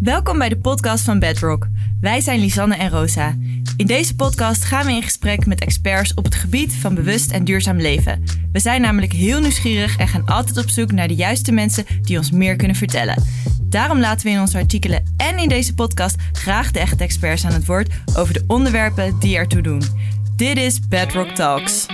Welkom 0.00 0.38
bij 0.38 0.48
de 0.48 0.58
podcast 0.58 1.04
van 1.04 1.18
Bedrock. 1.18 1.68
Wij 2.00 2.20
zijn 2.20 2.40
Lisanne 2.40 2.74
en 2.74 2.90
Rosa. 2.90 3.34
In 3.76 3.86
deze 3.86 4.14
podcast 4.14 4.64
gaan 4.64 4.86
we 4.86 4.92
in 4.92 5.02
gesprek 5.02 5.46
met 5.46 5.60
experts 5.60 6.14
op 6.14 6.24
het 6.24 6.34
gebied 6.34 6.74
van 6.74 6.94
bewust 6.94 7.30
en 7.30 7.44
duurzaam 7.44 7.76
leven. 7.76 8.22
We 8.52 8.58
zijn 8.58 8.80
namelijk 8.80 9.12
heel 9.12 9.40
nieuwsgierig 9.40 9.96
en 9.96 10.08
gaan 10.08 10.26
altijd 10.26 10.56
op 10.56 10.68
zoek 10.68 10.92
naar 10.92 11.08
de 11.08 11.14
juiste 11.14 11.52
mensen 11.52 11.84
die 12.02 12.18
ons 12.18 12.30
meer 12.30 12.56
kunnen 12.56 12.76
vertellen. 12.76 13.22
Daarom 13.62 14.00
laten 14.00 14.26
we 14.26 14.32
in 14.32 14.40
onze 14.40 14.58
artikelen 14.58 15.14
en 15.16 15.38
in 15.38 15.48
deze 15.48 15.74
podcast 15.74 16.16
graag 16.32 16.70
de 16.70 16.78
echte 16.78 17.04
experts 17.04 17.44
aan 17.44 17.52
het 17.52 17.66
woord 17.66 17.94
over 18.14 18.34
de 18.34 18.44
onderwerpen 18.46 19.18
die 19.18 19.36
ertoe 19.36 19.62
doen. 19.62 19.82
Dit 20.36 20.56
is 20.56 20.88
Bedrock 20.88 21.28
Talks. 21.28 21.86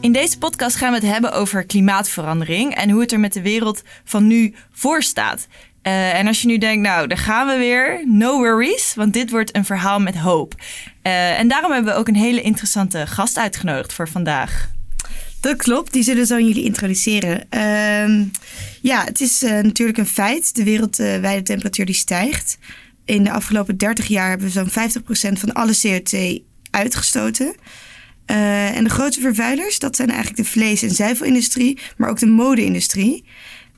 In 0.00 0.12
deze 0.12 0.38
podcast 0.38 0.76
gaan 0.76 0.90
we 0.92 0.98
het 0.98 1.06
hebben 1.06 1.32
over 1.32 1.64
klimaatverandering 1.64 2.74
en 2.74 2.90
hoe 2.90 3.00
het 3.00 3.12
er 3.12 3.20
met 3.20 3.32
de 3.32 3.42
wereld 3.42 3.82
van 4.04 4.26
nu 4.26 4.54
voor 4.72 5.02
staat. 5.02 5.46
Uh, 5.82 6.18
en 6.18 6.26
als 6.26 6.40
je 6.40 6.46
nu 6.46 6.58
denkt, 6.58 6.88
nou, 6.88 7.06
daar 7.06 7.18
gaan 7.18 7.46
we 7.46 7.56
weer, 7.56 8.04
no 8.06 8.38
worries, 8.38 8.94
want 8.94 9.12
dit 9.12 9.30
wordt 9.30 9.56
een 9.56 9.64
verhaal 9.64 10.00
met 10.00 10.16
hoop. 10.16 10.54
Uh, 11.02 11.38
en 11.38 11.48
daarom 11.48 11.72
hebben 11.72 11.92
we 11.92 11.98
ook 11.98 12.08
een 12.08 12.16
hele 12.16 12.40
interessante 12.40 13.06
gast 13.06 13.38
uitgenodigd 13.38 13.92
voor 13.92 14.08
vandaag. 14.08 14.70
Dat 15.40 15.56
klopt, 15.56 15.92
die 15.92 16.02
zullen 16.02 16.26
zo 16.26 16.34
aan 16.34 16.46
jullie 16.46 16.64
introduceren. 16.64 17.46
Uh, 17.50 18.26
ja, 18.80 19.04
het 19.04 19.20
is 19.20 19.42
uh, 19.42 19.50
natuurlijk 19.60 19.98
een 19.98 20.06
feit. 20.06 20.54
De 20.54 20.64
wereldwijde 20.64 21.42
temperatuur 21.42 21.86
die 21.86 21.94
stijgt. 21.94 22.58
In 23.04 23.24
de 23.24 23.32
afgelopen 23.32 23.76
30 23.76 24.06
jaar 24.06 24.28
hebben 24.28 24.46
we 24.46 24.52
zo'n 24.52 24.90
50% 25.34 25.38
van 25.38 25.52
alle 25.52 25.76
CO2 25.86 26.42
uitgestoten. 26.70 27.54
Uh, 28.30 28.76
en 28.76 28.84
de 28.84 28.90
grootste 28.90 29.20
vervuilers, 29.20 29.78
dat 29.78 29.96
zijn 29.96 30.08
eigenlijk 30.08 30.38
de 30.38 30.50
vlees- 30.50 30.82
en 30.82 30.90
zuivelindustrie, 30.90 31.78
maar 31.96 32.10
ook 32.10 32.18
de 32.18 32.26
mode-industrie. 32.26 33.24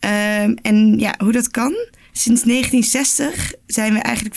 Uh, 0.05 0.43
en 0.43 0.99
ja, 0.99 1.15
hoe 1.19 1.33
dat 1.33 1.51
kan? 1.51 1.75
Sinds 2.13 2.43
1960 2.43 3.53
zijn 3.67 3.93
we 3.93 3.99
eigenlijk 3.99 4.37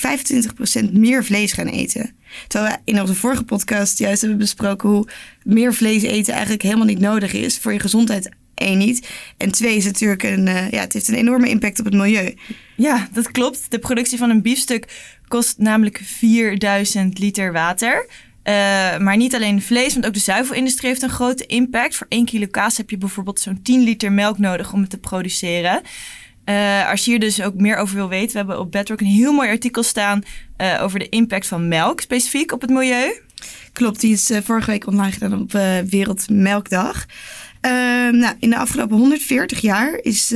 25% 0.89 0.91
meer 0.91 1.25
vlees 1.25 1.53
gaan 1.53 1.67
eten. 1.67 2.15
Terwijl 2.47 2.73
we 2.73 2.91
in 2.91 3.01
onze 3.01 3.15
vorige 3.15 3.43
podcast 3.43 3.97
juist 3.97 4.21
hebben 4.21 4.39
besproken 4.39 4.89
hoe 4.89 5.07
meer 5.43 5.73
vlees 5.73 6.01
eten 6.01 6.33
eigenlijk 6.33 6.63
helemaal 6.63 6.85
niet 6.85 6.99
nodig 6.99 7.33
is 7.33 7.57
voor 7.57 7.73
je 7.73 7.79
gezondheid. 7.79 8.29
Eén 8.55 8.77
niet. 8.77 9.09
En 9.37 9.51
twee 9.51 9.75
is 9.75 9.85
natuurlijk 9.85 10.23
een, 10.23 10.47
uh, 10.47 10.69
ja, 10.71 10.79
het 10.79 10.93
heeft 10.93 11.07
een 11.07 11.15
enorme 11.15 11.49
impact 11.49 11.79
op 11.79 11.85
het 11.85 11.93
milieu. 11.93 12.33
Ja, 12.75 13.07
dat 13.13 13.31
klopt. 13.31 13.71
De 13.71 13.79
productie 13.79 14.17
van 14.17 14.29
een 14.29 14.41
biefstuk 14.41 14.87
kost 15.27 15.57
namelijk 15.57 16.01
4000 16.03 17.19
liter 17.19 17.51
water. 17.51 18.07
Uh, 18.47 18.97
maar 18.97 19.17
niet 19.17 19.35
alleen 19.35 19.61
vlees, 19.61 19.93
want 19.93 20.05
ook 20.05 20.13
de 20.13 20.19
zuivelindustrie 20.19 20.89
heeft 20.89 21.01
een 21.01 21.09
grote 21.09 21.45
impact. 21.45 21.95
Voor 21.95 22.07
1 22.09 22.25
kilo 22.25 22.47
kaas 22.51 22.77
heb 22.77 22.89
je 22.89 22.97
bijvoorbeeld 22.97 23.39
zo'n 23.39 23.61
10 23.61 23.83
liter 23.83 24.11
melk 24.11 24.37
nodig 24.37 24.73
om 24.73 24.81
het 24.81 24.89
te 24.89 24.97
produceren. 24.97 25.81
Uh, 26.45 26.89
als 26.89 27.05
je 27.05 27.11
hier 27.11 27.19
dus 27.19 27.41
ook 27.41 27.53
meer 27.53 27.77
over 27.77 27.95
wil 27.95 28.07
weten, 28.07 28.31
we 28.31 28.37
hebben 28.37 28.59
op 28.59 28.71
Bedrock 28.71 28.99
een 28.99 29.05
heel 29.05 29.33
mooi 29.33 29.49
artikel 29.49 29.83
staan 29.83 30.23
uh, 30.57 30.79
over 30.81 30.99
de 30.99 31.09
impact 31.09 31.47
van 31.47 31.67
melk 31.67 32.01
specifiek 32.01 32.51
op 32.51 32.61
het 32.61 32.69
milieu. 32.69 33.21
Klopt, 33.73 33.99
die 33.99 34.13
is 34.13 34.31
vorige 34.43 34.71
week 34.71 34.87
online 34.87 35.11
gedaan 35.11 35.41
op 35.41 35.51
Wereldmelkdag. 35.89 37.05
nou, 38.11 38.35
in 38.39 38.49
de 38.49 38.57
afgelopen 38.57 38.97
140 38.97 39.61
jaar 39.61 39.99
is, 40.01 40.33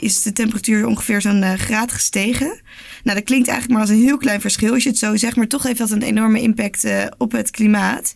is 0.00 0.22
de 0.22 0.32
temperatuur 0.32 0.86
ongeveer 0.86 1.20
zo'n 1.20 1.58
graad 1.58 1.92
gestegen. 1.92 2.60
Nou, 3.02 3.16
dat 3.16 3.24
klinkt 3.24 3.48
eigenlijk 3.48 3.78
maar 3.78 3.88
als 3.88 3.98
een 3.98 4.04
heel 4.04 4.18
klein 4.18 4.40
verschil 4.40 4.72
als 4.72 4.82
je 4.82 4.88
het 4.88 4.98
zo 4.98 5.16
zegt, 5.16 5.36
maar 5.36 5.46
toch 5.46 5.62
heeft 5.62 5.78
dat 5.78 5.90
een 5.90 6.02
enorme 6.02 6.40
impact 6.40 6.84
uh, 6.84 7.04
op 7.18 7.32
het 7.32 7.50
klimaat. 7.50 8.14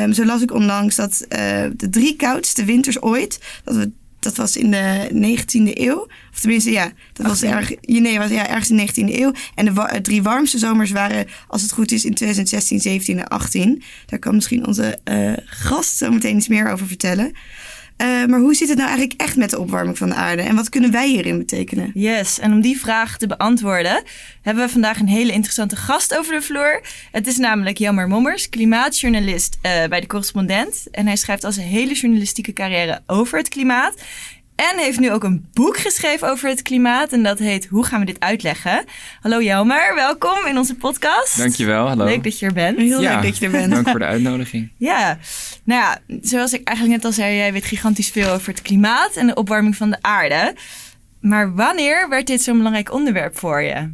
Um, 0.00 0.12
zo 0.12 0.24
las 0.24 0.42
ik 0.42 0.52
onlangs 0.52 0.96
dat 0.96 1.20
uh, 1.20 1.38
de 1.76 1.88
drie 1.90 2.16
koudste 2.16 2.64
winters 2.64 3.02
ooit, 3.02 3.40
dat, 3.64 3.76
we, 3.76 3.90
dat 4.18 4.36
was 4.36 4.56
in 4.56 4.70
de 4.70 5.08
19e 5.12 5.78
eeuw, 5.78 6.06
of 6.32 6.40
tenminste 6.40 6.70
ja, 6.70 6.92
dat 7.12 7.26
was, 7.26 7.42
erg, 7.42 7.72
nee, 7.80 8.18
was 8.18 8.30
ja, 8.30 8.48
ergens 8.48 8.70
in 8.70 8.76
de 8.76 9.12
19e 9.12 9.20
eeuw. 9.20 9.32
En 9.54 9.64
de 9.64 9.72
wa 9.72 10.00
drie 10.00 10.22
warmste 10.22 10.58
zomers 10.58 10.90
waren, 10.90 11.26
als 11.48 11.62
het 11.62 11.72
goed 11.72 11.92
is, 11.92 12.04
in 12.04 12.14
2016, 12.14 12.80
17 12.80 13.18
en 13.18 13.28
18. 13.28 13.82
Daar 14.06 14.18
kan 14.18 14.34
misschien 14.34 14.66
onze 14.66 14.98
gast 15.44 15.96
zo 15.96 16.10
meteen 16.10 16.36
iets 16.36 16.48
meer 16.48 16.70
over 16.72 16.86
vertellen. 16.86 17.32
Uh, 18.02 18.24
maar 18.24 18.40
hoe 18.40 18.54
zit 18.54 18.68
het 18.68 18.76
nou 18.76 18.88
eigenlijk 18.88 19.20
echt 19.20 19.36
met 19.36 19.50
de 19.50 19.58
opwarming 19.58 19.98
van 19.98 20.08
de 20.08 20.14
aarde? 20.14 20.42
En 20.42 20.54
wat 20.54 20.68
kunnen 20.68 20.90
wij 20.90 21.08
hierin 21.08 21.38
betekenen? 21.38 21.90
Yes, 21.94 22.38
en 22.38 22.52
om 22.52 22.60
die 22.60 22.78
vraag 22.80 23.18
te 23.18 23.26
beantwoorden 23.26 24.02
hebben 24.42 24.64
we 24.64 24.70
vandaag 24.70 25.00
een 25.00 25.08
hele 25.08 25.32
interessante 25.32 25.76
gast 25.76 26.18
over 26.18 26.34
de 26.34 26.42
vloer. 26.42 26.82
Het 27.12 27.26
is 27.26 27.36
namelijk 27.36 27.78
Jammer 27.78 28.08
Mommers, 28.08 28.48
klimaatjournalist 28.48 29.58
uh, 29.62 29.84
bij 29.86 30.00
de 30.00 30.06
correspondent. 30.06 30.86
En 30.90 31.06
hij 31.06 31.16
schrijft 31.16 31.44
al 31.44 31.52
zijn 31.52 31.66
hele 31.66 31.94
journalistieke 31.94 32.52
carrière 32.52 33.02
over 33.06 33.38
het 33.38 33.48
klimaat. 33.48 33.94
En 34.58 34.78
heeft 34.78 34.98
nu 34.98 35.12
ook 35.12 35.24
een 35.24 35.48
boek 35.52 35.76
geschreven 35.76 36.30
over 36.30 36.48
het 36.48 36.62
klimaat. 36.62 37.12
En 37.12 37.22
dat 37.22 37.38
heet 37.38 37.66
Hoe 37.66 37.84
gaan 37.84 38.00
we 38.00 38.06
dit 38.06 38.20
uitleggen? 38.20 38.84
Hallo 39.20 39.42
Jelmer, 39.42 39.94
welkom 39.94 40.46
in 40.46 40.58
onze 40.58 40.74
podcast. 40.74 41.38
Dankjewel, 41.38 41.86
hallo. 41.86 42.04
Leuk 42.04 42.24
dat 42.24 42.38
je 42.38 42.46
er 42.46 42.52
bent. 42.52 42.78
Heel 42.78 43.00
ja, 43.00 43.14
leuk 43.14 43.22
dat 43.22 43.38
je 43.38 43.44
er 43.44 43.50
bent. 43.50 43.72
Dank 43.74 43.88
voor 43.88 43.98
de 43.98 44.04
uitnodiging. 44.04 44.70
ja, 44.76 45.18
nou 45.64 45.80
ja, 45.80 46.18
zoals 46.20 46.52
ik 46.52 46.66
eigenlijk 46.66 46.96
net 46.96 47.06
al 47.06 47.12
zei, 47.12 47.36
jij 47.36 47.52
weet 47.52 47.64
gigantisch 47.64 48.10
veel 48.10 48.30
over 48.30 48.48
het 48.48 48.62
klimaat 48.62 49.16
en 49.16 49.26
de 49.26 49.34
opwarming 49.34 49.76
van 49.76 49.90
de 49.90 49.98
aarde. 50.00 50.54
Maar 51.20 51.54
wanneer 51.54 52.08
werd 52.08 52.26
dit 52.26 52.42
zo'n 52.42 52.56
belangrijk 52.56 52.92
onderwerp 52.92 53.38
voor 53.38 53.62
je? 53.62 53.92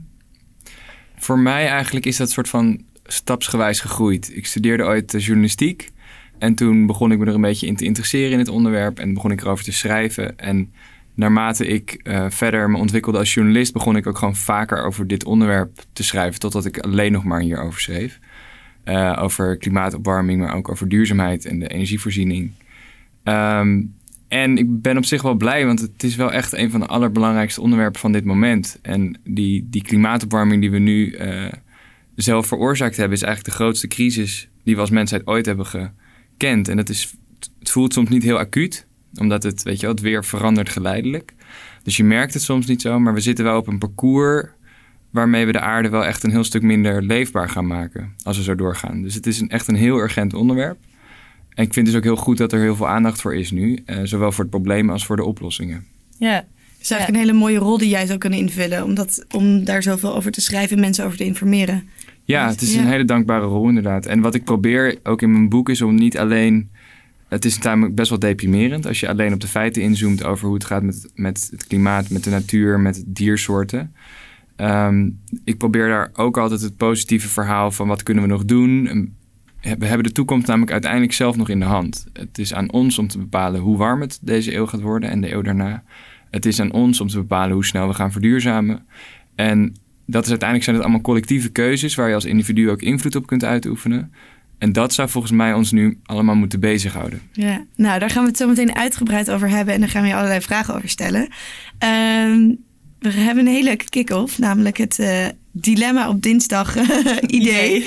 Voor 1.17 1.39
mij 1.39 1.69
eigenlijk 1.69 2.07
is 2.07 2.17
dat 2.17 2.31
soort 2.31 2.49
van 2.49 2.85
stapsgewijs 3.05 3.81
gegroeid. 3.81 4.37
Ik 4.37 4.47
studeerde 4.47 4.85
ooit 4.85 5.15
journalistiek. 5.17 5.93
En 6.45 6.55
toen 6.55 6.87
begon 6.87 7.13
ik 7.13 7.19
me 7.19 7.27
er 7.27 7.35
een 7.35 7.41
beetje 7.41 7.67
in 7.67 7.77
te 7.77 7.85
interesseren 7.85 8.33
in 8.33 8.39
het 8.39 8.49
onderwerp 8.49 8.99
en 8.99 9.15
begon 9.15 9.31
ik 9.31 9.41
erover 9.41 9.65
te 9.65 9.73
schrijven. 9.73 10.39
En 10.39 10.73
naarmate 11.15 11.67
ik 11.67 12.01
uh, 12.03 12.27
verder 12.29 12.71
me 12.71 12.79
ontwikkelde 12.79 13.19
als 13.19 13.35
journalist, 13.35 13.73
begon 13.73 13.97
ik 13.97 14.07
ook 14.07 14.19
gewoon 14.19 14.37
vaker 14.37 14.85
over 14.85 15.07
dit 15.07 15.25
onderwerp 15.25 15.79
te 15.93 16.05
schrijven, 16.05 16.41
totdat 16.41 16.65
ik 16.65 16.79
alleen 16.79 17.13
nog 17.13 17.25
maar 17.25 17.41
hierover 17.41 17.81
schreef. 17.81 18.19
Uh, 18.85 19.19
over 19.21 19.57
klimaatopwarming, 19.57 20.41
maar 20.41 20.55
ook 20.55 20.69
over 20.69 20.89
duurzaamheid 20.89 21.45
en 21.45 21.59
de 21.59 21.69
energievoorziening. 21.69 22.51
Um, 23.25 23.95
en 24.29 24.57
ik 24.57 24.83
ben 24.83 24.97
op 24.97 25.05
zich 25.05 25.23
wel 25.23 25.35
blij, 25.35 25.67
want 25.67 25.81
het 25.81 26.03
is 26.03 26.17
wel 26.17 26.33
echt 26.33 26.53
een 26.53 26.71
van 26.71 26.81
de 26.81 26.87
allerbelangrijkste 26.87 27.61
onderwerpen 27.61 28.01
van 28.01 28.13
dit 28.13 28.25
moment. 28.25 28.79
En 28.83 29.19
die, 29.25 29.67
die 29.71 29.83
klimaatopwarming 29.83 30.61
die 30.61 30.71
we 30.71 30.79
nu 30.79 31.11
uh, 31.11 31.53
zelf 32.15 32.47
veroorzaakt 32.47 32.97
hebben, 32.97 33.17
is 33.17 33.23
eigenlijk 33.23 33.57
de 33.57 33.63
grootste 33.63 33.89
crisis 33.89 34.49
die 34.65 34.75
we 34.75 34.81
als 34.81 34.91
mensheid 34.91 35.27
ooit 35.27 35.47
hebben 35.47 35.67
ge, 35.67 35.91
kent. 36.37 36.69
En 36.69 36.77
dat 36.77 36.89
is, 36.89 37.15
het 37.59 37.71
voelt 37.71 37.93
soms 37.93 38.09
niet 38.09 38.23
heel 38.23 38.39
acuut, 38.39 38.87
omdat 39.15 39.43
het, 39.43 39.63
weet 39.63 39.81
je 39.81 39.87
wel, 39.87 39.95
het 39.95 40.05
weer 40.05 40.25
verandert 40.25 40.69
geleidelijk. 40.69 41.35
Dus 41.83 41.97
je 41.97 42.05
merkt 42.05 42.35
het 42.35 42.43
soms 42.43 42.67
niet 42.67 42.81
zo, 42.81 42.99
maar 42.99 43.15
we 43.15 43.21
zitten 43.21 43.45
wel 43.45 43.59
op 43.59 43.67
een 43.67 43.79
parcours 43.79 44.47
waarmee 45.11 45.47
we 45.47 45.53
de 45.53 45.61
aarde 45.61 45.89
wel 45.89 46.05
echt 46.05 46.23
een 46.23 46.31
heel 46.31 46.45
stuk 46.45 46.63
minder 46.63 47.03
leefbaar 47.03 47.49
gaan 47.49 47.67
maken 47.67 48.15
als 48.23 48.37
we 48.37 48.43
zo 48.43 48.55
doorgaan. 48.55 49.03
Dus 49.03 49.15
het 49.15 49.27
is 49.27 49.41
een, 49.41 49.49
echt 49.49 49.69
een 49.69 49.75
heel 49.75 49.99
urgent 49.99 50.35
onderwerp. 50.35 50.79
En 51.55 51.65
ik 51.65 51.73
vind 51.73 51.87
dus 51.87 51.95
ook 51.95 52.03
heel 52.03 52.17
goed 52.17 52.39
dat 52.39 52.53
er 52.53 52.61
heel 52.61 52.77
veel 52.77 52.89
aandacht 52.89 53.21
voor 53.21 53.35
is 53.35 53.51
nu, 53.51 53.83
eh, 53.87 54.01
zowel 54.03 54.33
voor 54.33 54.45
het 54.45 54.51
probleem 54.51 54.91
als 54.91 55.07
voor 55.07 55.17
de 55.17 55.25
oplossingen. 55.25 55.87
Ja, 56.19 56.35
het 56.35 56.81
is 56.81 56.91
eigenlijk 56.91 57.23
een 57.23 57.29
hele 57.29 57.39
mooie 57.39 57.59
rol 57.59 57.79
die 57.79 57.89
jij 57.89 58.07
zou 58.07 58.19
kunnen 58.19 58.39
invullen, 58.39 58.85
om, 58.85 58.95
dat, 58.95 59.25
om 59.31 59.65
daar 59.65 59.83
zoveel 59.83 60.15
over 60.15 60.33
te 60.33 60.41
schrijven 60.41 60.77
en 60.77 60.83
mensen 60.83 61.05
over 61.05 61.17
te 61.17 61.25
informeren. 61.25 61.89
Ja, 62.25 62.49
het 62.49 62.61
is 62.61 62.75
een 62.75 62.87
hele 62.87 63.05
dankbare 63.05 63.47
rol 63.47 63.69
inderdaad. 63.69 64.07
En 64.07 64.21
wat 64.21 64.35
ik 64.35 64.45
probeer 64.45 64.99
ook 65.03 65.23
in 65.23 65.33
mijn 65.33 65.49
boek 65.49 65.69
is 65.69 65.83
om 65.83 65.95
niet 65.95 66.19
alleen... 66.19 66.71
Het 67.29 67.45
is 67.45 67.59
namelijk 67.59 67.95
best 67.95 68.11
wel 68.11 68.19
deprimerend 68.19 68.87
als 68.87 69.01
je 69.01 69.09
alleen 69.09 69.33
op 69.33 69.41
de 69.41 69.49
feiten 69.49 69.83
inzoomt 69.83 70.25
over 70.25 70.47
hoe 70.47 70.55
het 70.55 70.65
gaat 70.65 70.83
met, 70.83 71.11
met 71.15 71.49
het 71.51 71.67
klimaat, 71.67 72.11
met 72.11 72.25
de 72.25 72.31
natuur, 72.31 72.81
met 72.81 73.05
diersoorten. 73.07 73.95
Um, 74.57 75.21
ik 75.45 75.59
probeer 75.59 75.89
daar 75.89 76.11
ook 76.13 76.39
altijd 76.39 76.61
het 76.61 76.77
positieve 76.77 77.29
verhaal 77.29 77.71
van 77.71 77.89
wat 77.89 78.03
kunnen 78.03 78.23
we 78.23 78.29
nog 78.29 78.45
doen. 78.45 78.85
We 79.61 79.87
hebben 79.87 80.07
de 80.07 80.13
toekomst 80.13 80.47
namelijk 80.47 80.73
uiteindelijk 80.73 81.13
zelf 81.13 81.37
nog 81.37 81.49
in 81.49 81.59
de 81.59 81.65
hand. 81.65 82.07
Het 82.13 82.39
is 82.39 82.55
aan 82.55 82.73
ons 82.73 82.99
om 82.99 83.09
te 83.09 83.19
bepalen 83.19 83.61
hoe 83.61 83.77
warm 83.77 84.01
het 84.01 84.19
deze 84.23 84.55
eeuw 84.55 84.67
gaat 84.67 84.81
worden 84.81 85.11
en 85.11 85.21
de 85.21 85.33
eeuw 85.33 85.43
daarna. 85.43 85.83
Het 86.31 86.47
is 86.47 86.61
aan 86.61 86.73
ons 86.73 87.01
om 87.01 87.09
te 87.09 87.19
bepalen 87.19 87.55
hoe 87.55 87.65
snel 87.65 87.89
we 87.89 87.95
gaan 87.95 88.13
verduurzamen. 88.13 88.87
En 89.35 89.75
dat 90.07 90.23
is 90.25 90.31
uiteindelijk 90.31 90.65
zijn 90.65 90.77
het 90.77 90.85
allemaal 90.85 91.03
collectieve 91.03 91.49
keuzes 91.49 91.95
waar 91.95 92.09
je 92.09 92.15
als 92.15 92.25
individu 92.25 92.71
ook 92.71 92.83
invloed 92.83 93.17
op 93.17 93.27
kunt 93.27 93.45
uitoefenen. 93.45 94.13
En 94.59 94.73
dat 94.73 94.93
zou 94.93 95.09
volgens 95.09 95.33
mij 95.33 95.53
ons 95.53 95.73
nu 95.73 95.99
allemaal 96.05 96.35
moeten 96.35 96.61
bezighouden. 96.61 97.21
Ja, 97.33 97.65
nou 97.77 97.99
daar 97.99 98.11
gaan 98.11 98.23
we 98.23 98.29
het 98.29 98.39
zo 98.39 98.49
meteen 98.49 98.75
uitgebreid 98.75 99.31
over 99.31 99.49
hebben 99.49 99.75
en 99.75 99.81
daar 99.81 99.89
gaan 99.89 100.03
we 100.03 100.09
je 100.09 100.15
allerlei 100.15 100.41
vragen 100.41 100.75
over 100.75 100.89
stellen. 100.89 101.29
Um, 101.79 102.59
we 102.99 103.11
hebben 103.11 103.47
een 103.47 103.53
hele 103.53 103.65
leuke 103.65 103.89
kick-off, 103.89 104.39
namelijk 104.39 104.77
het 104.77 104.99
uh, 104.99 105.27
dilemma 105.53 106.09
op 106.09 106.23
dinsdag 106.23 106.77
idee. 107.27 107.87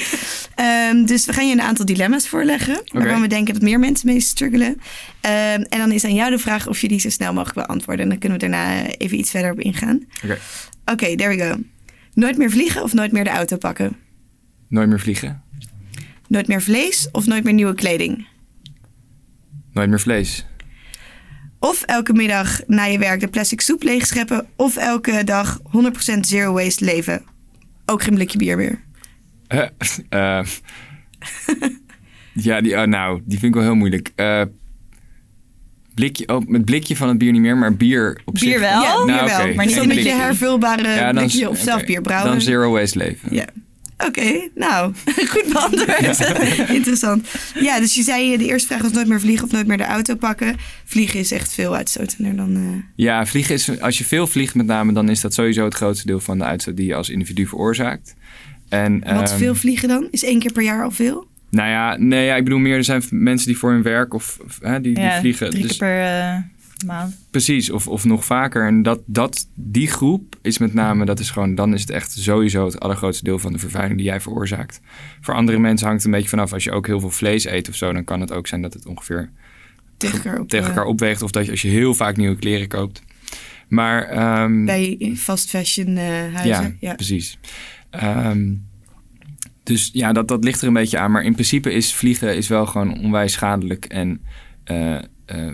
Ehm, 0.56 1.06
dus 1.06 1.26
we 1.26 1.34
gaan 1.34 1.48
je 1.48 1.54
een 1.54 1.62
aantal 1.62 1.86
dilemma's 1.86 2.28
voorleggen. 2.28 2.82
Waarvan 2.86 3.22
we 3.22 3.28
denken 3.28 3.54
dat 3.54 3.64
meer 3.64 3.80
mensen 3.80 4.08
mee 4.08 4.20
struggelen. 4.20 4.82
Ehm, 5.22 5.62
en 5.62 5.80
dan 5.80 5.92
is 5.92 6.04
aan 6.04 6.14
jou 6.14 6.32
de 6.32 6.40
vraag 6.40 6.68
of 6.68 6.82
je 6.82 6.88
die 6.88 7.00
zo 7.00 7.10
snel 7.10 7.34
mogelijk 7.34 7.68
beantwoorden. 7.68 8.04
En 8.04 8.10
dan 8.10 8.20
kunnen 8.20 8.40
we 8.40 8.48
daarna 8.48 8.86
even 8.86 9.18
iets 9.20 9.32
verder 9.32 9.52
op 9.52 9.60
ingaan. 9.60 10.08
Oké. 10.24 10.38
Oké, 10.86 11.16
there 11.16 11.38
we 11.38 11.44
go. 11.44 11.56
Nooit 12.18 12.38
meer 12.38 12.50
vliegen 12.50 12.84
of 12.84 12.94
nooit 12.94 13.12
meer 13.12 13.24
de 13.24 13.30
auto 13.30 13.58
pakken? 13.58 13.96
Nooit 14.68 14.90
meer 14.90 15.00
vliegen. 15.00 15.44
Nooit 16.28 16.48
meer 16.48 16.62
vlees 16.62 17.08
of 17.12 17.28
nooit 17.28 17.44
meer 17.44 17.54
nieuwe 17.54 17.74
kleding? 17.74 18.28
Nooit 19.74 19.90
meer 19.90 20.00
vlees. 20.00 20.46
Of 21.60 21.84
elke 21.84 22.14
middag 22.14 22.62
na 22.68 22.84
je 22.84 22.98
werk 22.98 23.20
de 23.20 23.28
plastic 23.28 23.62
soep 23.62 23.84
leegscheppen. 23.84 24.48
Of 24.56 24.78
elke 24.78 25.24
dag 25.24 25.60
100% 26.16 26.20
zero 26.20 26.54
waste 26.54 26.86
leven. 26.86 27.24
Ook 27.86 28.04
geen 28.04 28.14
blikje 28.14 28.38
bier 28.38 28.58
meer. 28.58 28.84
Eh, 29.48 29.68
eh, 30.40 30.48
ja, 32.34 32.62
die, 32.62 32.76
oh, 32.76 32.84
nou, 32.84 33.22
die 33.26 33.40
vind 33.40 33.56
ik 33.56 33.62
wel 33.62 33.64
heel 33.64 33.76
moeilijk. 33.76 34.12
Blikje, 35.98 36.28
oh, 36.28 36.48
met 36.48 36.66
blikje 36.66 36.96
van 36.96 37.08
het 37.08 37.18
bier 37.18 37.32
niet 37.32 37.42
meer, 37.42 37.58
maar 37.58 37.76
bier 37.76 38.22
op 38.26 38.34
Bier 38.34 38.44
zich. 38.52 38.60
wel? 38.60 38.82
Ja, 38.82 39.04
bier 39.06 39.16
Nou, 39.16 39.26
wel. 39.28 39.40
oké. 39.46 39.54
Maar 39.56 39.66
niet 39.66 39.86
met 39.88 40.04
je 40.04 40.10
hervulbare 40.10 40.88
Ja, 40.90 41.12
dan- 41.14 41.24
blikje 41.26 41.50
of 41.50 41.60
zelf 41.60 41.86
bier 41.86 42.02
brouwen. 42.02 42.32
Dan 42.32 42.42
zero 42.42 42.72
waste 42.72 42.98
leven. 42.98 43.36
Ja. 43.36 43.46
Oké, 44.08 44.50
nou, 44.56 44.94
goed 45.34 45.44
beantwoord. 45.54 46.70
Interessant. 46.78 47.28
Ja, 47.60 47.80
dus 47.80 47.96
je 47.96 48.02
zei 48.04 48.34
eh, 48.34 48.40
de 48.40 48.46
eerste 48.46 48.68
vraag 48.68 48.82
was 48.82 48.92
nooit 48.92 49.08
meer 49.08 49.20
vliegen 49.20 49.46
of 49.46 49.52
nooit 49.52 49.68
meer 49.68 49.78
de 49.78 49.86
auto 49.86 50.16
pakken. 50.16 50.56
Vliegen 50.86 51.20
is 51.20 51.32
echt 51.32 51.54
veel 51.54 51.76
uitstotender 51.76 52.36
dan... 52.36 52.56
eh, 52.56 52.84
Ja, 52.96 53.26
vliegen 53.26 53.54
is, 53.56 53.82
als 53.82 53.98
je 53.98 54.04
veel 54.06 54.28
vliegt 54.28 54.56
met 54.56 54.66
name, 54.66 54.94
dan 54.94 55.10
is 55.10 55.22
dat 55.22 55.34
sowieso 55.34 55.64
het 55.66 55.74
grootste 55.74 56.08
deel 56.08 56.20
van 56.20 56.38
de 56.38 56.44
uitstoot 56.44 56.78
die 56.78 56.86
je 56.86 56.96
als 56.96 57.10
individu 57.10 57.46
veroorzaakt. 57.48 58.16
En, 58.70 59.00
Wat 59.16 59.30
ehm, 59.30 59.38
veel 59.38 59.56
vliegen 59.56 59.88
dan? 59.88 60.08
Is 60.12 60.24
één 60.24 60.40
keer 60.40 60.52
per 60.52 60.64
jaar 60.64 60.84
al 60.84 60.92
veel? 60.92 61.28
Nou 61.50 61.70
ja, 61.70 61.96
nee, 61.98 62.26
ja, 62.26 62.36
ik 62.36 62.44
bedoel 62.44 62.60
meer, 62.60 62.76
er 62.76 62.84
zijn 62.84 63.04
mensen 63.10 63.48
die 63.48 63.58
voor 63.58 63.72
hun 63.72 63.82
werk 63.84 64.14
of, 64.14 64.40
of, 64.46 64.60
hè, 64.62 64.82
die, 64.82 64.94
die 64.94 65.12
vliegen. 65.20 65.50
drie 65.50 65.62
Dus- 65.62 65.78
keer 65.78 65.88
per 65.88 66.04
eh, 66.06 66.38
maand. 66.86 67.16
Precies, 67.32 67.70
of, 67.70 67.88
of 67.88 68.06
nog 68.06 68.26
vaker. 68.26 68.68
En 68.68 68.84
dat, 68.84 69.00
dat, 69.06 69.48
die 69.56 69.88
groep 69.88 70.36
is 70.42 70.58
met 70.58 70.74
name, 70.74 71.06
dat 71.06 71.20
is 71.20 71.30
gewoon, 71.30 71.56
dan 71.56 71.74
is 71.74 71.82
het 71.82 71.90
echt 71.90 72.12
sowieso 72.12 72.66
het 72.66 72.80
allergrootste 72.80 73.24
deel 73.24 73.40
van 73.40 73.54
de 73.54 73.60
vervuiling 73.60 73.98
die 73.98 74.08
jij 74.08 74.22
veroorzaakt. 74.22 74.82
Voor 75.22 75.34
andere 75.34 75.60
mensen 75.60 75.88
hangt 75.88 76.04
het 76.04 76.12
een 76.12 76.18
beetje 76.18 76.36
vanaf. 76.36 76.54
Als 76.54 76.64
je 76.64 76.72
ook 76.72 76.88
heel 76.88 77.00
veel 77.00 77.10
vlees 77.10 77.46
eet 77.46 77.70
of 77.70 77.76
zo, 77.76 77.94
dan 77.94 78.04
kan 78.04 78.22
het 78.22 78.32
ook 78.32 78.48
zijn 78.48 78.62
dat 78.62 78.74
het 78.74 78.86
ongeveer 78.86 79.30
Tegen 79.98 80.18
elkaar 80.18 80.40
op, 80.40 80.50
tegen 80.50 80.68
elkaar 80.68 80.86
opweegt. 80.86 81.22
Of 81.22 81.32
dat 81.32 81.46
je 81.46 81.52
als 81.52 81.62
je 81.62 81.68
heel 81.68 81.94
vaak 81.94 82.18
nieuwe 82.18 82.36
kleren 82.36 82.68
koopt. 82.68 83.02
Maar 83.68 84.04
ehm, 84.04 84.66
Bij 84.66 85.14
fast 85.16 85.50
fashion 85.50 85.98
eh, 85.98 86.34
huizen. 86.34 86.78
Ja. 86.80 86.94
precies. 86.96 87.38
Ehm, 87.90 88.54
dus 89.68 89.90
ja, 89.94 90.12
dat, 90.12 90.28
dat 90.28 90.44
ligt 90.44 90.62
er 90.62 90.68
een 90.68 90.74
beetje 90.74 90.98
aan. 90.98 91.12
Maar 91.12 91.24
in 91.24 91.34
principe 91.34 91.72
is 91.72 91.94
vliegen 91.94 92.36
is 92.36 92.48
wel 92.48 92.66
gewoon 92.66 93.00
onwijs 93.00 93.32
schadelijk. 93.32 93.86
En 93.86 94.22
eh, 94.64 94.96
eh, 94.96 95.02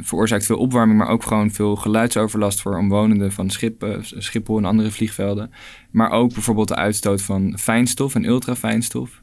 veroorzaakt 0.02 0.46
veel 0.46 0.58
opwarming, 0.58 0.98
maar 0.98 1.08
ook 1.08 1.24
gewoon 1.24 1.52
veel 1.52 1.76
geluidsoverlast 1.76 2.62
voor 2.62 2.78
omwonenden 2.78 3.32
van 3.32 3.50
Schip, 3.50 4.00
Schiphol 4.02 4.58
en 4.58 4.66
andere 4.66 4.92
vliegvelden. 4.92 5.52
Maar 5.92 6.12
ook 6.12 6.34
bijvoorbeeld 6.34 6.68
de 6.68 6.76
uitstoot 6.76 7.22
van 7.22 7.58
fijnstof 7.60 8.16
en 8.16 8.26
ultrafijnstof. 8.26 9.22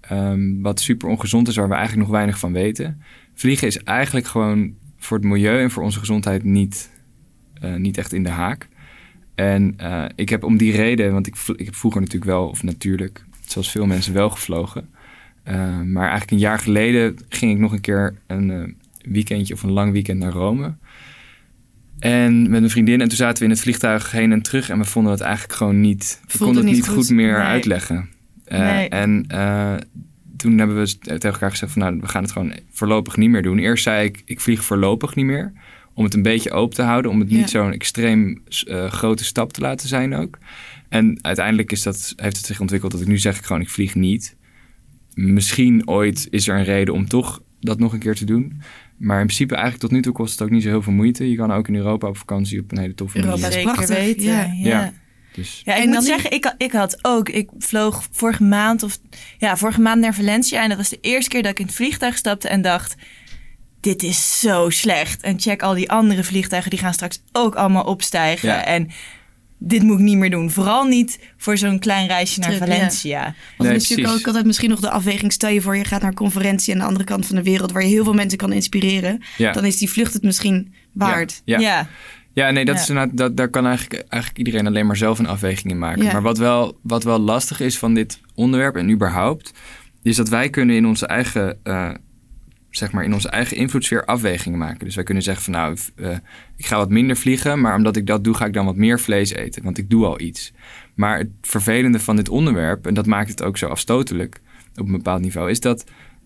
Ehm, 0.00 0.60
wat 0.60 0.80
super 0.80 1.08
ongezond 1.08 1.48
is, 1.48 1.56
waar 1.56 1.68
we 1.68 1.74
eigenlijk 1.74 2.06
nog 2.06 2.16
weinig 2.16 2.38
van 2.38 2.52
weten. 2.52 3.02
Vliegen 3.34 3.66
is 3.66 3.82
eigenlijk 3.82 4.26
gewoon 4.26 4.74
voor 4.98 5.16
het 5.16 5.26
milieu 5.26 5.62
en 5.62 5.70
voor 5.70 5.82
onze 5.82 5.98
gezondheid 5.98 6.44
niet, 6.44 6.90
eh, 7.60 7.74
niet 7.74 7.98
echt 7.98 8.12
in 8.12 8.22
de 8.22 8.30
haak. 8.30 8.68
En 9.34 9.76
ik 10.14 10.28
heb 10.28 10.44
om 10.44 10.56
die 10.56 10.72
reden, 10.72 11.12
want 11.12 11.26
ik, 11.26 11.36
ik 11.56 11.64
heb 11.64 11.74
vroeger 11.74 12.00
natuurlijk 12.00 12.30
wel, 12.30 12.48
of 12.48 12.62
natuurlijk, 12.62 13.25
zoals 13.50 13.70
veel 13.70 13.86
mensen 13.86 14.12
wel 14.12 14.30
gevlogen. 14.30 14.88
Eh, 15.42 15.80
maar 15.80 16.02
eigenlijk 16.02 16.30
een 16.30 16.38
jaar 16.38 16.58
geleden 16.58 17.16
ging 17.28 17.52
ik 17.52 17.58
nog 17.58 17.72
een 17.72 17.80
keer 17.80 18.14
een 18.26 18.50
eh, 18.50 18.72
weekendje 19.12 19.54
of 19.54 19.62
een 19.62 19.70
lang 19.72 19.92
weekend 19.92 20.18
naar 20.18 20.32
Rome. 20.32 20.74
En 21.98 22.50
met 22.50 22.62
een 22.62 22.70
vriendin. 22.70 23.00
En 23.00 23.08
toen 23.08 23.16
zaten 23.16 23.38
we 23.38 23.44
in 23.44 23.50
het 23.50 23.60
vliegtuig 23.60 24.10
heen 24.10 24.32
en 24.32 24.42
terug. 24.42 24.68
En 24.70 24.78
we 24.78 24.84
vonden 24.84 25.12
het 25.12 25.20
eigenlijk 25.20 25.54
gewoon 25.54 25.80
niet. 25.80 26.20
We 26.32 26.38
konden 26.38 26.64
het 26.64 26.74
niet 26.74 26.88
goed. 26.88 26.94
goed, 26.96 27.10
meer 27.10 27.32
Nee. 27.32 27.42
uitleggen. 27.46 28.08
Eh, 28.44 28.58
Nee. 28.60 28.88
En 28.88 29.26
toen 30.36 30.58
hebben 30.58 30.76
we 30.76 30.98
tegen 30.98 31.30
elkaar 31.32 31.50
gezegd 31.50 31.72
van 31.72 31.82
nou, 31.82 31.98
we 32.00 32.08
gaan 32.08 32.22
het 32.22 32.32
gewoon 32.32 32.52
voorlopig 32.70 33.16
niet 33.16 33.30
meer 33.30 33.42
doen. 33.42 33.58
Eerst 33.58 33.82
zei 33.82 34.04
ik, 34.04 34.22
ik 34.24 34.40
vlieg 34.40 34.64
voorlopig 34.64 35.14
niet 35.14 35.26
meer. 35.26 35.52
Om 35.96 36.04
het 36.04 36.14
een 36.14 36.22
beetje 36.22 36.50
open 36.50 36.74
te 36.76 36.82
houden. 36.82 37.10
Om 37.10 37.20
het 37.20 37.30
Ja. 37.30 37.36
niet 37.36 37.50
zo'n 37.50 37.72
extreem 37.72 38.42
eh, 38.66 38.90
grote 38.90 39.24
stap 39.24 39.52
te 39.52 39.60
laten 39.60 39.88
zijn 39.88 40.14
ook. 40.14 40.38
En 40.88 41.18
uiteindelijk 41.22 41.72
is 41.72 41.82
dat, 41.82 42.12
heeft 42.16 42.36
het 42.36 42.46
zich 42.46 42.60
ontwikkeld 42.60 42.92
dat 42.92 43.00
ik 43.00 43.06
nu 43.06 43.18
zeg 43.18 43.38
ik 43.38 43.44
gewoon, 43.44 43.62
ik 43.62 43.68
vlieg 43.70 43.94
niet. 43.94 44.36
Misschien 45.14 45.88
ooit 45.88 46.26
is 46.30 46.48
er 46.48 46.56
een 46.58 46.64
reden 46.64 46.94
om 46.94 47.08
toch 47.08 47.42
dat 47.60 47.78
nog 47.78 47.92
een 47.92 47.98
keer 47.98 48.14
te 48.14 48.24
doen. 48.24 48.60
Maar 48.96 49.18
in 49.20 49.24
principe 49.26 49.54
eigenlijk 49.54 49.82
tot 49.84 49.92
nu 49.92 50.02
toe 50.02 50.12
kost 50.12 50.32
het 50.32 50.42
ook 50.42 50.50
niet 50.50 50.62
zo 50.62 50.68
heel 50.68 50.82
veel 50.82 50.92
moeite. 50.92 51.30
Je 51.30 51.36
kan 51.36 51.52
ook 51.52 51.68
in 51.68 51.74
Europa 51.74 52.08
op 52.08 52.16
vakantie 52.16 52.60
op 52.60 52.72
een 52.72 52.78
hele 52.78 52.94
toffe 52.94 53.16
Europa 53.16 53.34
manier. 53.40 53.48
is 53.48 53.54
Zeker 53.62 53.72
prachtig, 53.72 53.96
weten. 53.96 54.24
ja. 54.24 54.42
Ja. 54.42 54.68
Ja. 54.80 54.92
Dus 55.32 55.62
Ja, 55.64 55.72
ik 55.74 55.78
En 55.80 55.84
moet 55.86 55.94
dan- 55.94 56.04
zeggen, 56.04 56.30
ik, 56.30 56.54
ik 56.58 56.72
had 56.72 56.98
ook, 57.04 57.28
ik 57.28 57.48
vloog 57.58 58.06
vorige 58.10 58.42
maand 58.44 58.82
of 58.82 58.98
ja, 59.38 59.56
vorige 59.56 59.80
maand 59.80 60.00
naar 60.00 60.14
Valencia 60.14 60.62
en 60.62 60.68
dat 60.68 60.78
was 60.78 60.88
de 60.88 60.98
eerste 61.00 61.30
keer 61.30 61.42
dat 61.42 61.50
ik 61.50 61.58
in 61.58 61.66
het 61.66 61.74
vliegtuig 61.74 62.16
stapte 62.16 62.48
en 62.48 62.62
dacht, 62.62 62.96
dit 63.80 64.02
is 64.02 64.40
zo 64.40 64.70
slecht. 64.70 65.22
En 65.22 65.40
check 65.40 65.62
al 65.62 65.74
die 65.74 65.90
andere 65.90 66.24
vliegtuigen, 66.24 66.70
die 66.70 66.78
gaan 66.80 66.94
straks 66.94 67.22
ook 67.32 67.54
allemaal 67.54 67.84
opstijgen 67.84 68.48
Ja. 68.48 68.64
en 68.64 68.90
dit 69.58 69.82
moet 69.82 69.98
ik 69.98 70.04
niet 70.04 70.16
meer 70.16 70.30
doen. 70.30 70.50
Vooral 70.50 70.84
niet 70.84 71.18
voor 71.36 71.58
zo'n 71.58 71.78
klein 71.78 72.06
reisje 72.06 72.40
naar 72.40 72.48
Trip, 72.48 72.66
ja. 72.66 72.74
Valencia. 72.74 73.22
Want 73.22 73.34
Nee, 73.34 73.56
dan 73.56 73.66
is 73.66 73.72
natuurlijk 73.82 74.00
precies. 74.00 74.20
ook 74.20 74.26
altijd 74.26 74.44
misschien 74.46 74.70
nog 74.70 74.80
de 74.80 74.90
afweging. 74.90 75.32
Stel 75.32 75.50
je 75.50 75.60
voor, 75.60 75.76
je 75.76 75.84
gaat 75.84 76.00
naar 76.00 76.10
een 76.10 76.16
conferentie 76.16 76.72
aan 76.72 76.78
de 76.78 76.84
andere 76.86 77.04
kant 77.04 77.26
van 77.26 77.36
de 77.36 77.42
wereld... 77.42 77.72
waar 77.72 77.82
je 77.82 77.88
heel 77.88 78.04
veel 78.04 78.14
mensen 78.14 78.38
kan 78.38 78.52
inspireren. 78.52 79.22
ja. 79.36 79.52
Dan 79.52 79.64
is 79.64 79.76
die 79.78 79.90
vlucht 79.90 80.12
het 80.12 80.22
misschien 80.22 80.74
waard. 80.92 81.42
Ja. 81.44 81.58
ja. 81.58 81.88
Ja, 82.32 82.50
nee, 82.50 82.64
dat 82.64 82.86
Ja. 82.86 83.02
is 83.04 83.08
dat, 83.12 83.36
daar 83.36 83.48
kan 83.48 83.66
eigenlijk, 83.66 84.04
eigenlijk 84.08 84.46
iedereen 84.46 84.66
alleen 84.66 84.86
maar 84.86 84.96
zelf 84.96 85.18
een 85.18 85.26
afweging 85.26 85.70
in 85.72 85.78
maken. 85.78 86.02
Ja. 86.02 86.12
Maar 86.12 86.22
wat 86.22 86.38
wel, 86.38 86.78
wat 86.82 87.04
wel 87.04 87.18
lastig 87.18 87.60
is 87.60 87.78
van 87.78 87.94
dit 87.94 88.20
onderwerp 88.34 88.76
en 88.76 88.90
überhaupt, 88.90 89.52
is 90.02 90.16
dat 90.16 90.28
wij 90.28 90.50
kunnen 90.50 90.76
in 90.76 90.86
onze 90.86 91.06
eigen, 91.06 91.58
eh, 91.62 91.90
zeg 92.76 92.92
maar, 92.92 93.04
in 93.04 93.12
onze 93.14 93.28
eigen 93.28 93.56
invloedssfeer 93.56 94.04
afwegingen 94.04 94.58
maken. 94.58 94.84
Dus 94.84 94.94
wij 94.94 95.04
kunnen 95.04 95.22
zeggen 95.22 95.44
van 95.44 95.52
nou, 95.52 95.76
eh, 95.96 96.16
ik 96.56 96.66
ga 96.66 96.76
wat 96.76 96.90
minder 96.90 97.16
vliegen, 97.16 97.60
maar 97.60 97.76
omdat 97.76 97.96
ik 97.96 98.06
dat 98.06 98.24
doe, 98.24 98.34
ga 98.34 98.44
ik 98.46 98.52
dan 98.52 98.64
wat 98.64 98.76
meer 98.76 99.00
vlees 99.00 99.32
eten, 99.32 99.62
want 99.62 99.78
ik 99.78 99.90
doe 99.90 100.04
al 100.04 100.20
iets. 100.20 100.52
Maar 100.94 101.18
het 101.18 101.28
vervelende 101.42 101.98
van 102.00 102.16
dit 102.16 102.28
onderwerp, 102.28 102.86
en 102.86 102.94
dat 102.94 103.06
maakt 103.06 103.28
het 103.28 103.42
ook 103.42 103.56
zo 103.56 103.66
afstotelijk 103.66 104.40
op 104.74 104.86
een 104.86 104.92
bepaald 104.92 105.20
niveau, 105.22 105.50
is 105.50 105.60
dat 105.60 105.84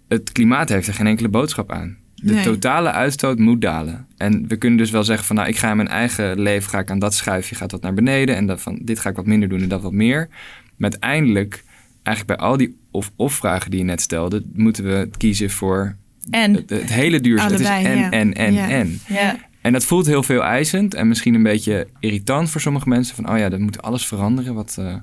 het 0.08 0.32
klimaat 0.32 0.68
heeft 0.68 0.86
er 0.88 0.94
geen 0.94 1.06
enkele 1.06 1.28
boodschap 1.28 1.70
aan. 1.72 1.96
De 2.14 2.32
Nee. 2.32 2.44
totale 2.44 2.90
uitstoot 2.90 3.38
moet 3.38 3.60
dalen. 3.60 4.06
En 4.16 4.48
we 4.48 4.56
kunnen 4.56 4.78
dus 4.78 4.90
wel 4.90 5.04
zeggen 5.04 5.26
van 5.26 5.36
nou, 5.36 5.48
ik 5.48 5.56
ga 5.56 5.70
in 5.70 5.76
mijn 5.76 5.88
eigen 5.88 6.40
leven 6.40 6.70
ga 6.70 6.78
ik 6.78 6.90
aan 6.90 6.98
dat 6.98 7.14
schuifje, 7.14 7.54
gaat 7.54 7.70
dat 7.70 7.82
naar 7.82 7.94
beneden. 7.94 8.36
En 8.36 8.46
dat 8.46 8.60
van 8.60 8.78
dit 8.82 8.98
ga 8.98 9.10
ik 9.10 9.16
wat 9.16 9.26
minder 9.26 9.48
doen 9.48 9.60
en 9.60 9.68
dat 9.68 9.82
wat 9.82 9.92
meer. 9.92 10.28
Maar 10.76 10.90
uiteindelijk, 10.90 11.64
eigenlijk 12.02 12.38
bij 12.38 12.48
al 12.48 12.56
die 12.56 12.76
of-of 12.90 13.34
vragen 13.34 13.70
die 13.70 13.78
je 13.80 13.84
net 13.86 14.00
stelde, 14.00 14.42
moeten 14.52 14.84
we 14.84 15.10
kiezen 15.18 15.50
voor 15.50 15.96
En, 16.30 16.54
het, 16.54 16.70
het 16.70 16.92
hele 16.92 17.20
duurzaam. 17.20 17.50
Het 17.50 17.60
is 17.60 17.66
Allebei, 17.66 17.94
en, 17.94 17.98
ja. 17.98 18.10
en, 18.10 18.34
en, 18.34 18.52
Ja. 18.52 18.68
en. 18.68 19.00
ja. 19.08 19.48
En 19.60 19.72
dat 19.72 19.84
voelt 19.84 20.06
heel 20.06 20.22
veel 20.22 20.42
eisend 20.42 20.94
en 20.94 21.08
misschien 21.08 21.34
een 21.34 21.42
beetje 21.42 21.86
irritant 21.98 22.50
voor 22.50 22.60
sommige 22.60 22.88
mensen. 22.88 23.14
Van, 23.14 23.30
oh 23.30 23.38
ja, 23.38 23.48
dat 23.48 23.58
moet 23.58 23.82
alles 23.82 24.06
veranderen. 24.06 24.54
Wat, 24.54 24.76
eh. 24.78 24.94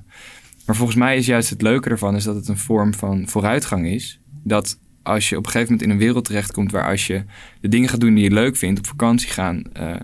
Maar 0.66 0.76
volgens 0.76 0.98
mij 0.98 1.16
is 1.16 1.26
juist 1.26 1.50
het 1.50 1.62
leuke 1.62 1.90
ervan 1.90 2.16
is 2.16 2.24
dat 2.24 2.34
het 2.34 2.48
een 2.48 2.58
vorm 2.58 2.94
van 2.94 3.28
vooruitgang 3.28 3.86
is. 3.86 4.20
Dat 4.44 4.78
als 5.02 5.28
je 5.28 5.36
op 5.36 5.44
een 5.44 5.50
gegeven 5.50 5.72
moment 5.72 5.88
in 5.88 5.94
een 5.94 6.04
wereld 6.04 6.24
terechtkomt 6.24 6.72
waar 6.72 6.88
als 6.88 7.06
je 7.06 7.24
de 7.60 7.68
dingen 7.68 7.88
gaat 7.88 8.00
doen 8.00 8.14
die 8.14 8.24
je 8.24 8.30
leuk 8.30 8.56
vindt, 8.56 8.78
op 8.78 8.86
vakantie 8.86 9.30
gaan, 9.30 9.62
eh, 9.72 9.94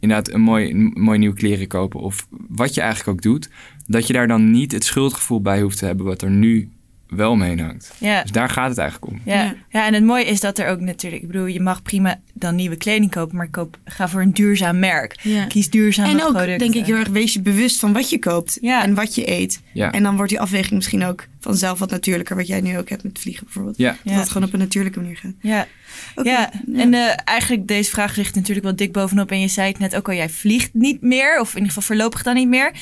inderdaad 0.00 0.34
een 0.34 0.40
mooi, 0.40 0.70
een 0.70 0.92
mooi 0.94 1.18
nieuwe 1.18 1.36
kleren 1.36 1.66
kopen 1.66 2.00
of 2.00 2.26
wat 2.48 2.74
je 2.74 2.80
eigenlijk 2.80 3.10
ook 3.10 3.22
doet, 3.22 3.50
dat 3.86 4.06
je 4.06 4.12
daar 4.12 4.28
dan 4.28 4.50
niet 4.50 4.72
het 4.72 4.84
schuldgevoel 4.84 5.40
bij 5.40 5.60
hoeft 5.60 5.78
te 5.78 5.86
hebben 5.86 6.06
wat 6.06 6.22
er 6.22 6.30
nu 6.30 6.68
wel 7.10 7.30
omheen 7.30 7.60
hangt. 7.60 7.92
ja. 7.98 8.22
Dus 8.22 8.30
daar 8.30 8.48
gaat 8.48 8.68
het 8.68 8.78
eigenlijk 8.78 9.12
om. 9.12 9.20
Ja. 9.24 9.54
Ja. 9.68 9.86
En 9.86 9.94
het 9.94 10.04
mooie 10.04 10.24
is 10.24 10.40
dat 10.40 10.58
er 10.58 10.68
ook 10.68 10.80
natuurlijk, 10.80 11.22
ik 11.22 11.28
bedoel, 11.28 11.46
je 11.46 11.60
mag 11.60 11.82
prima 11.82 12.20
dan 12.34 12.54
nieuwe 12.54 12.76
kleding 12.76 13.10
kopen, 13.10 13.36
maar 13.36 13.48
koop, 13.50 13.78
ga 13.84 14.08
voor 14.08 14.20
een 14.20 14.32
duurzaam 14.32 14.78
merk. 14.78 15.16
Ja. 15.22 15.44
Kies 15.44 15.70
duurzame 15.70 16.08
En 16.08 16.22
ook, 16.22 16.32
producten. 16.32 16.58
denk 16.58 16.74
ik, 16.74 16.84
heel 16.86 16.96
erg 16.96 17.08
wees 17.08 17.32
je 17.32 17.40
bewust 17.40 17.78
van 17.78 17.92
wat 17.92 18.10
je 18.10 18.18
koopt 18.18 18.58
Ja. 18.60 18.82
en 18.82 18.94
wat 18.94 19.14
je 19.14 19.30
eet. 19.30 19.60
Ja. 19.72 19.92
En 19.92 20.02
dan 20.02 20.16
wordt 20.16 20.30
die 20.30 20.40
afweging 20.40 20.72
misschien 20.74 21.04
ook 21.04 21.26
vanzelf 21.40 21.78
wat 21.78 21.90
natuurlijker, 21.90 22.36
wat 22.36 22.46
jij 22.46 22.60
nu 22.60 22.78
ook 22.78 22.88
hebt 22.88 23.02
met 23.02 23.18
vliegen 23.18 23.44
bijvoorbeeld. 23.44 23.76
Ja. 23.78 23.90
Dat 24.04 24.12
Ja. 24.12 24.18
het 24.18 24.28
gewoon 24.30 24.46
op 24.48 24.52
een 24.52 24.58
natuurlijke 24.58 25.00
manier 25.00 25.16
gaat. 25.16 25.32
Ja, 25.40 25.66
Oké, 26.14 26.28
ja. 26.30 26.50
ja. 26.72 26.80
en 26.80 26.94
eh, 26.94 27.12
eigenlijk 27.24 27.66
deze 27.66 27.90
vraag 27.90 28.16
ligt 28.16 28.34
natuurlijk 28.34 28.66
wel 28.66 28.76
dik 28.76 28.92
bovenop. 28.92 29.30
En 29.30 29.40
je 29.40 29.48
zei 29.48 29.68
het 29.68 29.78
net 29.78 29.96
ook 29.96 30.08
al, 30.08 30.14
jij 30.14 30.28
vliegt 30.28 30.70
niet 30.74 31.00
meer. 31.02 31.40
Of 31.40 31.48
in 31.48 31.54
ieder 31.54 31.68
geval 31.72 31.82
voorlopig 31.82 32.22
dan 32.22 32.34
niet 32.34 32.48
meer. 32.48 32.72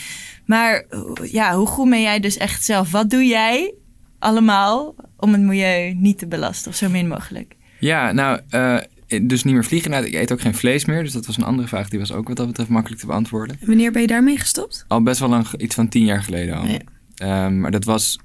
Maar 0.46 0.84
ja, 1.22 1.54
hoe 1.56 1.66
goed 1.66 1.90
ben 1.90 2.02
jij 2.02 2.20
dus 2.20 2.36
echt 2.36 2.64
zelf? 2.64 2.90
Wat 2.90 3.10
doe 3.10 3.24
jij 3.26 3.74
allemaal 4.18 4.94
om 5.16 5.32
het 5.32 5.40
milieu 5.40 5.94
niet 5.94 6.18
te 6.18 6.26
belasten? 6.26 6.70
Of 6.70 6.76
zo 6.76 6.88
min 6.88 7.08
mogelijk? 7.08 7.56
Ja, 7.78 8.12
nou, 8.12 8.40
eh, 8.48 8.78
dus 9.22 9.44
niet 9.44 9.54
meer 9.54 9.64
vliegen. 9.64 9.90
Nou, 9.90 10.04
ik 10.04 10.14
eet 10.14 10.32
ook 10.32 10.40
geen 10.40 10.54
vlees 10.54 10.84
meer. 10.84 11.02
Dus 11.02 11.12
dat 11.12 11.26
was 11.26 11.36
een 11.36 11.44
andere 11.44 11.68
vraag. 11.68 11.88
Die 11.88 11.98
was 11.98 12.12
ook 12.12 12.28
wat 12.28 12.36
dat 12.36 12.46
betreft 12.46 12.68
makkelijk 12.68 13.00
te 13.00 13.06
beantwoorden. 13.06 13.58
Wanneer 13.60 13.92
ben 13.92 14.00
je 14.00 14.06
daarmee 14.06 14.38
gestopt? 14.38 14.84
Al 14.88 15.02
best 15.02 15.20
wel 15.20 15.28
lang, 15.28 15.46
iets 15.56 15.74
van 15.74 15.88
tien 15.88 16.04
jaar 16.04 16.22
geleden 16.22 16.56
al. 16.56 16.66
Ja. 16.66 16.78
Ehm, 17.14 17.60
maar 17.60 17.70
dat 17.70 17.84
was 17.84 18.18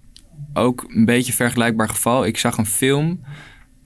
ook 0.53 0.85
een 0.87 1.05
beetje 1.05 1.33
vergelijkbaar 1.33 1.89
geval. 1.89 2.25
Ik 2.25 2.37
zag 2.37 2.57
een 2.57 2.65
film 2.65 3.23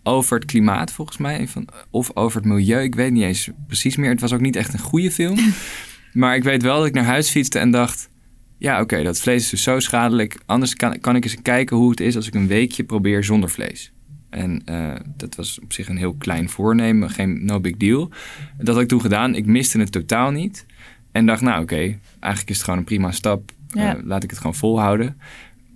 over 0.03 0.37
het 0.37 0.45
klimaat, 0.45 0.91
volgens 0.91 1.17
mij. 1.17 1.47
Van, 1.47 1.67
of 1.89 2.11
over 2.13 2.37
het 2.41 2.49
milieu. 2.49 2.83
Ik 2.83 2.95
weet 2.95 3.11
niet 3.11 3.23
eens 3.23 3.49
precies 3.67 3.95
meer. 3.95 4.09
Het 4.09 4.21
was 4.21 4.33
ook 4.33 4.41
niet 4.41 4.55
echt 4.55 4.73
een 4.73 4.79
goede 4.79 5.11
film. 5.11 5.39
maar 6.13 6.35
ik 6.35 6.43
weet 6.43 6.61
wel 6.61 6.77
dat 6.77 6.87
ik 6.87 6.93
naar 6.93 7.03
huis 7.03 7.29
fietste 7.29 7.59
en 7.59 7.71
dacht... 7.71 8.09
Ja, 8.57 8.81
oké, 8.81 9.03
dat 9.03 9.19
vlees 9.19 9.43
is 9.43 9.49
dus 9.49 9.63
zo 9.63 9.79
schadelijk. 9.79 10.39
Anders 10.45 10.75
kan, 10.75 10.99
kan 10.99 11.15
ik 11.15 11.23
eens 11.23 11.41
kijken 11.41 11.77
hoe 11.77 11.89
het 11.89 11.99
is 11.99 12.15
als 12.15 12.27
ik 12.27 12.35
een 12.35 12.47
weekje 12.47 12.83
probeer 12.83 13.23
zonder 13.23 13.49
vlees. 13.49 13.91
En 14.29 14.61
uh, 14.69 14.95
dat 15.15 15.35
was 15.35 15.59
op 15.59 15.73
zich 15.73 15.89
een 15.89 15.97
heel 15.97 16.13
klein 16.13 16.49
voornemen, 16.49 17.09
geen 17.09 17.45
no 17.45 17.59
big 17.59 17.77
deal. 17.77 18.09
Dat 18.57 18.73
had 18.73 18.83
ik 18.83 18.87
toen 18.87 19.01
gedaan. 19.01 19.35
Ik 19.35 19.45
miste 19.45 19.79
het 19.79 19.91
totaal 19.91 20.31
niet. 20.31 20.65
En 21.11 21.25
dacht, 21.25 21.41
nou 21.41 21.61
oké, 21.61 21.99
eigenlijk 22.19 22.49
is 22.49 22.55
het 22.55 22.63
gewoon 22.63 22.79
een 22.79 22.85
prima 22.85 23.11
stap. 23.11 23.51
Ja. 23.67 23.95
Uh, 23.95 24.03
laat 24.03 24.23
ik 24.23 24.29
het 24.29 24.39
gewoon 24.39 24.55
volhouden. 24.55 25.17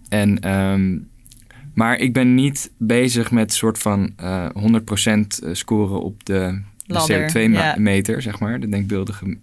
En, 0.09 0.51
um, 0.51 1.09
maar 1.73 1.97
ik 1.97 2.13
ben 2.13 2.35
niet 2.35 2.71
bezig 2.77 3.31
met 3.31 3.53
soort 3.53 3.77
van 3.77 4.13
uh, 4.21 4.49
100% 5.43 5.51
scoren 5.51 6.01
op 6.01 6.25
de, 6.25 6.61
de 6.85 7.29
CO2-meter, 7.29 8.15
ja. 8.15 8.21
zeg 8.21 8.39
maar. 8.39 8.59
De 8.59 8.69
denkbeeldige 8.69 9.37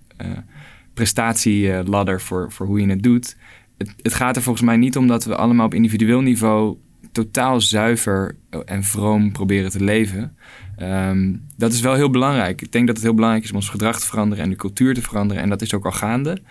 prestatieladder 0.98 2.20
voor, 2.20 2.52
voor 2.52 2.66
hoe 2.66 2.80
je 2.80 2.88
het 2.88 3.02
doet. 3.02 3.36
Het, 3.76 3.94
het 4.02 4.14
gaat 4.14 4.36
er 4.36 4.42
volgens 4.42 4.64
mij 4.64 4.76
niet 4.76 4.96
om 4.96 5.06
dat 5.06 5.24
we 5.24 5.36
allemaal 5.36 5.66
op 5.66 5.74
individueel 5.74 6.20
niveau 6.20 6.76
totaal 7.12 7.60
zuiver 7.60 8.36
en 8.64 8.84
vroom 8.84 9.32
proberen 9.32 9.70
te 9.70 9.84
leven. 9.84 10.36
Um, 10.82 11.46
dat 11.56 11.72
is 11.72 11.80
wel 11.80 11.94
heel 11.94 12.10
belangrijk. 12.10 12.62
Ik 12.62 12.72
denk 12.72 12.86
dat 12.86 12.96
het 12.96 13.04
heel 13.04 13.14
belangrijk 13.14 13.44
is 13.44 13.50
om 13.50 13.56
ons 13.56 13.68
gedrag 13.68 14.00
te 14.00 14.06
veranderen 14.06 14.44
en 14.44 14.50
de 14.50 14.56
cultuur 14.56 14.94
te 14.94 15.02
veranderen. 15.02 15.42
En 15.42 15.48
dat 15.48 15.62
is 15.62 15.74
ook 15.74 15.84
al 15.84 15.92
gaande. 15.92 16.42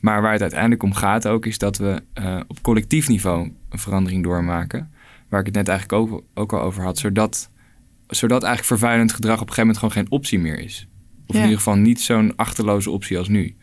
Maar 0.00 0.22
waar 0.22 0.32
het 0.32 0.40
uiteindelijk 0.40 0.82
om 0.82 0.94
gaat 0.94 1.28
ook, 1.28 1.46
is 1.46 1.58
dat 1.58 1.76
we 1.76 2.02
uh, 2.18 2.40
op 2.46 2.62
collectief 2.62 3.08
niveau 3.08 3.52
een 3.68 3.78
verandering 3.78 4.22
doormaken. 4.22 4.90
Waar 5.28 5.40
ik 5.40 5.46
het 5.46 5.54
net 5.54 5.68
eigenlijk 5.68 6.00
ook, 6.00 6.22
ook 6.34 6.52
al 6.52 6.60
over 6.60 6.82
had. 6.82 6.98
Zodat, 6.98 7.50
zodat 8.06 8.42
eigenlijk 8.42 8.80
vervuilend 8.80 9.12
gedrag 9.12 9.40
op 9.40 9.48
een 9.48 9.54
gegeven 9.54 9.66
moment 9.66 9.78
gewoon 9.78 10.04
geen 10.04 10.18
optie 10.18 10.38
meer 10.38 10.58
is. 10.58 10.88
Of 11.26 11.34
ja. 11.34 11.40
in 11.40 11.48
ieder 11.48 11.62
geval 11.62 11.76
niet 11.76 12.00
zo'n 12.00 12.32
achterloze 12.36 12.90
optie 12.90 13.18
als 13.18 13.28
nu. 13.28 13.56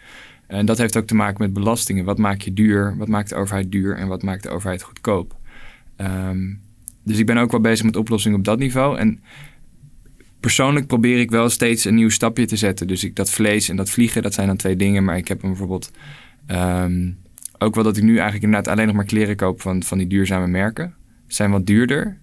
En 0.48 0.66
dat 0.66 0.78
heeft 0.78 0.98
ook 0.98 1.08
te 1.08 1.16
maken 1.16 1.42
met 1.42 1.54
belastingen. 1.54 2.06
Wat 2.06 2.18
maakt 2.18 2.44
je 2.44 2.54
duur? 2.54 2.98
Wat 2.98 3.08
maakt 3.08 3.30
de 3.30 3.36
overheid 3.36 3.72
duur? 3.72 3.96
En 3.96 4.08
wat 4.08 4.24
maakt 4.24 4.44
de 4.44 4.50
overheid 4.50 4.82
goedkoop? 4.82 5.36
Um, 5.98 6.62
dus 7.04 7.18
ik 7.18 7.26
ben 7.26 7.38
ook 7.38 7.52
wel 7.52 7.62
bezig 7.62 7.86
met 7.86 7.96
oplossingen 7.96 8.38
op 8.38 8.46
dat 8.46 8.60
niveau. 8.60 8.98
En 8.98 9.20
persoonlijk 10.40 10.88
probeer 10.88 11.20
ik 11.20 11.32
wel 11.32 11.50
steeds 11.50 11.86
een 11.86 11.96
nieuw 11.96 12.10
stapje 12.10 12.46
te 12.46 12.56
zetten. 12.56 12.88
Dus 12.88 13.04
ik, 13.04 13.16
dat 13.16 13.30
vlees 13.30 13.70
en 13.70 13.76
dat 13.76 13.90
vliegen, 13.90 14.22
dat 14.22 14.34
zijn 14.34 14.48
dan 14.48 14.58
twee 14.58 14.76
dingen. 14.76 15.04
Maar 15.04 15.18
ik 15.18 15.28
heb 15.28 15.42
hem 15.42 15.50
bijvoorbeeld 15.50 15.92
um, 16.48 17.18
ook 17.58 17.76
wel 17.76 17.84
dat 17.84 17.98
ik 17.98 18.04
nu 18.04 18.14
eigenlijk 18.14 18.44
inderdaad 18.44 18.74
alleen 18.74 18.88
nog 18.88 18.96
maar 18.96 19.06
kleren 19.06 19.36
koop 19.36 19.62
van, 19.62 19.84
van 19.84 19.98
die 19.98 20.08
duurzame 20.08 20.48
merken. 20.48 20.94
Zijn 21.28 21.52
wat 21.52 21.66
duurder, 21.66 22.18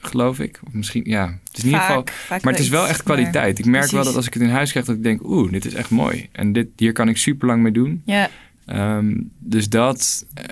geloof 0.00 0.38
ik. 0.38 0.60
Of 0.66 0.72
misschien, 0.72 1.02
ja. 1.04 1.26
Het 1.26 1.58
is 1.58 1.64
in 1.64 1.68
ieder 1.68 1.80
geval. 1.80 2.04
Maar 2.28 2.52
het 2.52 2.58
is 2.58 2.68
wel 2.68 2.88
echt 2.88 3.02
kwaliteit. 3.02 3.58
Ik 3.58 3.64
merk 3.64 3.76
Precies. 3.76 3.92
wel 3.92 4.04
dat 4.04 4.16
als 4.16 4.26
ik 4.26 4.34
het 4.34 4.42
in 4.42 4.48
huis 4.48 4.70
krijg, 4.70 4.86
dat 4.86 4.96
ik 4.96 5.02
denk, 5.02 5.24
oeh, 5.24 5.52
dit 5.52 5.64
is 5.64 5.74
echt 5.74 5.90
mooi. 5.90 6.28
En 6.32 6.52
dit, 6.52 6.68
hier 6.76 6.92
kan 6.92 7.08
ik 7.08 7.16
super 7.16 7.46
lang 7.46 7.62
mee 7.62 7.72
doen. 7.72 8.02
Ja. 8.04 8.30
Um, 8.66 9.30
dus 9.38 9.68
dat, 9.68 10.26
uh, 10.38 10.44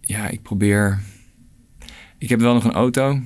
ja, 0.00 0.28
ik 0.28 0.42
probeer 0.42 1.00
ik 2.18 2.28
heb 2.28 2.40
wel 2.40 2.54
nog 2.54 2.64
een 2.64 2.72
auto. 2.72 3.20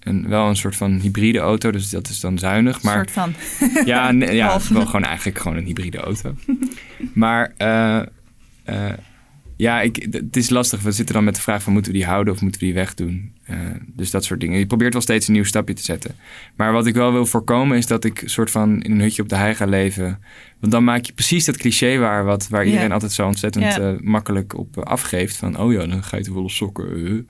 En 0.00 0.28
wel 0.28 0.48
een 0.48 0.56
soort 0.56 0.76
van 0.76 0.98
hybride 0.98 1.38
auto, 1.38 1.70
dus 1.70 1.90
dat 1.90 2.08
is 2.08 2.20
dan 2.20 2.38
zuinig. 2.38 2.82
Maar, 2.82 2.98
een 2.98 3.08
soort 3.08 3.10
van. 3.10 3.84
Ja, 3.84 4.12
nee, 4.12 4.34
ja 4.34 4.60
wel 4.70 4.86
gewoon 4.86 5.04
eigenlijk 5.04 5.38
gewoon 5.38 5.56
een 5.56 5.64
hybride 5.64 5.98
auto. 5.98 6.34
maar 7.12 7.52
uh, 7.58 8.02
uh, 8.68 8.92
ja, 9.58 9.80
ik, 9.80 10.06
het 10.10 10.36
is 10.36 10.50
lastig. 10.50 10.82
We 10.82 10.92
zitten 10.92 11.14
dan 11.14 11.24
met 11.24 11.34
de 11.34 11.40
vraag 11.40 11.62
van 11.62 11.72
moeten 11.72 11.92
we 11.92 11.98
die 11.98 12.06
houden 12.06 12.34
of 12.34 12.40
moeten 12.40 12.60
we 12.60 12.66
die 12.66 12.74
wegdoen? 12.74 13.32
Uh, 13.50 13.56
dus 13.86 14.10
dat 14.10 14.24
soort 14.24 14.40
dingen. 14.40 14.58
Je 14.58 14.66
probeert 14.66 14.92
wel 14.92 15.02
steeds 15.02 15.26
een 15.26 15.32
nieuw 15.32 15.44
stapje 15.44 15.74
te 15.74 15.82
zetten. 15.82 16.14
Maar 16.56 16.72
wat 16.72 16.86
ik 16.86 16.94
wel 16.94 17.12
wil 17.12 17.26
voorkomen 17.26 17.76
is 17.76 17.86
dat 17.86 18.04
ik 18.04 18.22
soort 18.24 18.50
van 18.50 18.82
in 18.82 18.90
een 18.90 19.00
hutje 19.00 19.22
op 19.22 19.28
de 19.28 19.36
hei 19.36 19.54
ga 19.54 19.64
leven. 19.64 20.18
Want 20.60 20.72
dan 20.72 20.84
maak 20.84 21.04
je 21.04 21.12
precies 21.12 21.44
dat 21.44 21.56
cliché 21.56 21.98
waar, 21.98 22.24
wat, 22.24 22.48
waar 22.48 22.66
iedereen 22.66 22.92
altijd 22.92 23.12
zo 23.12 23.26
ontzettend 23.26 23.74
yeah. 23.74 24.00
makkelijk 24.00 24.56
op 24.58 24.78
afgeeft. 24.78 25.36
Van 25.36 25.58
oh 25.58 25.72
ja, 25.72 25.86
dan 25.86 26.04
ga 26.04 26.16
je 26.16 26.22
te 26.22 26.32
volle 26.32 26.50
sokken 26.50 27.28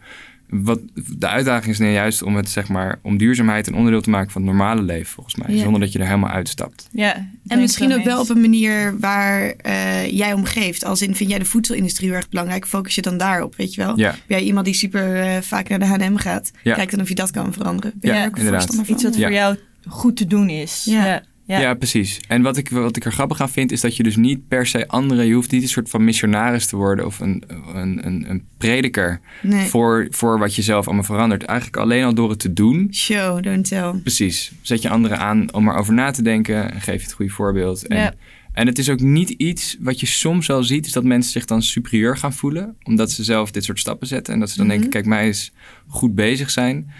wat, 0.49 0.81
de 1.19 1.29
uitdaging 1.29 1.73
is 1.73 1.79
nu 1.79 1.91
juist 1.91 2.23
om 2.23 2.37
het 2.37 2.49
zeg 2.49 2.69
maar 2.69 2.99
om 3.03 3.17
duurzaamheid 3.17 3.67
een 3.67 3.75
onderdeel 3.75 4.01
te 4.01 4.11
maken 4.11 4.31
van 4.31 4.43
het 4.43 4.51
normale 4.51 4.83
leven 4.83 5.13
volgens 5.13 5.35
mij, 5.35 5.55
ja. 5.55 5.63
zonder 5.63 5.81
dat 5.81 5.93
je 5.93 5.99
er 5.99 6.07
helemaal 6.07 6.31
uitstapt. 6.31 6.89
Ja, 6.93 7.29
en 7.47 7.61
misschien 7.61 7.95
ook 7.95 8.05
wel 8.05 8.21
op 8.21 8.29
een 8.29 8.41
manier 8.41 8.99
waar 8.99 9.55
uh, 9.67 10.11
jij 10.11 10.33
om 10.33 10.45
geeft. 10.45 10.85
Als 10.85 11.03
in 11.03 11.15
vind 11.15 11.31
jij 11.31 11.39
de 11.39 11.45
voedselindustrie 11.45 12.09
heel 12.09 12.17
erg 12.17 12.29
belangrijk, 12.29 12.67
focus 12.67 12.95
je 12.95 13.03
dan 13.03 13.17
daarop, 13.17 13.57
weet 13.57 13.75
je 13.75 13.83
wel? 13.85 13.99
Ja. 13.99 14.11
Ben 14.11 14.39
jij 14.39 14.47
iemand 14.47 14.65
die 14.65 14.75
super 14.75 15.27
uh, 15.27 15.37
vaak 15.41 15.69
naar 15.69 15.79
de 15.79 15.87
H&M 15.87 16.17
gaat? 16.17 16.51
Ja. 16.63 16.75
Kijk 16.75 16.91
dan 16.91 17.01
of 17.01 17.09
je 17.09 17.15
dat 17.15 17.31
kan 17.31 17.53
veranderen. 17.53 17.93
Ben 17.95 18.11
ja, 18.11 18.17
jij 18.17 18.27
ook 18.27 18.37
inderdaad. 18.37 18.75
Van? 18.75 18.85
Iets 18.87 19.03
wat 19.03 19.17
voor 19.17 19.33
jou 19.33 19.57
goed 19.87 20.17
te 20.17 20.27
doen 20.27 20.49
is. 20.49 20.85
Ja. 20.85 21.23
Ja. 21.57 21.75
Precies. 21.75 22.21
En 22.29 22.43
wat 22.43 22.57
ik, 22.57 22.69
wat 22.69 22.97
ik 22.97 23.05
er 23.05 23.13
grappig 23.13 23.41
aan 23.41 23.51
vind, 23.51 23.73
is 23.73 23.81
dat 23.81 23.97
je 23.97 24.03
dus 24.03 24.17
niet 24.17 24.49
per 24.49 24.67
se 24.67 24.89
andere... 24.89 25.23
Je 25.25 25.35
hoeft 25.35 25.51
niet 25.51 25.63
een 25.63 25.69
soort 25.69 25.91
van 25.91 26.05
missionaris 26.05 26.67
te 26.67 26.77
worden 26.77 27.07
of 27.07 27.21
een, 27.21 27.43
een, 27.75 28.07
een, 28.07 28.31
een 28.31 28.43
prediker... 28.59 29.21
Nee. 29.43 29.67
Voor, 29.67 30.07
voor 30.11 30.39
wat 30.39 30.55
je 30.55 30.63
zelf 30.63 30.87
allemaal 30.87 31.05
verandert. 31.05 31.43
Eigenlijk 31.45 31.79
alleen 31.79 32.05
al 32.05 32.15
door 32.15 32.31
het 32.31 32.39
te 32.39 32.53
doen. 32.53 32.89
Show, 32.93 33.43
don't 33.43 33.69
tell. 33.69 33.93
Precies. 34.03 34.53
Zet 34.63 34.83
je 34.83 34.89
anderen 34.89 35.19
aan 35.19 35.53
om 35.53 35.69
erover 35.69 35.95
na 35.95 36.11
te 36.11 36.23
denken 36.23 36.73
en 36.73 36.81
geef 36.81 37.01
je 37.01 37.07
het 37.07 37.13
goede 37.13 37.33
voorbeeld. 37.33 37.87
En, 37.87 37.97
ja. 37.97 38.15
en 38.53 38.67
het 38.67 38.79
is 38.79 38.89
ook 38.91 39.01
niet 39.01 39.31
iets 39.31 39.77
wat 39.81 40.01
je 40.01 40.07
soms 40.07 40.47
wel 40.47 40.63
ziet... 40.63 40.87
is 40.87 40.93
dat 40.93 41.05
mensen 41.05 41.33
zich 41.33 41.45
dan 41.45 41.63
superieur 41.63 42.17
gaan 42.17 42.33
voelen... 42.33 42.77
omdat 42.83 43.11
ze 43.11 43.25
zelf 43.25 43.51
dit 43.51 43.65
soort 43.65 43.79
stappen 43.79 44.07
zetten. 44.07 44.35
En 44.35 44.41
dat 44.41 44.51
ze 44.51 44.57
dan 44.57 44.67
Mhm. 44.67 44.75
denken, 44.75 44.91
kijk, 44.93 45.07
mij 45.07 45.29
is 45.29 45.53
goed 45.87 46.15
bezig 46.15 46.51
zijn. 46.51 46.91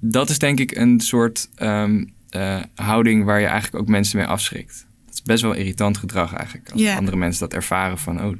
Dat 0.00 0.30
is 0.30 0.38
denk 0.38 0.60
ik 0.60 0.76
een 0.76 1.00
soort... 1.00 1.48
Um, 1.62 2.12
uh, 2.36 2.60
houding 2.74 3.24
waar 3.24 3.40
je 3.40 3.46
eigenlijk 3.46 3.82
ook 3.82 3.88
mensen 3.88 4.18
mee 4.18 4.26
afschrikt. 4.26 4.86
Dat 5.04 5.14
is 5.14 5.22
best 5.22 5.42
wel 5.42 5.52
irritant 5.52 5.96
gedrag 5.96 6.34
eigenlijk. 6.34 6.70
Als 6.70 6.86
andere 6.86 7.16
mensen 7.16 7.40
dat 7.40 7.54
ervaren 7.54 7.98
van... 7.98 8.24
Oh, 8.24 8.36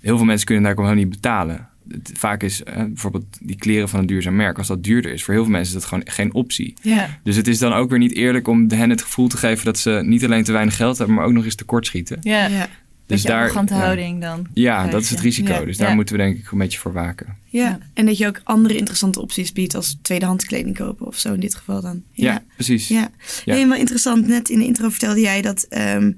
heel 0.00 0.16
veel 0.16 0.26
mensen 0.26 0.46
kunnen 0.46 0.64
daar 0.64 0.74
gewoon 0.74 0.96
niet 0.96 1.10
betalen. 1.10 1.68
Het, 1.88 2.12
vaak 2.14 2.42
is 2.42 2.60
uh, 2.60 2.74
bijvoorbeeld 2.74 3.38
die 3.40 3.56
kleren 3.56 3.88
van 3.88 4.00
een 4.00 4.06
duurzaam 4.06 4.36
merk... 4.36 4.58
als 4.58 4.66
dat 4.66 4.84
duurder 4.84 5.12
is, 5.12 5.24
voor 5.24 5.34
heel 5.34 5.42
veel 5.42 5.52
mensen 5.52 5.74
is 5.74 5.80
dat 5.80 5.88
gewoon 5.88 6.04
geen 6.08 6.34
optie. 6.34 6.74
Ja. 6.80 7.18
Dus 7.22 7.36
het 7.36 7.48
is 7.48 7.58
dan 7.58 7.72
ook 7.72 7.90
weer 7.90 7.98
niet 7.98 8.14
eerlijk 8.14 8.48
om 8.48 8.70
hen 8.70 8.90
het 8.90 9.02
gevoel 9.02 9.28
te 9.28 9.36
geven... 9.36 9.64
dat 9.64 9.78
ze 9.78 10.00
niet 10.04 10.24
alleen 10.24 10.44
te 10.44 10.52
weinig 10.52 10.76
geld 10.76 10.98
hebben, 10.98 11.16
maar 11.16 11.24
ook 11.24 11.32
nog 11.32 11.44
eens 11.44 11.54
tekortschieten. 11.54 12.18
Ja. 12.20 12.68
Dus 13.06 13.22
Beetje 13.22 13.28
daar, 13.36 13.42
arrogante 13.42 13.74
ja. 13.74 13.80
houding 13.80 14.20
dan. 14.20 14.46
Ja, 14.54 14.86
dat 14.86 15.02
is 15.02 15.10
het 15.10 15.20
risico. 15.20 15.52
Ja. 15.52 15.64
Dus 15.64 15.76
daar 15.76 15.88
Ja. 15.88 15.94
moeten 15.94 16.16
we 16.16 16.22
denk 16.22 16.36
ik 16.38 16.50
een 16.50 16.58
beetje 16.58 16.78
voor 16.78 16.92
waken. 16.92 17.26
Ja. 17.44 17.62
Ja. 17.68 17.78
en 17.94 18.06
dat 18.06 18.18
je 18.18 18.26
ook 18.26 18.40
andere 18.44 18.76
interessante 18.76 19.20
opties 19.20 19.52
biedt 19.52 19.74
als 19.74 19.98
tweedehands 20.02 20.44
kleding 20.44 20.76
kopen 20.76 21.06
of 21.06 21.18
zo 21.18 21.32
in 21.32 21.40
dit 21.40 21.54
geval 21.54 21.80
dan. 21.80 22.02
Ja, 22.12 22.42
precies. 22.54 22.88
Ja, 22.88 23.10
Ja. 23.44 23.54
helemaal 23.54 23.78
interessant. 23.78 24.26
Net 24.26 24.48
in 24.48 24.58
de 24.58 24.64
intro 24.64 24.88
vertelde 24.88 25.20
jij 25.20 25.42
dat 25.42 25.62
ehm, 25.62 26.12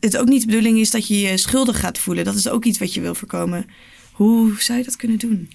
het 0.00 0.16
ook 0.16 0.28
niet 0.28 0.40
de 0.40 0.46
bedoeling 0.46 0.78
is 0.78 0.90
dat 0.90 1.06
je 1.08 1.20
je 1.20 1.36
schuldig 1.36 1.80
gaat 1.80 1.98
voelen. 1.98 2.24
Dat 2.24 2.34
is 2.34 2.48
ook 2.48 2.64
iets 2.64 2.78
wat 2.78 2.94
je 2.94 3.00
wil 3.00 3.14
voorkomen. 3.14 3.66
Hoe 4.12 4.54
zou 4.58 4.78
je 4.78 4.84
dat 4.84 4.96
kunnen 4.96 5.18
doen? 5.18 5.50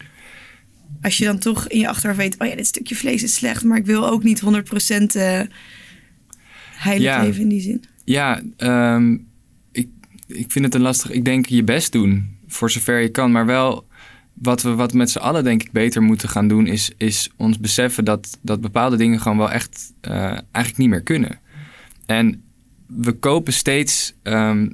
Als 1.01 1.17
je 1.17 1.25
dan 1.25 1.39
toch 1.39 1.67
in 1.67 1.79
je 1.79 1.87
achterhoofd 1.87 2.19
weet, 2.19 2.35
oh 2.39 2.47
ja, 2.47 2.55
dit 2.55 2.67
stukje 2.67 2.95
vlees 2.95 3.23
is 3.23 3.33
slecht, 3.33 3.63
maar 3.63 3.77
ik 3.77 3.85
wil 3.85 4.09
ook 4.09 4.23
niet 4.23 4.39
100% 4.39 5.15
eh 5.15 5.41
heilig 6.73 7.03
Ja. 7.07 7.23
leven 7.23 7.41
in 7.41 7.47
die 7.49 7.61
zin. 7.61 7.83
Ja, 8.05 8.41
ehm, 8.57 9.17
ik, 10.33 10.51
vind 10.51 10.65
het 10.65 10.75
een 10.75 10.81
lastig. 10.81 11.11
Ik 11.11 11.25
denk 11.25 11.45
je 11.45 11.63
best 11.63 11.91
doen 11.91 12.37
voor 12.47 12.71
zover 12.71 12.99
je 12.99 13.09
kan. 13.09 13.31
Maar 13.31 13.45
wel 13.45 13.87
wat 14.33 14.61
we 14.61 14.75
wat 14.75 14.93
met 14.93 15.09
z'n 15.09 15.19
allen 15.19 15.43
denk 15.43 15.63
ik 15.63 15.71
beter 15.71 16.01
moeten 16.01 16.29
gaan 16.29 16.47
doen, 16.47 16.67
is, 16.67 16.91
is 16.97 17.29
ons 17.37 17.59
beseffen 17.59 18.05
dat, 18.05 18.37
dat 18.41 18.61
bepaalde 18.61 18.97
dingen 18.97 19.19
gewoon 19.19 19.37
wel 19.37 19.51
echt 19.51 19.93
eh, 20.01 20.13
eigenlijk 20.23 20.77
niet 20.77 20.89
meer 20.89 21.03
kunnen. 21.03 21.39
En 22.05 22.43
we 22.87 23.11
kopen 23.11 23.53
steeds 23.53 24.13
ehm, 24.23 24.69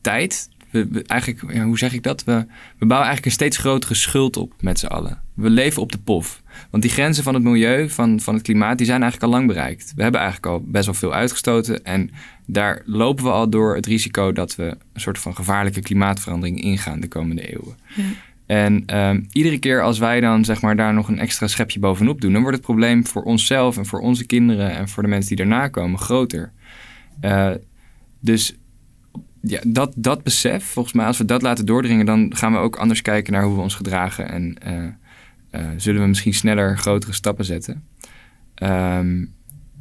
tijd. 0.00 0.48
We, 0.70 1.02
eigenlijk, 1.06 1.62
hoe 1.62 1.78
zeg 1.78 1.92
ik 1.92 2.02
dat? 2.02 2.24
We, 2.24 2.46
we 2.78 2.86
bouwen 2.86 3.08
eigenlijk 3.08 3.24
een 3.24 3.30
steeds 3.30 3.56
grotere 3.56 3.94
schuld 3.94 4.36
op 4.36 4.52
met 4.60 4.78
z'n 4.78 4.86
allen. 4.86 5.22
We 5.34 5.50
leven 5.50 5.82
op 5.82 5.92
de 5.92 5.98
pof. 5.98 6.42
Want 6.70 6.82
die 6.82 6.92
grenzen 6.92 7.24
van 7.24 7.34
het 7.34 7.42
milieu, 7.42 7.90
van, 7.90 8.20
van 8.20 8.34
het 8.34 8.42
klimaat, 8.42 8.78
die 8.78 8.86
zijn 8.86 9.02
eigenlijk 9.02 9.32
al 9.32 9.38
lang 9.38 9.48
bereikt. 9.48 9.92
We 9.96 10.02
hebben 10.02 10.20
eigenlijk 10.20 10.52
al 10.52 10.62
best 10.66 10.84
wel 10.84 10.94
veel 10.94 11.12
uitgestoten. 11.12 11.84
En 11.84 12.10
daar 12.50 12.82
lopen 12.84 13.24
we 13.24 13.30
al 13.30 13.50
door 13.50 13.74
het 13.74 13.86
risico 13.86 14.32
dat 14.32 14.56
we 14.56 14.64
een 14.92 15.00
soort 15.00 15.18
van 15.18 15.34
gevaarlijke 15.34 15.80
klimaatverandering 15.80 16.60
ingaan 16.60 17.00
de 17.00 17.08
komende 17.08 17.52
eeuwen. 17.52 17.76
Ja. 17.96 18.04
En 18.46 18.82
ehm, 18.86 19.22
iedere 19.32 19.58
keer 19.58 19.82
als 19.82 19.98
wij 19.98 20.20
dan 20.20 20.44
zeg 20.44 20.60
maar 20.60 20.76
daar 20.76 20.94
nog 20.94 21.08
een 21.08 21.18
extra 21.18 21.46
schepje 21.46 21.78
bovenop 21.78 22.20
doen, 22.20 22.32
dan 22.32 22.40
wordt 22.42 22.56
het 22.56 22.66
probleem 22.66 23.06
voor 23.06 23.22
onszelf 23.22 23.76
en 23.76 23.86
voor 23.86 24.00
onze 24.00 24.26
kinderen 24.26 24.70
en 24.70 24.88
voor 24.88 25.02
de 25.02 25.08
mensen 25.08 25.36
die 25.36 25.46
daarna 25.46 25.68
komen 25.68 25.98
groter. 25.98 26.52
Eh, 27.20 27.50
dus 28.20 28.56
ja, 29.42 29.60
dat, 29.66 29.92
dat 29.96 30.22
besef, 30.22 30.64
volgens 30.64 30.94
mij, 30.94 31.06
als 31.06 31.18
we 31.18 31.24
dat 31.24 31.42
laten 31.42 31.66
doordringen, 31.66 32.06
dan 32.06 32.36
gaan 32.36 32.52
we 32.52 32.58
ook 32.58 32.76
anders 32.76 33.02
kijken 33.02 33.32
naar 33.32 33.44
hoe 33.44 33.54
we 33.54 33.60
ons 33.60 33.74
gedragen 33.74 34.28
en 34.28 34.56
eh, 34.58 34.84
eh, 35.50 35.66
zullen 35.76 36.02
we 36.02 36.08
misschien 36.08 36.34
sneller 36.34 36.78
grotere 36.78 37.12
stappen 37.12 37.44
zetten. 37.44 37.84
Ehm, 38.54 39.24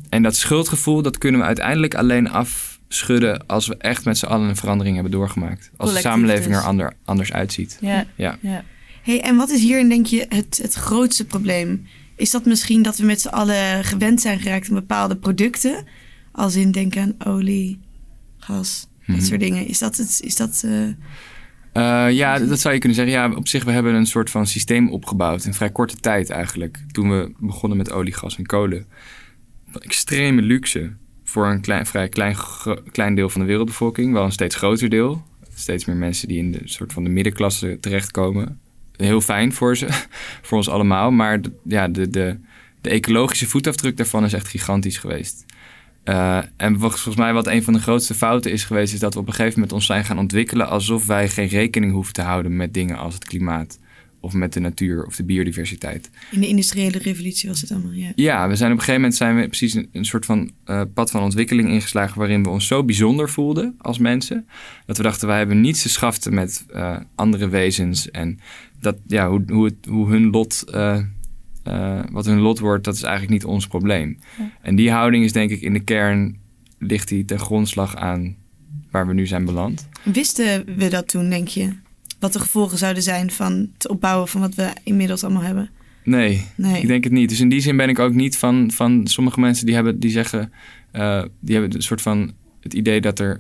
en 0.10 0.24
dat 0.24 0.36
schuldgevoel, 0.36 1.02
dat 1.02 1.18
kunnen 1.18 1.40
we 1.40 1.46
uiteindelijk 1.48 1.96
alleen 1.96 2.30
afschudden 2.30 3.46
als 3.48 3.68
we 3.68 3.78
echt 3.78 4.06
met 4.06 4.18
z'n 4.18 4.26
allen 4.26 4.50
een 4.50 4.56
verandering 4.56 4.96
hebben 4.96 5.14
doorgemaakt. 5.14 5.72
Als 5.78 5.94
de 5.94 6.00
samenleving 6.00 6.48
dus. 6.48 6.58
er 6.58 6.64
ander, 6.64 6.94
anders 7.06 7.34
uitziet. 7.34 7.78
Ja. 7.82 8.06
Ja. 8.16 8.38
ja. 8.42 8.64
Hey, 9.04 9.22
en 9.22 9.36
wat 9.36 9.50
is 9.50 9.62
hierin, 9.62 9.90
denk 9.90 10.06
je, 10.06 10.26
het, 10.30 10.60
het 10.62 10.74
grootste 10.74 11.26
probleem? 11.26 11.88
Is 12.16 12.32
dat 12.32 12.46
misschien 12.46 12.82
dat 12.82 12.98
we 12.98 13.06
met 13.06 13.22
z'n 13.22 13.28
allen 13.28 13.84
gewend 13.84 14.22
zijn 14.22 14.40
geraakt 14.40 14.70
aan 14.70 14.76
bepaalde 14.76 15.16
producten? 15.16 15.86
Als 16.32 16.56
in 16.56 16.72
denk 16.72 16.98
aan 16.98 17.16
olie, 17.26 17.80
gas, 18.38 18.88
dat 19.08 19.16
Mhm. 19.16 19.26
soort 19.26 19.40
dingen. 19.40 19.68
Is 19.68 19.80
dat 19.80 19.98
het? 19.98 20.20
Is 20.24 20.36
dat, 20.36 20.62
eh, 20.66 20.88
Eh, 21.74 22.12
ja, 22.12 22.40
dat 22.40 22.60
zou 22.60 22.74
je 22.74 22.80
kunnen 22.80 22.98
zeggen. 22.98 23.16
Ja, 23.16 23.32
op 23.36 23.48
zich, 23.48 23.64
we 23.64 23.72
hebben 23.72 23.94
een 23.94 24.06
soort 24.06 24.30
van 24.30 24.48
systeem 24.48 24.90
opgebouwd 24.92 25.46
in 25.46 25.54
vrij 25.54 25.70
korte 25.70 25.96
tijd 25.96 26.30
eigenlijk. 26.30 26.80
Toen 26.92 27.10
we 27.10 27.32
begonnen 27.40 27.78
met 27.78 27.92
olie, 27.92 28.14
gas 28.14 28.38
en 28.38 28.46
kolen. 28.46 28.86
Extreme 29.74 30.42
luxe 30.42 30.92
voor 31.24 31.48
een 31.48 31.62
klein, 31.62 31.86
vrij 31.86 32.10
klein, 32.10 32.36
klein 32.92 33.16
deel 33.16 33.30
van 33.30 33.42
de 33.42 33.48
wereldbevolking. 33.48 34.14
Wel 34.14 34.24
een 34.24 34.32
steeds 34.32 34.56
groter 34.56 34.90
deel. 34.90 35.24
Steeds 35.56 35.86
meer 35.86 35.96
mensen 35.96 36.28
die 36.28 36.38
in 36.38 36.52
de 36.52 36.62
soort 36.64 36.94
van 36.94 37.04
de 37.04 37.10
middenklasse 37.10 37.78
terechtkomen. 37.80 38.60
Heel 38.96 39.22
fijn 39.22 39.54
voor 39.54 39.78
ze, 39.78 39.88
voor 40.42 40.58
ons 40.58 40.70
allemaal. 40.70 41.12
Maar 41.12 41.42
de, 41.42 41.52
ja, 41.64 41.88
de, 41.88 42.10
de, 42.10 42.40
de 42.82 42.90
ecologische 42.90 43.48
voetafdruk 43.48 43.98
daarvan 43.98 44.24
is 44.24 44.34
echt 44.34 44.48
gigantisch 44.48 44.98
geweest. 44.98 45.46
Eh, 46.04 46.38
en 46.58 46.80
vol- 46.80 46.90
volgens 46.90 47.16
mij 47.16 47.34
wat 47.34 47.48
een 47.48 47.64
van 47.64 47.74
de 47.74 47.80
grootste 47.80 48.14
fouten 48.14 48.52
is 48.52 48.64
geweest... 48.64 48.94
is 48.94 49.00
dat 49.00 49.14
we 49.14 49.20
op 49.20 49.28
een 49.28 49.34
gegeven 49.34 49.54
moment 49.54 49.74
ons 49.74 49.86
zijn 49.86 50.06
gaan 50.06 50.20
ontwikkelen... 50.20 50.68
alsof 50.68 51.06
wij 51.06 51.30
geen 51.30 51.48
rekening 51.48 51.92
hoeven 51.92 52.14
te 52.14 52.22
houden 52.22 52.56
met 52.56 52.74
dingen 52.74 52.98
als 52.98 53.14
het 53.14 53.26
klimaat... 53.26 53.80
of 54.28 54.34
met 54.34 54.54
de 54.54 54.60
natuur 54.60 55.06
of 55.06 55.16
de 55.16 55.24
biodiversiteit. 55.24 56.10
in 56.32 56.40
de 56.40 56.48
industriële 56.48 56.98
revolutie 56.98 57.50
was 57.50 57.62
het 57.62 57.72
allemaal, 57.72 57.92
ja. 57.92 58.12
Ja, 58.16 58.48
we 58.48 58.56
zijn 58.56 58.72
op 58.72 58.78
een 58.78 58.84
gegeven 58.84 59.02
moment 59.02 59.16
zijn 59.18 59.36
we 59.36 59.48
precies 59.48 59.74
een, 59.74 59.90
een 59.92 60.06
soort 60.06 60.26
van 60.26 60.52
eh, 60.64 60.82
pad 60.94 61.12
van 61.12 61.24
ontwikkeling 61.24 61.70
ingeslagen... 61.70 62.20
waarin 62.20 62.44
we 62.44 62.50
ons 62.50 62.68
zo 62.68 62.84
bijzonder 62.84 63.30
voelden 63.30 63.76
als 63.78 63.98
mensen... 63.98 64.48
dat 64.86 64.98
we 64.98 65.04
dachten, 65.04 65.28
wij 65.28 65.38
hebben 65.38 65.62
niets 65.62 65.82
te 65.82 65.90
schaften 65.90 66.34
met 66.34 66.66
eh, 66.70 66.98
andere 67.16 67.48
wezens... 67.50 68.12
en 68.12 68.40
dat, 68.80 68.98
ja, 69.08 69.30
hoe, 69.30 69.44
hoe, 69.48 69.66
het, 69.66 69.86
hoe 69.90 70.10
hun 70.10 70.30
lot... 70.30 70.64
eh, 70.64 71.02
wat 72.12 72.26
hun 72.26 72.40
lot 72.40 72.60
wordt, 72.60 72.84
dat 72.84 72.96
is 72.96 73.02
eigenlijk 73.02 73.34
niet 73.34 73.46
ons 73.46 73.68
probleem. 73.68 74.18
Ja. 74.38 74.52
En 74.62 74.76
die 74.76 74.92
houding 74.92 75.24
is 75.24 75.32
denk 75.32 75.52
ik 75.52 75.62
in 75.62 75.74
de 75.74 75.84
kern... 75.84 76.40
ligt 76.80 77.08
die 77.08 77.26
ten 77.26 77.40
grondslag 77.40 77.96
aan 77.96 78.36
waar 78.92 79.08
we 79.08 79.14
nu 79.14 79.28
zijn 79.28 79.46
beland. 79.46 79.88
Wisten 80.04 80.66
we 80.78 80.90
dat 80.90 81.08
toen, 81.08 81.30
denk 81.30 81.48
je? 81.48 81.86
Wat 82.20 82.34
de 82.34 82.40
gevolgen 82.40 82.78
zouden 82.78 83.04
zijn 83.04 83.32
van 83.32 83.70
het 83.74 83.88
opbouwen 83.88 84.28
van 84.28 84.42
wat 84.42 84.56
we 84.56 84.70
inmiddels 84.84 85.24
allemaal 85.24 85.44
hebben? 85.44 85.70
Nee, 86.04 86.46
Nee. 86.56 86.82
ik 86.82 86.88
denk 86.88 87.04
het 87.04 87.14
niet. 87.14 87.30
Dus 87.30 87.40
in 87.40 87.50
die 87.50 87.62
zin 87.62 87.78
ben 87.78 87.90
ik 87.90 88.00
ook 88.00 88.14
niet 88.14 88.38
van, 88.38 88.72
van 88.72 89.08
sommige 89.08 89.40
mensen 89.40 89.66
die 89.66 89.76
hebben 89.76 90.00
die 90.00 90.12
zeggen, 90.12 90.52
eh, 90.92 91.24
die 91.40 91.56
hebben 91.56 91.76
een 91.76 91.82
soort 91.82 92.02
van 92.02 92.32
het 92.62 92.74
idee 92.74 93.02
dat 93.02 93.20
er 93.20 93.40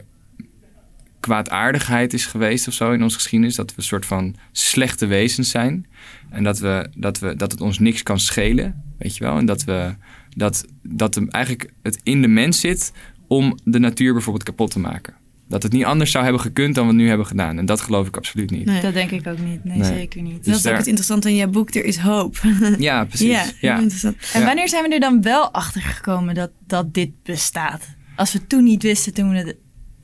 kwaadaardigheid 1.19 2.13
is 2.13 2.25
geweest 2.25 2.67
of 2.67 2.73
zo 2.73 2.91
in 2.91 3.03
onze 3.03 3.15
geschiedenis. 3.15 3.55
Dat 3.55 3.69
we 3.71 3.77
een 3.77 3.83
soort 3.83 4.05
van 4.05 4.35
slechte 4.51 5.05
wezens 5.05 5.49
zijn. 5.49 5.85
En 6.29 6.43
dat, 6.43 6.59
we, 6.59 6.89
dat, 6.95 7.19
we, 7.19 7.35
dat 7.35 7.51
het 7.51 7.61
ons 7.61 7.79
niks 7.79 8.03
kan 8.03 8.19
schelen, 8.19 8.83
weet 8.97 9.17
je 9.17 9.23
wel. 9.23 9.37
En 9.37 9.45
dat, 9.45 9.63
we, 9.63 9.95
dat, 10.35 10.65
dat 10.83 11.15
hem 11.15 11.29
eigenlijk 11.29 11.71
het 11.81 11.99
in 12.03 12.21
de 12.21 12.27
mens 12.27 12.59
zit 12.59 12.91
om 13.27 13.57
de 13.63 13.79
natuur 13.79 14.13
bijvoorbeeld 14.13 14.45
kapot 14.45 14.71
te 14.71 14.79
maken. 14.79 15.13
Dat 15.49 15.63
het 15.63 15.71
niet 15.71 15.85
anders 15.85 16.11
zou 16.11 16.23
hebben 16.23 16.41
gekund 16.41 16.75
dan 16.75 16.87
we 16.87 16.93
nu 16.93 17.07
hebben 17.07 17.25
gedaan. 17.25 17.57
En 17.57 17.65
dat 17.65 17.81
geloof 17.81 18.07
ik 18.07 18.17
absoluut 18.17 18.49
niet. 18.51 18.65
Nee. 18.65 18.81
Dat 18.81 18.93
denk 18.93 19.11
ik 19.11 19.27
ook 19.27 19.39
niet. 19.39 19.63
Nee, 19.63 19.77
Nee. 19.77 19.93
zeker 19.93 20.21
niet. 20.21 20.35
dat 20.35 20.43
Dus 20.43 20.55
is 20.55 20.67
ook 20.67 20.77
het 20.77 20.87
interessante 20.87 21.29
in 21.29 21.35
jouw 21.35 21.47
boek. 21.49 21.73
Er 21.75 21.85
is 21.85 21.97
hoop. 21.97 22.37
Ja, 22.77 23.05
precies. 23.05 23.27
ja, 23.27 23.43
Ja, 23.61 23.73
interessant. 23.79 24.15
En 24.33 24.39
Ja. 24.39 24.45
wanneer 24.45 24.69
zijn 24.69 24.83
we 24.83 24.93
er 24.93 24.99
dan 24.99 25.21
wel 25.21 25.51
achter 25.53 25.81
gekomen 25.81 26.35
dat, 26.35 26.51
dat 26.67 26.93
dit 26.93 27.09
bestaat? 27.23 27.87
Als 28.15 28.33
we 28.33 28.47
toen 28.47 28.63
niet 28.63 28.83
wisten 28.83 29.13
toen 29.13 29.29
we 29.29 29.37
het 29.37 29.55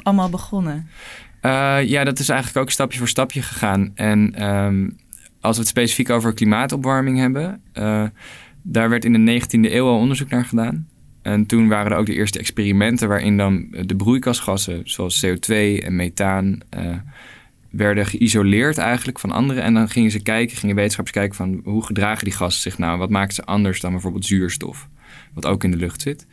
allemaal 0.03 0.29
begonnen. 0.29 0.88
Eh, 1.41 1.77
ja, 1.83 2.03
dat 2.03 2.19
is 2.19 2.29
eigenlijk 2.29 2.59
ook 2.65 2.71
stapje 2.71 2.97
voor 2.97 3.07
stapje 3.07 3.41
gegaan. 3.41 3.91
En 3.95 4.33
ehm, 4.35 4.89
als 5.41 5.55
we 5.55 5.62
het 5.62 5.71
specifiek 5.71 6.09
over 6.09 6.33
klimaatopwarming 6.33 7.17
hebben, 7.17 7.62
eh, 7.73 8.03
daar 8.62 8.89
werd 8.89 9.05
in 9.05 9.13
de 9.13 9.19
19e 9.19 9.73
eeuw 9.75 9.85
al 9.88 9.97
onderzoek 9.97 10.29
naar 10.29 10.45
gedaan. 10.45 10.88
En 11.24 11.46
toen 11.46 11.68
waren 11.68 11.92
er 11.92 11.98
ook 11.98 12.06
de 12.06 12.13
eerste 12.13 12.39
experimenten 12.39 13.08
waarin 13.08 13.38
dan 13.38 13.68
de 13.86 13.96
broeikasgassen, 13.96 14.82
zoals 14.84 15.25
CO2 15.25 15.82
en 15.84 15.96
methaan, 15.96 16.60
eh, 16.70 16.96
werden 17.70 18.06
geïsoleerd 18.06 18.77
eigenlijk 18.77 19.20
van 19.20 19.32
anderen. 19.32 19.63
En 19.63 19.74
dan 19.74 19.89
gingen 19.89 20.12
ze 20.12 20.22
kijken, 20.22 20.58
gingen 20.58 20.75
wetenschappers 20.75 21.15
kijken 21.18 21.36
van 21.36 21.62
hoe 21.63 21.86
gedragen 21.86 22.24
die 22.24 22.34
gassen 22.34 22.62
zich 22.62 22.77
nou? 22.77 22.98
Wat 22.98 23.10
maakt 23.10 23.34
ze 23.34 23.44
anders 23.44 23.82
dan 23.82 23.92
bijvoorbeeld 23.92 24.25
zuurstof, 24.25 24.90
wat 25.33 25.46
ook 25.46 25.64
in 25.64 25.72
de 25.72 25.77
lucht 25.77 26.01
zit? 26.01 26.27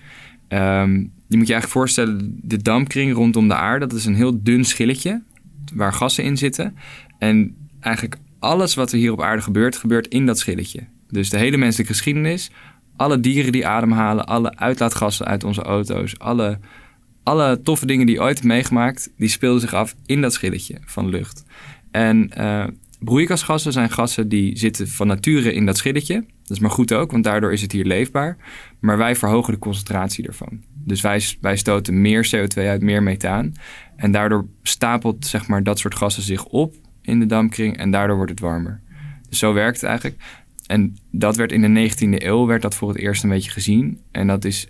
Ehm, 0.49 0.93
je 1.27 1.37
moet 1.37 1.47
je 1.47 1.53
eigenlijk 1.53 1.69
voorstellen, 1.69 2.39
de 2.43 2.63
dampkring 2.63 3.15
rondom 3.15 3.49
de 3.49 3.55
aarde, 3.55 3.87
dat 3.87 3.99
is 3.99 4.05
een 4.05 4.15
heel 4.15 4.43
dun 4.43 4.65
schilletje 4.65 5.23
waar 5.75 5.93
gassen 5.93 6.25
in 6.25 6.37
zitten. 6.37 6.77
En 7.19 7.57
eigenlijk 7.81 8.17
alles 8.39 8.75
wat 8.75 8.93
er 8.93 8.99
hier 8.99 9.13
op 9.13 9.23
aarde 9.23 9.43
gebeurt, 9.43 9.77
gebeurt 9.77 10.07
in 10.07 10.27
dat 10.27 10.39
schilletje. 10.39 10.87
Dus 11.09 11.31
de 11.31 11.39
hele 11.39 11.57
menselijke 11.57 11.93
geschiedenis, 11.93 12.51
alle 13.01 13.21
dieren 13.21 13.53
die 13.53 13.67
ademhalen, 13.67 14.27
alle 14.27 14.57
uitlaatgassen 14.57 15.27
uit 15.27 15.45
onze 15.45 15.63
auto's, 15.63 16.19
alle, 16.19 16.59
alle 17.23 17.61
toffe 17.63 17.87
dingen 17.87 18.07
die 18.07 18.15
je 18.15 18.21
ooit 18.21 18.45
meegemaakt, 18.45 19.13
die 19.17 19.29
speelden 19.29 19.61
zich 19.61 19.75
af 19.75 19.95
in 20.07 20.21
dat 20.21 20.33
schilletje 20.33 20.79
van 20.85 21.09
lucht. 21.09 21.45
En 21.91 22.31
eh, 22.31 22.67
broeikasgassen 22.99 23.73
zijn 23.73 23.91
gassen 23.91 24.29
die 24.29 24.59
zitten 24.59 24.89
van 24.89 25.07
nature 25.07 25.53
in 25.53 25.67
dat 25.67 25.77
schilletje. 25.77 26.15
Dat 26.15 26.51
is 26.51 26.59
maar 26.59 26.71
goed 26.71 26.93
ook, 26.93 27.11
want 27.11 27.25
daardoor 27.25 27.53
is 27.53 27.63
het 27.63 27.73
hier 27.73 27.85
leefbaar. 27.85 28.37
Maar 28.81 28.99
wij 28.99 29.17
verhogen 29.17 29.53
de 29.53 29.59
concentratie 29.59 30.27
ervan. 30.27 30.63
Dus 30.85 31.01
wij, 31.01 31.23
wij 31.41 31.57
stoten 31.57 32.01
meer 32.01 32.31
CO2 32.37 32.63
uit, 32.63 32.83
meer 32.83 33.03
methaan. 33.03 33.53
En 33.97 34.11
daardoor 34.11 34.47
stapelt 34.63 35.27
zeg 35.27 35.47
maar, 35.47 35.63
dat 35.63 35.79
soort 35.79 35.95
gassen 35.95 36.23
zich 36.23 36.45
op 36.45 36.75
in 37.03 37.21
de 37.21 37.27
dampkring 37.27 37.77
en 37.77 37.91
daardoor 37.91 38.17
wordt 38.17 38.31
het 38.31 38.41
warmer. 38.41 38.81
Dus 39.29 39.39
zo 39.39 39.53
werkt 39.53 39.81
het 39.81 39.91
eigenlijk. 39.91 40.23
En 40.71 40.97
dat 41.11 41.37
werd 41.37 41.53
in 41.53 41.75
de 41.75 41.91
19e 41.91 42.25
eeuw 42.25 42.47
werd 42.47 42.63
dat 42.63 42.75
voor 42.75 42.89
het 42.89 42.99
eerst 42.99 43.23
een 43.23 43.29
beetje 43.29 43.51
gezien. 43.51 44.01
En 44.11 44.27
dat 44.27 44.45
is 44.45 44.69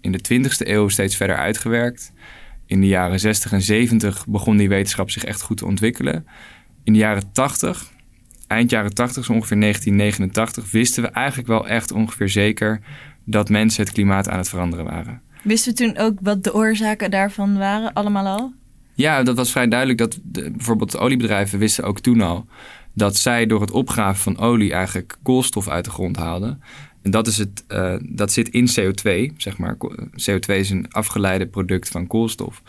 in 0.00 0.12
de 0.12 0.18
20e 0.32 0.66
eeuw 0.68 0.88
steeds 0.88 1.16
verder 1.16 1.36
uitgewerkt. 1.36 2.12
In 2.66 2.80
de 2.80 2.86
jaren 2.86 3.20
60 3.20 3.52
en 3.52 3.62
70 3.62 4.26
begon 4.26 4.56
die 4.56 4.68
wetenschap 4.68 5.10
zich 5.10 5.24
echt 5.24 5.42
goed 5.42 5.56
te 5.56 5.66
ontwikkelen. 5.66 6.26
In 6.84 6.92
de 6.92 6.98
jaren 6.98 7.32
80, 7.32 7.90
eind 8.46 8.70
jaren 8.70 8.94
80, 8.94 9.24
zo 9.24 9.32
ongeveer 9.32 9.60
1989, 9.60 10.70
wisten 10.70 11.02
we 11.02 11.08
eigenlijk 11.08 11.48
wel 11.48 11.68
echt 11.68 11.92
ongeveer 11.92 12.28
zeker 12.28 12.80
dat 13.24 13.48
mensen 13.48 13.84
het 13.84 13.92
klimaat 13.92 14.28
aan 14.28 14.38
het 14.38 14.48
veranderen 14.48 14.84
waren. 14.84 15.20
Wisten 15.42 15.72
we 15.72 15.78
toen 15.78 15.96
ook 15.98 16.18
wat 16.20 16.44
de 16.44 16.54
oorzaken 16.54 17.10
daarvan 17.10 17.58
waren, 17.58 17.92
allemaal 17.92 18.38
al? 18.38 18.52
Ja, 18.94 19.22
dat 19.22 19.36
was 19.36 19.50
vrij 19.50 19.68
duidelijk 19.68 19.98
dat 19.98 20.18
de, 20.22 20.50
bijvoorbeeld 20.50 20.90
de 20.90 20.98
oliebedrijven 20.98 21.58
wisten 21.58 21.84
ook 21.84 22.00
toen 22.00 22.20
al 22.20 22.46
dat 22.98 23.16
zij 23.16 23.46
door 23.46 23.60
het 23.60 23.70
opgraven 23.70 24.22
van 24.22 24.38
olie 24.38 24.72
eigenlijk 24.72 25.18
koolstof 25.22 25.68
uit 25.68 25.84
de 25.84 25.90
grond 25.90 26.16
haalden. 26.16 26.62
En 27.02 27.10
dat, 27.10 27.26
is 27.26 27.38
het, 27.38 27.64
eh, 27.68 27.94
dat 28.02 28.32
zit 28.32 28.48
in 28.48 28.68
CO2, 28.74 29.32
zeg 29.36 29.58
maar. 29.58 29.76
Ko- 29.76 29.94
CO2 30.14 30.58
is 30.58 30.70
een 30.70 30.86
afgeleide 30.90 31.46
product 31.46 31.88
van 31.88 32.06
koolstof. 32.06 32.62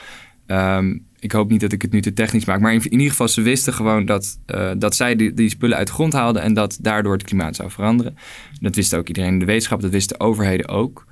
Ehm, 0.45 0.97
ik 1.19 1.31
hoop 1.31 1.49
niet 1.49 1.61
dat 1.61 1.71
ik 1.71 1.81
het 1.81 1.91
nu 1.91 2.01
te 2.01 2.13
technisch 2.13 2.45
maak, 2.45 2.59
maar 2.59 2.73
in, 2.73 2.83
in 2.83 2.91
ieder 2.91 3.09
geval, 3.09 3.27
ze 3.27 3.41
wisten 3.41 3.73
gewoon 3.73 4.05
dat, 4.05 4.39
eh, 4.45 4.71
dat 4.77 4.95
zij 4.95 5.15
die, 5.15 5.33
die 5.33 5.49
spullen 5.49 5.77
uit 5.77 5.87
de 5.87 5.93
grond 5.93 6.13
haalden 6.13 6.41
en 6.41 6.53
dat 6.53 6.77
daardoor 6.81 7.13
het 7.13 7.23
klimaat 7.23 7.55
zou 7.55 7.71
veranderen. 7.71 8.15
Dat 8.61 8.75
wist 8.75 8.95
ook 8.95 9.07
iedereen 9.07 9.33
in 9.33 9.39
de 9.39 9.45
wetenschap, 9.45 9.81
dat 9.81 9.91
wisten 9.91 10.19
overheden 10.19 10.67
ook. 10.67 11.07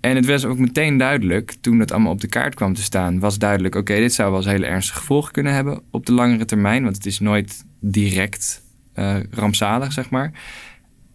En 0.00 0.16
het 0.16 0.26
was 0.26 0.44
ook 0.44 0.58
meteen 0.58 0.96
duidelijk, 0.96 1.54
toen 1.60 1.78
het 1.78 1.92
allemaal 1.92 2.12
op 2.12 2.20
de 2.20 2.28
kaart 2.28 2.54
kwam 2.54 2.74
te 2.74 2.82
staan, 2.82 3.18
was 3.18 3.38
duidelijk, 3.38 3.74
oké, 3.74 3.94
dit 3.94 4.12
zou 4.12 4.30
wel 4.30 4.38
eens 4.38 4.48
hele 4.48 4.66
ernstige 4.66 4.98
gevolgen 4.98 5.32
kunnen 5.32 5.54
hebben 5.54 5.82
op 5.90 6.06
de 6.06 6.12
langere 6.12 6.44
termijn, 6.44 6.82
want 6.82 6.96
het 6.96 7.06
is 7.06 7.20
nooit 7.20 7.64
direct 7.80 8.61
eh, 8.92 9.16
rampzalig, 9.30 9.92
zeg 9.92 10.10
maar. 10.10 10.32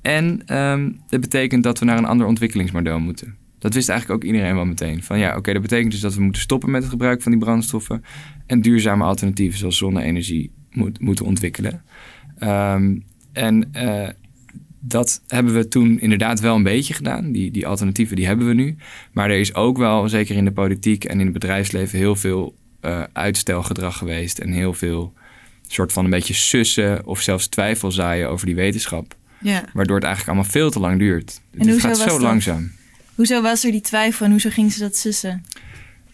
En 0.02 0.42
ehm 0.46 0.92
het 1.10 1.22
betekent 1.22 1.64
dat 1.64 1.80
we 1.80 1.86
naar 1.86 1.98
een 1.98 2.06
ander 2.06 2.28
ontwikkelingsmodel 2.28 3.00
moeten. 3.00 3.36
Dat 3.60 3.74
wist 3.74 3.90
eigenlijk 3.90 4.24
ook 4.24 4.30
iedereen 4.30 4.56
wel 4.56 4.66
meteen. 4.66 5.04
Van 5.04 5.20
ja, 5.20 5.38
oké, 5.38 5.54
dat 5.54 5.62
betekent 5.62 5.92
dus 5.92 6.00
dat 6.00 6.16
we 6.16 6.22
moeten 6.22 6.42
stoppen 6.42 6.72
met 6.72 6.82
het 6.82 6.92
gebruik 6.92 7.22
van 7.22 7.32
die 7.32 7.42
brandstoffen 7.42 8.04
en 8.46 8.62
duurzame 8.62 9.04
alternatieven 9.04 9.60
zoals 9.60 9.78
zonne-energie 9.78 10.52
moet, 10.72 11.00
moeten 11.00 11.26
ontwikkelen. 11.26 11.84
Ehm, 12.38 12.98
en 13.34 13.74
eh, 13.74 14.10
dat 14.80 15.22
hebben 15.28 15.54
we 15.54 15.68
toen 15.68 16.00
inderdaad 16.00 16.40
wel 16.40 16.56
een 16.56 16.64
beetje 16.64 16.94
gedaan. 16.94 17.32
Die, 17.32 17.52
die 17.52 17.68
alternatieven 17.68 18.16
die 18.16 18.26
hebben 18.26 18.48
we 18.48 18.54
nu. 18.54 18.76
Maar 19.12 19.30
er 19.30 19.40
is 19.40 19.56
ook 19.56 19.78
wel, 19.78 20.10
zeker 20.10 20.36
in 20.36 20.46
de 20.46 20.52
politiek 20.52 21.04
en 21.04 21.20
in 21.20 21.26
het 21.26 21.34
bedrijfsleven, 21.34 21.98
heel 21.98 22.16
veel 22.16 22.56
eh, 22.82 23.04
uitstelgedrag 23.14 23.98
geweest. 23.98 24.40
En 24.40 24.52
heel 24.52 24.74
veel 24.74 25.14
soort 25.74 25.94
van 25.94 26.04
een 26.04 26.10
beetje 26.10 26.34
sussen 26.34 27.06
of 27.06 27.22
zelfs 27.22 27.48
twijfel 27.48 27.92
zaaien 27.92 28.30
over 28.30 28.46
die 28.46 28.56
wetenschap. 28.56 29.16
Ja. 29.40 29.64
Waardoor 29.74 29.96
het 29.96 30.06
eigenlijk 30.06 30.36
allemaal 30.36 30.52
veel 30.54 30.72
te 30.72 30.80
lang 30.80 31.00
duurt. 31.00 31.42
En 31.58 31.68
het 31.68 31.80
gaat 31.80 31.98
zo 31.98 32.06
dat? 32.06 32.22
langzaam. 32.22 32.72
Hoezo 33.16 33.42
was 33.42 33.64
er 33.66 33.72
die 33.72 33.82
twijfel 33.82 34.26
en 34.26 34.32
hoezo 34.32 34.50
gingen 34.50 34.72
ze 34.72 34.80
dat 34.80 34.96
sussen? 34.96 35.44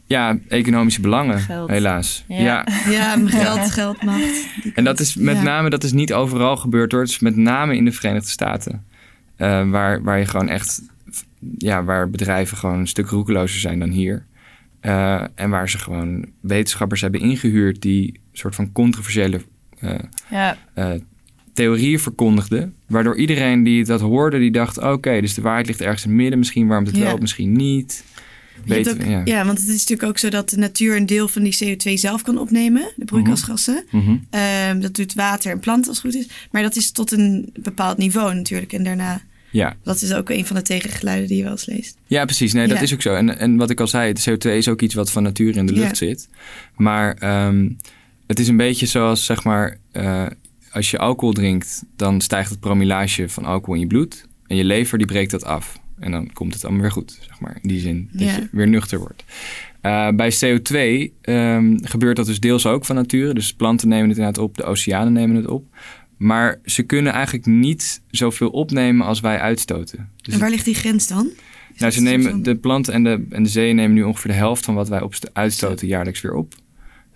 Ja, 0.05 0.37
economische 0.47 1.01
belangen, 1.01 1.39
Geld. 1.39 1.69
helaas. 1.69 2.23
Ja. 2.27 2.37
ja. 2.39 2.65
Ja, 2.91 3.17
geld, 3.27 3.71
geld, 3.71 4.01
macht. 4.03 4.45
Die 4.63 4.71
En 4.75 4.83
dat 4.83 4.99
is 4.99 5.15
met 5.15 5.35
Ja. 5.35 5.41
name, 5.41 5.69
dat 5.69 5.83
is 5.83 5.91
niet 5.91 6.13
overal 6.13 6.57
gebeurd 6.57 6.91
hoor. 6.91 7.01
Het 7.01 7.09
is 7.09 7.19
met 7.19 7.35
name 7.35 7.75
in 7.75 7.85
de 7.85 7.91
Verenigde 7.91 8.29
Staten. 8.29 8.85
Eh, 9.35 9.69
waar, 9.69 10.03
waar 10.03 10.19
je 10.19 10.25
gewoon 10.25 10.49
echt, 10.49 10.81
ja, 11.57 11.83
waar 11.83 12.09
bedrijven 12.09 12.57
gewoon 12.57 12.79
een 12.79 12.87
stuk 12.87 13.07
roekelozer 13.07 13.59
zijn 13.59 13.79
dan 13.79 13.89
hier. 13.89 14.25
Eh, 14.79 15.23
en 15.35 15.49
waar 15.49 15.69
ze 15.69 15.77
gewoon 15.77 16.25
wetenschappers 16.41 17.01
hebben 17.01 17.19
ingehuurd 17.21 17.81
die 17.81 18.19
soort 18.33 18.55
van 18.55 18.71
controversiële 18.71 19.41
eh, 19.79 19.95
Ja, 20.29 20.57
eh, 20.73 20.91
theorieën 21.53 21.99
verkondigde. 21.99 22.69
Waardoor 22.87 23.17
iedereen 23.17 23.63
die 23.63 23.83
dat 23.85 24.01
hoorde, 24.01 24.39
die 24.39 24.51
dacht... 24.51 24.77
oké, 24.77 25.21
dus 25.21 25.33
de 25.33 25.41
waarheid 25.41 25.67
ligt 25.67 25.81
ergens 25.81 26.03
in 26.03 26.09
het 26.09 26.19
midden. 26.19 26.39
Misschien 26.39 26.67
warmt 26.67 26.87
het 26.87 26.95
Ja. 26.97 27.03
wel, 27.03 27.17
misschien 27.17 27.51
niet. 27.51 28.03
Je 28.65 28.73
hebt 28.73 28.85
Weten 28.85 29.01
ook- 29.01 29.07
we, 29.07 29.11
ja. 29.11 29.21
ja. 29.25 29.45
want 29.45 29.57
het 29.59 29.67
is 29.67 29.73
natuurlijk 29.79 30.09
ook 30.09 30.17
zo 30.17 30.29
dat 30.29 30.49
de 30.49 30.57
natuur 30.57 30.95
een 30.95 31.05
deel 31.05 31.27
van 31.27 31.43
die 31.43 31.57
CO2 31.63 31.93
zelf 31.93 32.21
kan 32.21 32.37
opnemen, 32.37 32.91
de 32.95 33.05
broeikasgassen. 33.05 33.83
Mhm. 33.91 34.15
Ehm, 34.29 34.79
dat 34.79 34.95
doet 34.95 35.13
water 35.13 35.51
en 35.51 35.59
planten 35.59 35.89
als 35.89 36.01
het 36.01 36.11
goed 36.13 36.21
is. 36.21 36.29
Maar 36.51 36.61
dat 36.61 36.75
is 36.75 36.91
tot 36.91 37.11
een 37.11 37.49
bepaald 37.59 37.97
niveau 37.97 38.33
natuurlijk. 38.35 38.73
En 38.73 38.83
daarna, 38.83 39.21
ja. 39.51 39.75
dat 39.83 40.01
is 40.01 40.13
ook 40.13 40.29
een 40.29 40.45
van 40.45 40.55
de 40.55 40.61
tegengeluiden 40.61 41.27
die 41.27 41.37
je 41.37 41.43
wel 41.43 41.51
eens 41.51 41.65
leest. 41.65 41.97
Ja, 42.05 42.25
precies. 42.25 42.53
Nee, 42.53 42.67
dat 42.67 42.77
Ja. 42.77 42.83
is 42.83 42.93
ook 42.93 43.01
zo. 43.01 43.13
En, 43.15 43.37
en 43.39 43.55
wat 43.57 43.69
ik 43.69 43.79
al 43.79 43.87
zei, 43.87 44.13
de 44.13 44.21
CO2 44.31 44.51
is 44.57 44.67
ook 44.67 44.81
iets 44.81 44.93
wat 44.93 45.11
van 45.11 45.23
nature 45.23 45.59
in 45.59 45.65
de 45.65 45.73
lucht 45.73 45.89
Ja. 45.99 46.07
zit. 46.07 46.29
Maar 46.75 47.13
ehm, 47.13 47.69
het 48.27 48.39
is 48.39 48.47
een 48.47 48.57
beetje 48.57 48.85
zoals, 48.85 49.25
zeg 49.25 49.43
maar, 49.43 49.77
eh, 49.91 50.25
als 50.71 50.91
je 50.91 50.97
alcohol 50.97 51.33
drinkt, 51.33 51.83
dan 51.95 52.21
stijgt 52.21 52.49
het 52.49 52.59
promillage 52.59 53.29
van 53.29 53.45
alcohol 53.45 53.73
in 53.73 53.79
je 53.79 53.87
bloed. 53.87 54.27
En 54.47 54.55
je 54.55 54.63
lever 54.63 54.97
die 54.97 55.07
breekt 55.07 55.31
dat 55.31 55.45
af. 55.45 55.81
En 55.99 56.11
dan 56.11 56.33
komt 56.33 56.53
het 56.53 56.63
allemaal 56.63 56.81
weer 56.81 56.91
goed, 56.91 57.19
zeg 57.21 57.39
maar. 57.39 57.57
In 57.61 57.67
die 57.67 57.79
zin 57.79 58.09
dat 58.11 58.35
je 58.35 58.47
weer 58.51 58.67
nuchter 58.67 58.99
wordt. 58.99 59.23
Eh, 59.81 60.09
bij 60.09 60.31
CO2 60.31 61.13
ehm, 61.21 61.77
gebeurt 61.81 62.15
dat 62.15 62.25
dus 62.25 62.39
deels 62.39 62.65
ook 62.65 62.85
van 62.85 62.95
nature. 62.95 63.33
Dus 63.33 63.53
planten 63.53 63.87
nemen 63.87 64.09
het 64.09 64.17
inderdaad 64.17 64.43
op, 64.43 64.57
de 64.57 64.63
oceanen 64.63 65.13
nemen 65.13 65.35
het 65.35 65.47
op. 65.47 65.65
Maar 66.17 66.59
ze 66.65 66.83
kunnen 66.83 67.13
eigenlijk 67.13 67.45
niet 67.45 68.01
zoveel 68.11 68.49
opnemen 68.49 69.05
als 69.05 69.19
wij 69.19 69.39
uitstoten. 69.39 70.09
Dus 70.21 70.33
en 70.33 70.39
waar 70.39 70.49
ligt 70.49 70.65
die 70.65 70.75
grens 70.75 71.07
dan? 71.07 71.29
Is 71.73 71.79
nou, 71.79 71.91
ze 71.91 72.01
nemen, 72.01 72.43
de 72.43 72.55
planten 72.55 72.93
en 72.93 73.03
de, 73.03 73.25
en 73.29 73.43
de 73.43 73.49
zeeën 73.49 73.75
nemen 73.75 73.93
nu 73.95 74.03
ongeveer 74.03 74.31
de 74.31 74.37
helft 74.37 74.65
van 74.65 74.75
wat 74.75 74.89
wij 74.89 75.01
op 75.01 75.15
uitstoten 75.33 75.87
jaarlijks 75.87 76.21
weer 76.21 76.33
op. 76.33 76.53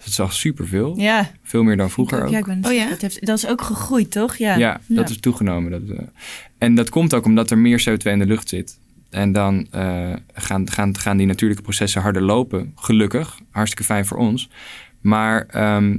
Is 0.05 0.19
al 0.19 0.29
superveel. 0.29 0.97
Ja. 0.97 1.31
Veel 1.43 1.63
meer 1.63 1.77
dan 1.77 1.89
vroeger 1.89 2.23
ook. 2.23 2.29
Ja, 2.29 2.37
ik 2.37 2.45
ben, 2.45 2.65
Oh 2.65 2.73
ja? 2.73 2.89
dat, 2.89 3.01
heeft, 3.01 3.25
dat 3.25 3.37
is 3.37 3.47
ook 3.47 3.61
gegroeid, 3.61 4.11
toch? 4.11 4.35
Ja. 4.35 4.55
Ja, 4.55 4.81
dat 4.87 5.09
is 5.09 5.19
toegenomen. 5.19 5.71
Dat, 5.71 5.97
eh, 5.97 6.05
en 6.57 6.75
dat 6.75 6.89
komt 6.89 7.13
ook 7.13 7.25
omdat 7.25 7.51
er 7.51 7.57
meer 7.57 7.83
CO2 7.89 8.11
in 8.11 8.19
de 8.19 8.25
lucht 8.25 8.49
zit. 8.49 8.79
En 9.09 9.31
dan 9.31 9.67
eh, 9.71 10.13
gaan, 10.33 10.69
gaan, 10.69 10.97
gaan 10.97 11.17
die 11.17 11.27
natuurlijke 11.27 11.63
processen 11.63 12.01
harder 12.01 12.21
lopen. 12.21 12.71
Gelukkig. 12.75 13.39
Hartstikke 13.51 13.83
fijn 13.83 14.05
voor 14.05 14.17
ons. 14.17 14.49
Maar 15.01 15.45
ehm, 15.45 15.97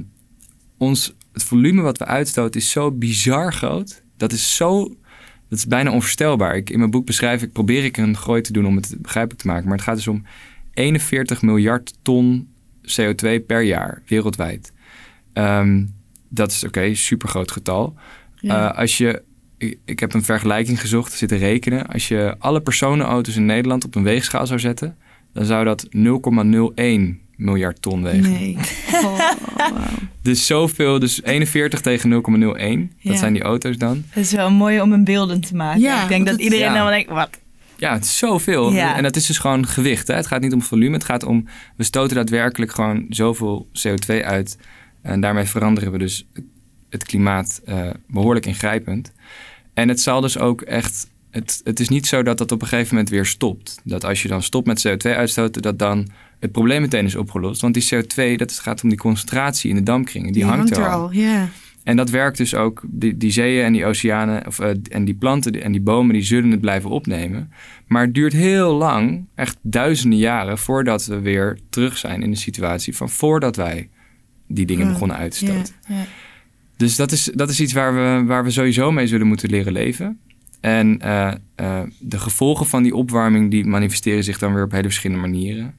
ons, 0.77 1.13
het 1.33 1.43
volume 1.43 1.81
wat 1.81 1.97
we 1.97 2.05
uitstoten 2.05 2.61
is 2.61 2.71
zo 2.71 2.91
bizar 2.91 3.53
groot. 3.53 4.03
Dat 4.17 4.31
is 4.31 4.55
zo... 4.55 4.95
Dat 5.49 5.57
is 5.57 5.67
bijna 5.67 5.91
onvoorstelbaar. 5.91 6.55
Ik, 6.55 6.69
in 6.69 6.79
mijn 6.79 6.91
boek 6.91 7.05
beschrijf 7.05 7.41
ik, 7.41 7.51
probeer 7.51 7.83
ik 7.83 7.97
een 7.97 8.17
gooi 8.17 8.41
te 8.41 8.53
doen 8.53 8.65
om 8.65 8.75
het 8.75 8.95
begrijpelijk 8.97 9.41
te 9.41 9.47
maken. 9.47 9.67
Maar 9.67 9.77
het 9.77 9.85
gaat 9.85 9.95
dus 9.95 10.07
om 10.07 10.23
41 10.73 11.41
miljard 11.41 11.93
ton 12.01 12.47
CO2 13.01 13.45
per 13.45 13.61
jaar 13.61 14.01
wereldwijd. 14.05 14.73
Ehm, 15.33 15.85
dat 16.29 16.51
is 16.51 16.63
oké, 16.63 16.95
super 16.95 17.29
groot 17.29 17.51
getal. 17.51 17.95
Ja. 18.35 18.69
Eh, 18.69 18.77
als 18.77 18.97
je, 18.97 19.21
ik, 19.57 19.77
ik 19.85 19.99
heb 19.99 20.13
een 20.13 20.23
vergelijking 20.23 20.81
gezocht, 20.81 21.13
zitten 21.13 21.37
rekenen. 21.37 21.87
Als 21.87 22.07
je 22.07 22.35
alle 22.39 22.61
personenauto's 22.61 23.35
in 23.35 23.45
Nederland 23.45 23.85
op 23.85 23.95
een 23.95 24.03
weegschaal 24.03 24.47
zou 24.47 24.59
zetten, 24.59 24.97
dan 25.33 25.45
zou 25.45 25.65
dat 25.65 25.87
0,01 25.91 27.19
miljard 27.35 27.81
ton 27.81 28.03
wegen. 28.03 28.31
Nee. 28.31 28.57
Oh. 29.03 29.87
Dus 30.21 30.45
zoveel, 30.45 30.99
dus 30.99 31.23
41 31.23 31.81
tegen 31.81 32.09
0,01. 32.09 32.17
Ja. 32.97 33.09
Dat 33.09 33.19
zijn 33.19 33.33
die 33.33 33.41
auto's 33.41 33.77
dan. 33.77 34.03
Het 34.09 34.23
is 34.23 34.31
wel 34.31 34.51
mooi 34.51 34.81
om 34.81 34.91
een 34.91 35.03
beelden 35.03 35.41
te 35.41 35.55
maken. 35.55 35.81
Ja, 35.81 36.03
ik 36.03 36.09
denk 36.09 36.25
dat 36.27 36.39
iedereen 36.39 36.65
ja. 36.65 36.73
dan 36.73 36.83
wel 36.83 36.91
denkt, 36.91 37.09
wat? 37.09 37.39
Ja, 37.79 37.93
het 37.93 38.03
is 38.03 38.17
zoveel. 38.17 38.71
Ja. 38.71 38.95
En 38.95 39.03
dat 39.03 39.15
is 39.15 39.25
dus 39.25 39.37
gewoon 39.37 39.67
gewicht. 39.67 40.07
Hè? 40.07 40.15
Het 40.15 40.27
gaat 40.27 40.41
niet 40.41 40.53
om 40.53 40.61
volume. 40.61 40.93
Het 40.93 41.03
gaat 41.03 41.23
om, 41.23 41.45
we 41.75 41.83
stoten 41.83 42.15
daadwerkelijk 42.15 42.71
gewoon 42.71 43.05
zoveel 43.09 43.67
CO2 43.87 44.23
uit. 44.23 44.57
En 45.01 45.21
daarmee 45.21 45.45
veranderen 45.45 45.91
we 45.91 45.97
dus 45.97 46.27
het 46.89 47.03
klimaat 47.03 47.61
eh, 47.65 47.89
behoorlijk 48.07 48.45
ingrijpend. 48.45 49.11
En 49.73 49.89
het 49.89 50.01
zal 50.01 50.21
dus 50.21 50.37
ook 50.37 50.61
echt... 50.61 51.07
Het, 51.31 51.61
het 51.63 51.79
is 51.79 51.89
niet 51.89 52.07
zo 52.07 52.23
dat 52.23 52.37
dat 52.37 52.51
op 52.51 52.61
een 52.61 52.67
gegeven 52.67 52.93
moment 52.95 53.09
weer 53.09 53.25
stopt. 53.25 53.81
Dat 53.83 54.05
als 54.05 54.21
je 54.21 54.27
dan 54.27 54.43
stopt 54.43 54.67
met 54.67 54.87
CO2 54.87 55.15
uitstoten, 55.15 55.61
dat 55.61 55.79
dan 55.79 56.07
het 56.39 56.51
probleem 56.51 56.81
meteen 56.81 57.05
is 57.05 57.15
opgelost. 57.15 57.61
Want 57.61 57.73
die 57.73 57.87
CO2, 57.93 58.35
dat 58.35 58.59
gaat 58.59 58.83
om 58.83 58.89
die 58.89 58.97
concentratie 58.97 59.69
in 59.69 59.75
de 59.75 59.83
dampkringen. 59.83 60.33
Die, 60.33 60.45
hangt, 60.45 60.77
er 60.77 60.89
al. 60.89 61.11
Ja. 61.11 61.49
En 61.83 61.95
dat 61.95 62.09
werkt 62.09 62.37
dus 62.37 62.55
ook, 62.55 62.81
die, 62.87 63.17
die 63.17 63.31
zeeën 63.31 63.63
en 63.65 63.73
die 63.73 63.85
oceanen 63.85 64.47
of, 64.47 64.59
eh, 64.59 64.69
en 64.89 65.05
die 65.05 65.13
planten 65.13 65.51
die- 65.51 65.61
en 65.61 65.71
die 65.71 65.81
bomen, 65.81 66.13
die 66.13 66.23
zullen 66.23 66.51
het 66.51 66.61
blijven 66.61 66.89
opnemen. 66.89 67.51
Maar 67.87 68.01
het 68.05 68.13
duurt 68.13 68.33
heel 68.33 68.73
lang, 68.75 69.25
echt 69.35 69.57
duizenden 69.61 70.19
jaren, 70.19 70.57
voordat 70.57 71.05
we 71.05 71.19
weer 71.19 71.59
terug 71.69 71.97
zijn 71.97 72.21
in 72.23 72.31
de 72.31 72.37
situatie 72.37 72.95
van 72.95 73.09
voordat 73.09 73.55
wij 73.55 73.89
die 74.47 74.65
dingen 74.65 74.85
begonnen 74.93 75.17
uit 75.17 75.31
te 75.31 75.45
stoten. 75.53 75.73
Dus 76.77 76.95
dat 76.95 77.11
is, 77.11 77.31
dat 77.33 77.49
is 77.49 77.59
iets 77.61 77.73
waar 77.73 77.93
we, 77.93 78.23
waar 78.25 78.43
we 78.43 78.51
sowieso 78.51 78.91
mee 78.91 79.07
zullen 79.07 79.27
moeten 79.27 79.49
leren 79.49 79.73
leven. 79.73 80.19
En 80.59 80.99
eh, 81.01 81.31
eh, 81.55 81.81
de 81.99 82.19
gevolgen 82.19 82.65
van 82.65 82.83
die 82.83 82.95
opwarming 82.95 83.51
die 83.51 83.65
manifesteren 83.65 84.23
zich 84.23 84.37
dan 84.39 84.53
weer 84.53 84.63
op 84.63 84.71
hele 84.71 84.83
verschillende 84.83 85.21
manieren. 85.27 85.75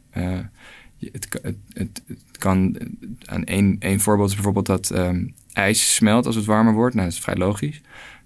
Eh, 1.00 1.08
het, 1.12 1.28
het, 1.42 1.56
het, 1.72 2.02
het 2.06 2.38
kan, 2.38 2.76
eh, 2.76 2.86
aan 3.24 3.44
één, 3.44 3.76
één 3.78 4.00
voorbeeld 4.00 4.28
is 4.28 4.34
bijvoorbeeld 4.34 4.66
dat 4.66 4.90
ehm, 4.90 5.24
ijs 5.52 5.94
smelt 5.94 6.26
als 6.26 6.36
het 6.36 6.44
warmer 6.44 6.72
wordt. 6.74 6.94
Nou, 6.94 7.06
dat 7.06 7.16
is 7.16 7.22
vrij 7.22 7.36
logisch. 7.36 7.80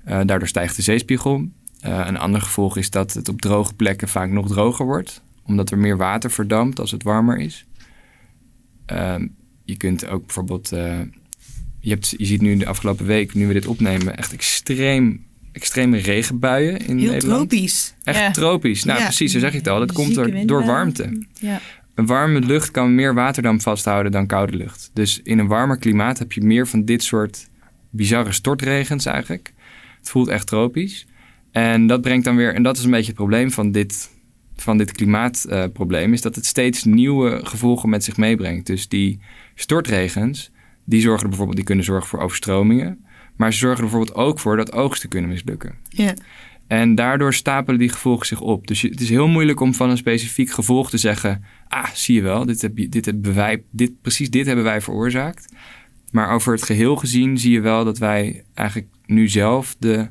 Eh, 0.04 0.20
daardoor 0.26 0.48
stijgt 0.48 0.76
de 0.76 0.82
zeespiegel. 0.82 1.48
Eh, 1.80 2.04
een 2.06 2.18
ander 2.18 2.40
gevolg 2.40 2.76
is 2.76 2.90
dat 2.90 3.12
het 3.12 3.28
op 3.28 3.40
droge 3.40 3.74
plekken 3.74 4.08
vaak 4.08 4.30
nog 4.30 4.48
droger 4.48 4.86
wordt. 4.86 5.22
Omdat 5.46 5.70
er 5.70 5.78
meer 5.78 5.96
water 5.96 6.30
verdampt 6.30 6.78
als 6.80 6.90
het 6.90 7.02
warmer 7.02 7.38
is. 7.38 7.64
Ehm, 8.86 9.26
je 9.64 9.76
kunt 9.76 10.06
ook 10.06 10.26
bijvoorbeeld... 10.26 10.72
eh, 10.72 11.00
je, 11.80 11.90
hebt, 11.90 12.14
je 12.16 12.24
ziet 12.24 12.40
nu 12.40 12.56
de 12.56 12.66
afgelopen 12.66 13.06
week, 13.06 13.34
nu 13.34 13.46
we 13.46 13.52
dit 13.52 13.66
opnemen, 13.66 14.16
echt 14.16 14.32
extreem, 14.32 15.24
extreme 15.52 15.96
regenbuien 15.98 16.78
in 16.86 16.98
Heel 16.98 17.10
Nederland. 17.10 17.50
tropisch. 17.50 17.94
Echt 18.04 18.18
Ja. 18.18 18.30
tropisch. 18.30 18.84
Nou, 18.84 18.98
Ja. 18.98 19.04
precies, 19.04 19.32
zo 19.32 19.38
zeg 19.38 19.52
je 19.52 19.58
het 19.58 19.68
al. 19.68 19.78
Dat 19.78 19.92
komt 19.92 20.16
er 20.16 20.46
door 20.46 20.64
warmte. 20.64 21.24
Ja. 21.40 21.60
Een 21.94 22.06
warme 22.06 22.40
lucht 22.40 22.70
kan 22.70 22.94
meer 22.94 23.14
waterdamp 23.14 23.60
vasthouden 23.60 24.12
dan 24.12 24.26
koude 24.26 24.56
lucht. 24.56 24.90
Dus 24.92 25.20
in 25.22 25.38
een 25.38 25.46
warmer 25.46 25.78
klimaat 25.78 26.18
heb 26.18 26.32
je 26.32 26.40
meer 26.40 26.66
van 26.66 26.84
dit 26.84 27.02
soort 27.02 27.48
bizarre 27.90 28.32
stortregens 28.32 29.06
eigenlijk. 29.06 29.52
Het 29.98 30.10
voelt 30.10 30.28
echt 30.28 30.46
tropisch. 30.46 31.06
En 31.50 31.86
dat 31.86 32.00
brengt 32.00 32.24
dan 32.24 32.36
weer, 32.36 32.54
en 32.54 32.62
dat 32.62 32.76
is 32.76 32.84
een 32.84 32.90
beetje 32.90 33.06
het 33.06 33.16
probleem 33.16 33.50
van 33.50 33.70
dit, 33.70 34.10
van 34.56 34.78
dit 34.78 34.92
klimaatprobleem, 34.92 36.12
is 36.12 36.22
dat 36.22 36.34
het 36.34 36.46
steeds 36.46 36.84
nieuwe 36.84 37.40
gevolgen 37.46 37.88
met 37.88 38.04
zich 38.04 38.16
meebrengt. 38.16 38.66
Dus 38.66 38.88
die 38.88 39.20
stortregens, 39.54 40.50
die 40.84 41.00
zorgen 41.00 41.28
bijvoorbeeld, 41.28 41.56
die 41.56 41.66
kunnen 41.66 41.84
zorgen 41.84 42.08
voor 42.08 42.20
overstromingen. 42.20 43.03
Maar 43.36 43.52
ze 43.52 43.58
zorgen 43.58 43.84
er 43.84 43.90
bijvoorbeeld 43.90 44.18
ook 44.18 44.40
voor 44.40 44.56
dat 44.56 44.72
oogsten 44.72 45.08
kunnen 45.08 45.30
mislukken. 45.30 45.74
Ja. 45.88 46.14
En 46.66 46.94
daardoor 46.94 47.34
stapelen 47.34 47.78
die 47.78 47.88
gevolgen 47.88 48.26
zich 48.26 48.40
op. 48.40 48.66
Dus 48.66 48.82
het 48.82 49.00
is 49.00 49.08
heel 49.08 49.28
moeilijk 49.28 49.60
om 49.60 49.74
van 49.74 49.90
een 49.90 49.96
specifiek 49.96 50.50
gevolg 50.50 50.90
te 50.90 50.98
zeggen... 50.98 51.44
ah, 51.68 51.90
zie 51.90 52.14
je 52.14 52.22
wel, 52.22 52.44
dit 52.44 52.62
heb 52.62 52.78
je, 52.78 52.88
dit 52.88 53.04
hebben 53.04 53.34
wij, 53.34 53.62
dit, 53.70 54.00
precies 54.00 54.30
dit 54.30 54.46
hebben 54.46 54.64
wij 54.64 54.80
veroorzaakt. 54.80 55.52
Maar 56.10 56.30
over 56.30 56.52
het 56.52 56.62
geheel 56.62 56.96
gezien 56.96 57.38
zie 57.38 57.52
je 57.52 57.60
wel 57.60 57.84
dat 57.84 57.98
wij 57.98 58.44
eigenlijk 58.54 58.88
nu 59.06 59.28
zelf... 59.28 59.76
de, 59.78 60.08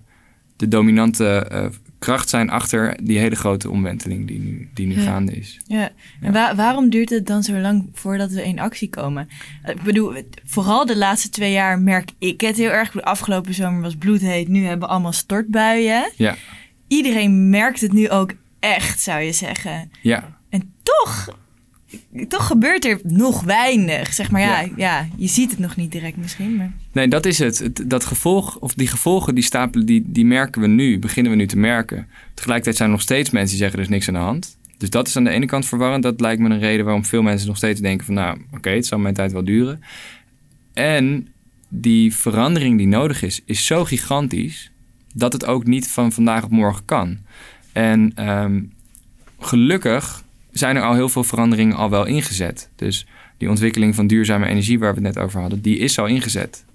de 0.56 0.68
dominante 0.68 1.26
eh, 1.26 1.66
kracht 2.04 2.30
zijn 2.30 2.50
achter 2.50 2.98
die 3.04 3.18
hele 3.18 3.36
grote 3.36 3.70
omwenteling 3.70 4.28
die 4.28 4.40
nu, 4.40 4.70
die 4.74 4.88
nu 4.88 4.96
Ja. 4.96 5.02
gaande 5.02 5.32
is. 5.32 5.60
Ja, 5.68 5.90
en 6.22 6.34
wa- 6.34 6.56
waarom 6.56 6.90
duurt 6.90 7.10
het 7.10 7.28
dan 7.28 7.44
zo 7.44 7.54
lang 7.54 7.90
voordat 7.94 8.32
we 8.32 8.44
in 8.44 8.60
actie 8.60 8.90
komen? 8.90 9.28
Ik 9.66 9.82
bedoel, 9.82 10.14
vooral 10.46 10.86
de 10.86 10.98
laatste 10.98 11.30
twee 11.30 11.52
jaar 11.52 11.80
merk 11.80 12.10
ik 12.20 12.42
het 12.42 12.58
heel 12.58 12.70
erg. 12.70 12.92
De 12.92 13.04
afgelopen 13.04 13.54
zomer 13.54 13.82
was 13.82 13.96
bloedheet, 13.96 14.48
nu 14.48 14.64
hebben 14.66 14.88
we 14.88 14.94
allemaal 14.94 15.12
stortbuien. 15.12 16.12
Ja, 16.16 16.36
Iedereen 16.88 17.50
merkt 17.50 17.82
het 17.82 17.94
nu 17.94 18.10
ook 18.10 18.34
echt, 18.60 19.00
zou 19.00 19.22
je 19.22 19.32
zeggen. 19.32 19.92
ja, 20.02 20.38
En 20.50 20.74
toch, 20.84 21.38
toch 22.28 22.48
gebeurt 22.48 22.86
er 22.86 23.00
nog 23.04 23.42
weinig. 23.44 24.14
Zeg 24.14 24.32
maar 24.32 24.42
ja, 24.42 24.60
Ja. 24.62 24.70
ja. 24.76 25.08
je 25.18 25.28
ziet 25.28 25.50
het 25.52 25.60
nog 25.60 25.76
niet 25.76 25.92
direct 25.92 26.18
misschien. 26.18 26.56
Maar... 26.56 26.72
Nee, 26.94 27.08
dat 27.08 27.26
is 27.26 27.40
het. 27.40 27.72
Dat 27.86 28.06
gevolg, 28.06 28.58
of 28.58 28.74
die 28.74 28.88
gevolgen, 28.88 29.36
die 29.36 29.44
stapelen, 29.44 29.86
die, 29.86 30.04
die 30.06 30.26
merken 30.26 30.62
we 30.62 30.68
nu, 30.68 31.00
beginnen 31.00 31.32
we 31.32 31.38
nu 31.38 31.48
te 31.48 31.58
merken. 31.58 32.08
Tegelijkertijd 32.34 32.76
zijn 32.76 32.90
er 32.90 32.96
nog 32.96 33.04
steeds 33.04 33.30
mensen 33.30 33.50
die 33.50 33.58
zeggen 33.58 33.78
er 33.78 33.86
is 33.86 33.92
niks 33.92 34.08
aan 34.08 34.14
de 34.14 34.20
hand. 34.20 34.58
Dus 34.78 34.90
dat 34.90 35.08
is 35.08 35.16
aan 35.16 35.24
de 35.24 35.30
ene 35.30 35.46
kant 35.46 35.66
verwarrend. 35.66 36.04
Dat 36.04 36.22
lijkt 36.22 36.42
me 36.42 36.50
een 36.50 36.60
reden 36.60 36.86
waarom 36.86 37.06
veel 37.06 37.22
mensen 37.22 37.48
nog 37.48 37.58
steeds 37.58 37.82
denken 37.82 38.06
van 38.06 38.16
nou, 38.16 38.42
oké, 38.52 38.70
het 38.70 38.86
zal 38.86 39.00
mijn 39.00 39.14
tijd 39.14 39.32
wel 39.32 39.44
duren. 39.44 39.82
En 40.74 41.28
die 41.70 42.16
verandering 42.16 42.78
die 42.78 42.88
nodig 42.88 43.24
is, 43.24 43.42
is 43.46 43.66
zo 43.66 43.86
gigantisch 43.86 44.72
dat 45.14 45.34
het 45.34 45.46
ook 45.46 45.66
niet 45.66 45.88
van 45.88 46.12
vandaag 46.12 46.44
op 46.44 46.52
morgen 46.52 46.86
kan. 46.86 47.18
En 47.72 48.12
ehm, 48.16 48.62
gelukkig 49.40 50.24
zijn 50.52 50.76
er 50.76 50.84
al 50.84 50.94
heel 50.94 51.10
veel 51.10 51.24
veranderingen 51.24 51.76
al 51.76 51.90
wel 51.90 52.06
ingezet. 52.06 52.70
Dus 52.76 53.08
die 53.38 53.50
ontwikkeling 53.50 53.96
van 53.96 54.08
duurzame 54.08 54.48
energie 54.48 54.80
waar 54.80 54.96
we 54.96 55.02
het 55.06 55.16
net 55.16 55.24
over 55.24 55.42
hadden, 55.42 55.62
die 55.62 55.78
is 55.78 56.00
al 56.00 56.06
ingezet. 56.06 56.66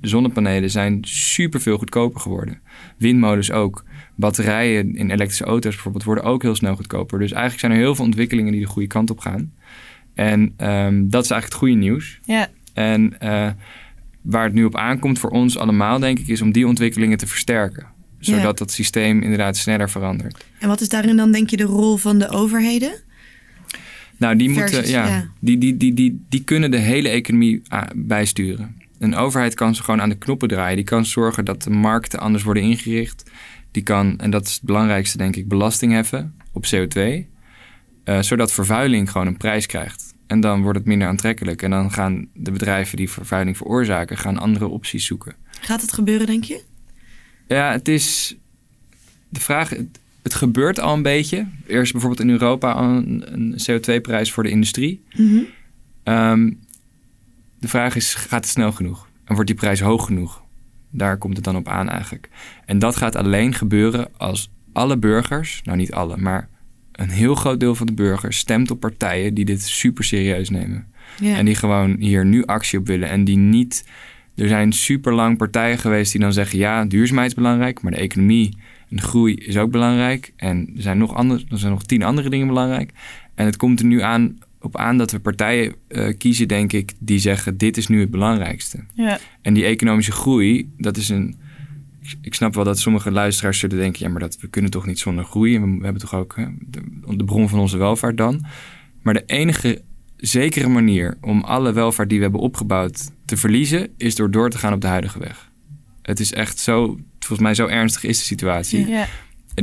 De 0.00 0.08
zonnepanelen 0.08 0.70
zijn 0.70 0.98
superveel 1.06 1.78
goedkoper 1.78 2.20
geworden. 2.20 2.60
Windmolens 2.96 3.50
ook. 3.50 3.84
Batterijen 4.16 4.96
in 4.96 5.10
elektrische 5.10 5.44
auto's 5.44 5.74
bijvoorbeeld 5.74 6.04
worden 6.04 6.24
ook 6.24 6.42
heel 6.42 6.54
snel 6.54 6.76
goedkoper. 6.76 7.18
Dus 7.18 7.30
eigenlijk 7.32 7.60
zijn 7.60 7.72
er 7.72 7.78
heel 7.78 7.94
veel 7.94 8.04
ontwikkelingen 8.04 8.52
die 8.52 8.60
de 8.60 8.66
goede 8.66 8.88
kant 8.88 9.10
op 9.10 9.18
gaan. 9.18 9.52
En 10.14 10.52
ehm, 10.56 11.08
dat 11.08 11.24
is 11.24 11.30
eigenlijk 11.30 11.44
het 11.44 11.54
goede 11.54 11.74
nieuws. 11.74 12.20
Ja, 12.24 12.48
En 12.72 13.20
eh, 13.20 13.50
waar 14.22 14.44
het 14.44 14.52
nu 14.54 14.64
op 14.64 14.76
aankomt 14.76 15.18
voor 15.18 15.30
ons 15.30 15.58
allemaal, 15.58 15.98
denk 15.98 16.18
ik, 16.18 16.28
is 16.28 16.40
om 16.42 16.52
die 16.52 16.66
ontwikkelingen 16.66 17.18
te 17.18 17.26
versterken. 17.26 17.86
Zodat 18.18 18.42
Ja. 18.42 18.52
dat 18.52 18.70
systeem 18.70 19.22
inderdaad 19.22 19.56
sneller 19.56 19.90
verandert. 19.90 20.44
En 20.58 20.68
wat 20.68 20.80
is 20.80 20.88
daarin 20.88 21.16
dan, 21.16 21.32
denk 21.32 21.50
je, 21.50 21.56
de 21.56 21.62
rol 21.64 21.96
van 21.96 22.18
de 22.18 22.28
overheden? 22.28 22.92
Nou, 24.16 24.36
die, 24.36 24.50
Versus, 24.54 24.72
moeten, 24.74 24.92
ja, 24.92 25.06
ja. 25.06 25.28
Die, 25.40 25.58
die, 25.58 25.76
die, 25.76 25.94
die, 25.94 26.24
die 26.28 26.44
kunnen 26.44 26.70
de 26.70 26.76
hele 26.78 27.08
economie 27.08 27.62
ah, 27.68 27.82
bijsturen. 27.94 28.76
Een 29.04 29.14
overheid 29.14 29.54
kan 29.54 29.74
ze 29.74 29.82
gewoon 29.82 30.00
aan 30.00 30.08
de 30.08 30.18
knoppen 30.18 30.48
draaien. 30.48 30.76
Die 30.76 30.84
kan 30.84 31.06
zorgen 31.06 31.44
dat 31.44 31.62
de 31.62 31.70
markten 31.70 32.18
anders 32.18 32.44
worden 32.44 32.62
ingericht. 32.62 33.30
Die 33.70 33.82
kan, 33.82 34.18
en 34.18 34.30
dat 34.30 34.46
is 34.46 34.54
het 34.54 34.62
belangrijkste 34.62 35.18
denk 35.18 35.36
ik, 35.36 35.48
belasting 35.48 35.92
heffen 35.92 36.34
op 36.52 36.64
CO2. 36.74 37.26
eh, 38.04 38.20
zodat 38.20 38.52
vervuiling 38.52 39.10
gewoon 39.10 39.26
een 39.26 39.36
prijs 39.36 39.66
krijgt. 39.66 40.14
En 40.26 40.40
dan 40.40 40.62
wordt 40.62 40.78
het 40.78 40.86
minder 40.86 41.08
aantrekkelijk. 41.08 41.62
En 41.62 41.70
dan 41.70 41.92
gaan 41.92 42.28
de 42.34 42.50
bedrijven 42.50 42.96
die 42.96 43.10
vervuiling 43.10 43.56
veroorzaken, 43.56 44.16
gaan 44.16 44.38
andere 44.38 44.66
opties 44.66 45.06
zoeken. 45.06 45.34
Gaat 45.60 45.80
het 45.80 45.92
gebeuren, 45.92 46.26
denk 46.26 46.44
je? 46.44 46.62
Ja, 47.48 47.72
het 47.72 47.88
is. 47.88 48.36
De 49.28 49.40
vraag. 49.40 49.68
Het, 50.22 50.34
gebeurt 50.34 50.80
al 50.80 50.94
een 50.94 51.02
beetje. 51.02 51.46
Eerst 51.66 51.92
bijvoorbeeld 51.92 52.22
in 52.22 52.30
Europa 52.30 52.76
een, 52.76 53.24
een 53.32 53.56
CO2-prijs 53.70 54.32
voor 54.32 54.42
de 54.42 54.50
industrie. 54.50 55.02
Ehm, 56.02 56.50
de 57.64 57.70
vraag 57.70 57.96
is: 57.96 58.14
gaat 58.14 58.44
het 58.44 58.52
snel 58.52 58.72
genoeg? 58.72 59.08
En 59.24 59.34
wordt 59.34 59.50
die 59.50 59.58
prijs 59.58 59.80
hoog 59.80 60.04
genoeg? 60.04 60.42
Daar 60.90 61.18
komt 61.18 61.36
het 61.36 61.44
dan 61.44 61.56
op 61.56 61.68
aan 61.68 61.88
eigenlijk. 61.88 62.28
En 62.66 62.78
dat 62.78 62.96
gaat 62.96 63.16
alleen 63.16 63.54
gebeuren 63.54 64.08
als 64.16 64.50
alle 64.72 64.96
burgers, 64.96 65.60
nou 65.64 65.78
niet 65.78 65.92
alle, 65.92 66.16
maar 66.16 66.48
een 66.92 67.10
heel 67.10 67.34
groot 67.34 67.60
deel 67.60 67.74
van 67.74 67.86
de 67.86 67.92
burgers 67.92 68.38
stemt 68.38 68.70
op 68.70 68.80
partijen 68.80 69.34
die 69.34 69.44
dit 69.44 69.62
super 69.62 70.04
serieus 70.04 70.50
nemen. 70.50 70.86
Ja. 71.20 71.36
En 71.36 71.44
die 71.44 71.54
gewoon 71.54 71.96
hier 71.98 72.26
nu 72.26 72.44
actie 72.44 72.78
op 72.78 72.86
willen. 72.86 73.08
En 73.08 73.24
die 73.24 73.36
niet. 73.36 73.84
Er 74.36 74.48
zijn 74.48 74.72
super 74.72 75.12
lang 75.12 75.38
partijen 75.38 75.78
geweest 75.78 76.12
die 76.12 76.20
dan 76.20 76.32
zeggen: 76.32 76.58
ja, 76.58 76.84
duurzaamheid 76.84 77.28
is 77.28 77.34
belangrijk, 77.34 77.82
maar 77.82 77.92
de 77.92 77.98
economie 77.98 78.56
en 78.90 78.96
de 78.96 79.02
groei 79.02 79.34
is 79.34 79.56
ook 79.56 79.70
belangrijk. 79.70 80.32
En 80.36 80.70
er 80.76 80.82
zijn 80.82 80.98
nog, 80.98 81.14
andere, 81.14 81.44
er 81.48 81.58
zijn 81.58 81.72
nog 81.72 81.84
tien 81.84 82.02
andere 82.02 82.30
dingen 82.30 82.46
belangrijk. 82.46 82.90
En 83.34 83.46
het 83.46 83.56
komt 83.56 83.80
er 83.80 83.86
nu 83.86 84.00
aan, 84.02 84.38
op 84.64 84.76
aan 84.76 84.98
dat 84.98 85.10
we 85.10 85.18
partijen 85.20 85.74
eh, 85.88 86.16
kiezen, 86.18 86.48
denk 86.48 86.72
ik, 86.72 86.92
die 86.98 87.18
zeggen: 87.18 87.56
dit 87.56 87.76
is 87.76 87.86
nu 87.86 88.00
het 88.00 88.10
belangrijkste. 88.10 88.78
Ja. 88.94 89.18
En 89.42 89.54
die 89.54 89.64
economische 89.64 90.12
groei, 90.12 90.70
dat 90.76 90.96
is 90.96 91.08
een. 91.08 91.36
ik- 92.22 92.34
snap 92.34 92.54
wel 92.54 92.64
dat 92.64 92.78
sommige 92.78 93.10
luisteraars 93.10 93.58
zullen 93.58 93.76
denken: 93.78 94.06
ja, 94.06 94.10
maar 94.12 94.20
dat, 94.20 94.38
we 94.40 94.48
kunnen 94.48 94.70
toch 94.70 94.86
niet 94.86 94.98
zonder 94.98 95.24
groei. 95.24 95.54
En 95.56 95.62
we, 95.62 95.78
we 95.78 95.84
hebben 95.84 96.02
toch 96.02 96.14
ook 96.14 96.36
hè, 96.36 96.46
de, 96.60 96.80
de 97.16 97.24
bron 97.24 97.48
van 97.48 97.58
onze 97.58 97.76
welvaart 97.76 98.16
dan. 98.16 98.44
Maar 99.02 99.14
de 99.14 99.22
enige 99.26 99.82
zekere 100.16 100.68
manier 100.68 101.16
om 101.20 101.40
alle 101.42 101.72
welvaart 101.72 102.08
die 102.08 102.18
we 102.18 102.24
hebben 102.24 102.42
opgebouwd 102.42 103.10
te 103.24 103.36
verliezen, 103.36 103.88
is 103.96 104.14
door 104.14 104.30
door 104.30 104.50
te 104.50 104.58
gaan 104.58 104.72
op 104.72 104.80
de 104.80 104.86
huidige 104.86 105.18
weg. 105.18 105.50
Het 106.02 106.20
is 106.20 106.32
echt 106.32 106.58
zo, 106.58 106.86
volgens 107.18 107.40
mij 107.40 107.54
zo 107.54 107.66
ernstig 107.66 108.04
is 108.04 108.18
de 108.18 108.24
situatie. 108.24 108.86
Ja. 108.88 109.06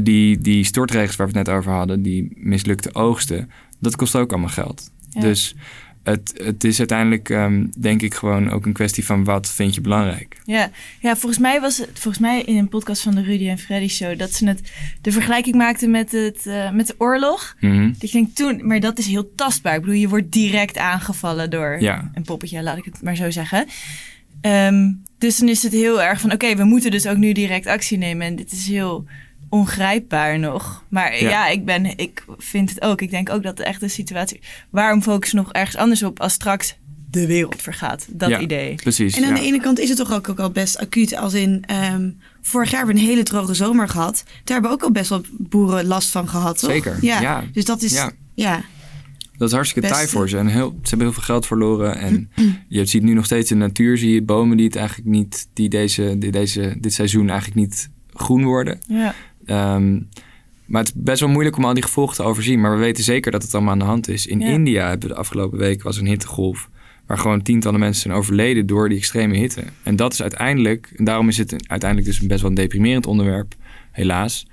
Die, 0.01 0.37
die 0.37 0.63
stortregels 0.63 1.15
waar 1.15 1.27
we 1.31 1.37
het 1.37 1.47
net 1.47 1.55
over 1.55 1.71
hadden, 1.71 2.01
die 2.01 2.31
mislukte 2.35 2.93
oogsten, 2.95 3.49
dat 3.81 3.95
kost 3.95 4.15
ook 4.15 4.31
allemaal 4.31 4.49
geld. 4.49 4.91
Ja. 5.09 5.21
Dus 5.21 5.55
het, 6.03 6.41
het 6.43 6.63
is 6.63 6.79
uiteindelijk, 6.79 7.29
ehm, 7.29 7.65
denk 7.77 8.01
ik, 8.01 8.13
gewoon 8.13 8.49
ook 8.49 8.65
een 8.65 8.73
kwestie 8.73 9.05
van 9.05 9.23
wat 9.23 9.49
vind 9.49 9.75
je 9.75 9.81
belangrijk. 9.81 10.41
Ja. 10.45 10.69
ja, 10.99 11.15
volgens 11.15 11.41
mij 11.41 11.61
was 11.61 11.77
het 11.77 11.89
volgens 11.93 12.19
mij 12.19 12.41
in 12.41 12.57
een 12.57 12.69
podcast 12.69 13.01
van 13.01 13.15
de 13.15 13.21
Rudy 13.21 13.47
en 13.49 13.57
Freddy 13.57 13.87
show 13.87 14.19
dat 14.19 14.33
ze 14.33 14.47
het 14.47 14.71
de 15.01 15.11
vergelijking 15.11 15.55
maakten 15.55 15.91
met, 15.91 16.11
het, 16.11 16.45
eh, 16.45 16.71
met 16.71 16.87
de 16.87 16.95
oorlog. 16.97 17.55
Mhm. 17.59 17.87
Dat 17.91 18.03
ik 18.03 18.11
denk 18.11 18.35
toen, 18.35 18.67
maar 18.67 18.79
dat 18.79 18.99
is 18.99 19.05
heel 19.05 19.35
tastbaar. 19.35 19.75
Ik 19.75 19.81
bedoel, 19.81 19.95
je 19.95 20.09
wordt 20.09 20.31
direct 20.31 20.77
aangevallen 20.77 21.49
door 21.49 21.81
Ja. 21.81 22.11
een 22.13 22.23
poppetje, 22.23 22.63
laat 22.63 22.77
ik 22.77 22.85
het 22.85 23.01
maar 23.01 23.15
zo 23.15 23.31
zeggen. 23.31 23.65
Ehm, 24.41 24.91
dus 25.17 25.37
dan 25.37 25.49
is 25.49 25.63
het 25.63 25.71
heel 25.71 26.01
erg 26.01 26.21
van, 26.21 26.31
oké, 26.31 26.55
we 26.55 26.63
moeten 26.63 26.91
dus 26.91 27.07
ook 27.07 27.17
nu 27.17 27.31
direct 27.31 27.65
actie 27.67 27.97
nemen. 27.97 28.27
En 28.27 28.35
dit 28.35 28.51
is 28.51 28.67
heel 28.67 29.05
ongrijpbaar 29.51 30.39
nog. 30.39 30.83
Maar 30.89 31.21
ja, 31.23 31.29
Ja. 31.29 31.47
ik, 31.47 31.65
ben, 31.65 31.97
ik 31.97 32.23
vind 32.37 32.69
het 32.69 32.81
ook. 32.81 33.01
Ik 33.01 33.09
denk 33.09 33.29
ook 33.29 33.43
dat 33.43 33.57
de 33.57 33.63
echte 33.63 33.87
situatie... 33.87 34.39
Waarom 34.69 35.01
focussen 35.01 35.37
we 35.37 35.43
nog 35.43 35.53
ergens 35.53 35.75
anders 35.75 36.03
op 36.03 36.19
als 36.19 36.33
straks 36.33 36.75
de 37.11 37.27
wereld 37.27 37.61
vergaat? 37.61 38.05
Dat 38.09 38.29
Ja. 38.29 38.39
idee. 38.39 38.75
Precies. 38.75 39.15
En 39.17 39.23
aan 39.23 39.29
ja. 39.29 39.35
de 39.35 39.45
ene 39.45 39.59
kant 39.61 39.79
is 39.79 39.89
het 39.89 39.97
toch 39.97 40.13
ook, 40.13 40.29
ook 40.29 40.39
al 40.39 40.51
best 40.51 40.77
acuut. 40.77 41.15
Als 41.15 41.33
in, 41.33 41.63
ehm, 41.67 42.09
vorig 42.41 42.69
jaar 42.69 42.77
hebben 42.77 42.95
we 42.95 43.01
een 43.01 43.07
hele 43.07 43.23
droge 43.23 43.53
zomer 43.53 43.89
gehad. 43.89 44.23
Daar 44.43 44.53
hebben 44.53 44.71
ook 44.71 44.83
al 44.83 44.91
best 44.91 45.09
wel 45.09 45.21
boeren 45.37 45.85
last 45.85 46.09
van 46.09 46.29
gehad, 46.29 46.59
toch? 46.59 46.71
Zeker, 46.71 46.97
Ja. 47.01 47.21
ja. 47.21 47.43
Dus 47.53 47.65
dat 47.65 47.81
is, 47.81 47.93
Ja. 47.93 48.11
ja. 48.33 48.61
Dat 49.37 49.49
is 49.49 49.55
hartstikke 49.55 49.89
taai 49.89 50.07
voor 50.07 50.29
ze. 50.29 50.37
En 50.37 50.47
heel, 50.47 50.69
ze 50.69 50.89
hebben 50.89 51.07
heel 51.07 51.13
veel 51.15 51.23
geld 51.23 51.45
verloren. 51.45 51.97
En 51.97 52.29
je 52.67 52.85
ziet 52.85 53.03
nu 53.03 53.13
nog 53.13 53.25
steeds 53.25 53.51
in 53.51 53.59
de 53.59 53.65
natuur 53.65 53.97
zie 53.97 54.13
je 54.13 54.21
bomen 54.23 54.57
die 54.57 54.65
het 54.65 54.75
eigenlijk 54.75 55.09
niet, 55.09 55.47
die 55.53 55.69
deze, 55.69 56.15
die 56.17 56.31
deze, 56.31 56.75
dit 56.79 56.93
seizoen 56.93 57.29
eigenlijk 57.29 57.59
niet 57.59 57.89
groen 58.13 58.43
worden. 58.43 58.79
Ja. 58.87 59.15
Ehm, 59.51 59.99
maar 60.65 60.81
het 60.83 60.93
is 60.95 61.01
best 61.03 61.19
wel 61.19 61.29
moeilijk 61.29 61.57
om 61.57 61.65
al 61.65 61.73
die 61.73 61.83
gevolgen 61.83 62.15
te 62.15 62.23
overzien. 62.23 62.61
Maar 62.61 62.71
we 62.71 62.77
weten 62.77 63.03
zeker 63.03 63.31
dat 63.31 63.43
het 63.43 63.53
allemaal 63.53 63.71
aan 63.71 63.79
de 63.79 63.85
hand 63.85 64.07
is. 64.07 64.27
In 64.27 64.39
Ja. 64.39 64.47
India 64.47 64.87
hebben 64.89 65.09
de 65.09 65.15
afgelopen 65.15 65.57
week 65.57 65.83
was 65.83 65.97
een 65.97 66.07
hittegolf. 66.07 66.69
Waar 67.07 67.17
gewoon 67.17 67.41
tientallen 67.41 67.79
mensen 67.79 68.01
zijn 68.01 68.13
overleden 68.13 68.65
door 68.65 68.89
die 68.89 68.97
extreme 68.97 69.35
hitte. 69.37 69.63
En 69.83 69.95
dat 69.95 70.13
is 70.13 70.21
uiteindelijk, 70.21 70.93
en 70.95 71.05
daarom 71.05 71.27
is 71.27 71.37
het 71.37 71.51
uiteindelijk 71.69 72.09
dus 72.09 72.21
een 72.21 72.27
best 72.27 72.41
wel 72.41 72.49
een 72.49 72.55
deprimerend 72.55 73.07
onderwerp, 73.07 73.53
helaas. 73.91 74.47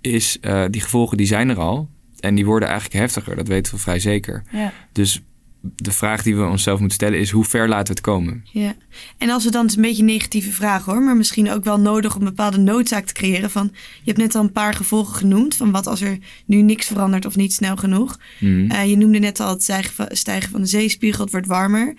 Is 0.00 0.38
eh, 0.40 0.64
die 0.70 0.80
gevolgen 0.80 1.16
die 1.16 1.26
zijn 1.26 1.48
er 1.48 1.58
al. 1.58 1.88
En 2.20 2.34
die 2.34 2.44
worden 2.44 2.68
eigenlijk 2.68 2.98
heftiger, 3.00 3.36
dat 3.36 3.48
weten 3.48 3.74
we 3.74 3.80
vrij 3.80 3.98
zeker. 3.98 4.42
Ja. 4.50 4.72
Dus 4.92 5.22
de 5.62 5.92
vraag 5.92 6.22
die 6.22 6.36
we 6.36 6.44
onszelf 6.44 6.78
moeten 6.78 6.96
stellen 6.96 7.18
is: 7.18 7.30
hoe 7.30 7.44
ver 7.44 7.68
laten 7.68 7.86
we 7.86 7.92
het 7.92 8.00
komen? 8.00 8.44
Ja, 8.44 8.74
en 9.18 9.30
als 9.30 9.44
we 9.44 9.50
dan, 9.50 9.66
het 9.66 9.76
een 9.76 9.82
beetje 9.82 10.02
een 10.02 10.08
negatieve 10.08 10.52
vraag 10.52 10.84
hoor, 10.84 11.02
maar 11.02 11.16
misschien 11.16 11.50
ook 11.50 11.64
wel 11.64 11.80
nodig 11.80 12.14
om 12.14 12.20
een 12.20 12.28
bepaalde 12.28 12.58
noodzaak 12.58 13.04
te 13.04 13.12
creëren. 13.12 13.50
Van, 13.50 13.70
je 13.72 14.04
hebt 14.04 14.18
net 14.18 14.34
al 14.34 14.42
een 14.42 14.52
paar 14.52 14.74
gevolgen 14.74 15.14
genoemd, 15.14 15.54
van 15.54 15.70
wat 15.70 15.86
als 15.86 16.00
er 16.00 16.18
nu 16.46 16.62
niks 16.62 16.86
verandert 16.86 17.26
of 17.26 17.36
niet 17.36 17.52
snel 17.52 17.76
genoeg. 17.76 18.18
Mhm. 18.40 18.70
Eh, 18.70 18.90
je 18.90 18.96
noemde 18.96 19.18
net 19.18 19.40
al 19.40 19.50
het 19.50 19.62
stijgen 19.62 19.94
van, 19.94 20.06
stijgen 20.10 20.50
van 20.50 20.60
de 20.60 20.66
zeespiegel, 20.66 21.22
het 21.22 21.32
wordt 21.32 21.46
warmer. 21.46 21.94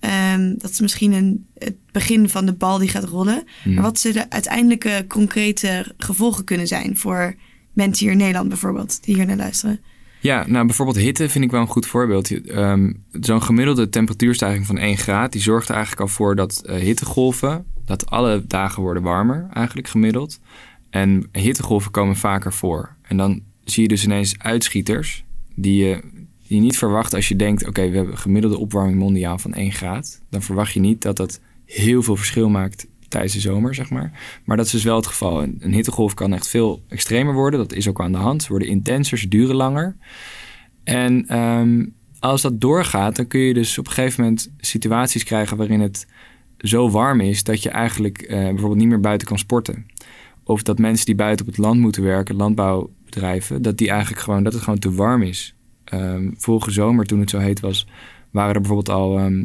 Ehm, 0.00 0.54
dat 0.56 0.70
is 0.70 0.80
misschien 0.80 1.12
een, 1.12 1.46
het 1.58 1.76
begin 1.92 2.28
van 2.28 2.46
de 2.46 2.52
bal 2.52 2.78
die 2.78 2.88
gaat 2.88 3.04
rollen. 3.04 3.44
Mhm. 3.64 3.74
Maar 3.74 3.82
wat 3.82 3.98
zullen 3.98 4.22
de 4.22 4.30
uiteindelijke 4.30 5.04
concrete 5.08 5.94
gevolgen 5.96 6.44
kunnen 6.44 6.66
zijn 6.66 6.96
voor 6.96 7.34
mensen 7.72 8.04
hier 8.04 8.12
in 8.12 8.18
Nederland 8.20 8.48
bijvoorbeeld, 8.48 9.04
die 9.04 9.14
hier 9.14 9.26
naar 9.26 9.36
luisteren? 9.36 9.80
Ja, 10.28 10.44
nou 10.46 10.66
bijvoorbeeld 10.66 10.98
hitte 10.98 11.28
vind 11.28 11.44
ik 11.44 11.50
wel 11.50 11.60
een 11.60 11.66
goed 11.66 11.86
voorbeeld. 11.86 12.46
Ehm, 12.46 12.92
Zo'n 13.20 13.42
gemiddelde 13.42 13.88
temperatuurstijging 13.88 14.66
van 14.66 14.78
1 14.78 14.96
graad, 14.96 15.32
die 15.32 15.40
zorgt 15.40 15.68
er 15.68 15.74
eigenlijk 15.74 16.02
al 16.02 16.08
voor 16.14 16.36
dat 16.36 16.62
eh, 16.66 16.76
hittegolven, 16.76 17.64
dat 17.84 18.10
alle 18.10 18.44
dagen 18.46 18.82
worden 18.82 19.02
warmer 19.02 19.48
eigenlijk 19.52 19.88
gemiddeld. 19.88 20.40
En 20.90 21.28
hittegolven 21.32 21.90
komen 21.90 22.16
vaker 22.16 22.52
voor. 22.52 22.96
En 23.02 23.16
dan 23.16 23.42
zie 23.64 23.82
je 23.82 23.88
dus 23.88 24.04
ineens 24.04 24.38
uitschieters 24.38 25.24
die 25.54 25.84
je, 25.84 26.00
die 26.46 26.60
niet 26.60 26.78
verwacht 26.78 27.14
als 27.14 27.28
je 27.28 27.36
denkt, 27.36 27.66
oké, 27.66 27.90
we 27.90 27.96
hebben 27.96 28.18
gemiddelde 28.18 28.58
opwarming 28.58 28.98
mondiaal 28.98 29.38
van 29.38 29.54
1 29.54 29.72
graad. 29.72 30.22
Dan 30.30 30.42
verwacht 30.42 30.72
je 30.72 30.80
niet 30.80 31.02
dat 31.02 31.16
dat 31.16 31.40
heel 31.64 32.02
veel 32.02 32.16
verschil 32.16 32.48
maakt 32.48 32.86
tijdens 33.08 33.32
de 33.32 33.40
zomer, 33.40 33.74
zeg 33.74 33.90
maar. 33.90 34.40
Maar 34.44 34.56
dat 34.56 34.66
is 34.66 34.72
dus 34.72 34.84
wel 34.84 34.96
het 34.96 35.06
geval. 35.06 35.42
Een, 35.42 35.72
hittegolf 35.72 36.14
kan 36.14 36.32
echt 36.32 36.48
veel 36.48 36.82
extremer 36.88 37.34
worden. 37.34 37.60
Dat 37.60 37.72
is 37.72 37.88
ook 37.88 38.00
aan 38.00 38.12
de 38.12 38.18
hand. 38.18 38.42
Ze 38.42 38.48
worden 38.48 38.68
intenser, 38.68 39.18
ze 39.18 39.28
duren 39.28 39.56
langer. 39.56 39.96
En 40.84 41.26
ehm, 41.26 41.86
als 42.18 42.42
dat 42.42 42.60
doorgaat, 42.60 43.16
dan 43.16 43.26
kun 43.26 43.40
je 43.40 43.54
dus 43.54 43.78
op 43.78 43.86
een 43.86 43.92
gegeven 43.92 44.22
moment 44.22 44.50
situaties 44.58 45.24
krijgen 45.24 45.56
waarin 45.56 45.80
het 45.80 46.06
zo 46.58 46.90
warm 46.90 47.20
is 47.20 47.44
dat 47.44 47.62
je 47.62 47.70
eigenlijk 47.70 48.22
eh, 48.22 48.38
bijvoorbeeld 48.38 48.80
niet 48.80 48.88
meer 48.88 49.00
buiten 49.00 49.28
kan 49.28 49.38
sporten. 49.38 49.86
Of 50.44 50.62
dat 50.62 50.78
mensen 50.78 51.06
die 51.06 51.14
buiten 51.14 51.46
op 51.46 51.52
het 51.52 51.60
land 51.60 51.80
moeten 51.80 52.02
werken, 52.02 52.36
landbouwbedrijven, 52.36 53.62
dat 53.62 53.78
die 53.78 53.90
eigenlijk 53.90 54.22
gewoon 54.22 54.42
dat 54.42 54.52
het 54.52 54.62
gewoon 54.62 54.78
te 54.78 54.92
warm 54.92 55.22
is. 55.22 55.54
Ehm, 55.84 56.30
vorige 56.36 56.70
zomer, 56.70 57.06
toen 57.06 57.20
het 57.20 57.30
zo 57.30 57.38
heet 57.38 57.60
was, 57.60 57.86
waren 58.30 58.54
er 58.54 58.60
bijvoorbeeld 58.60 58.96
al 58.96 59.18
ehm 59.18 59.44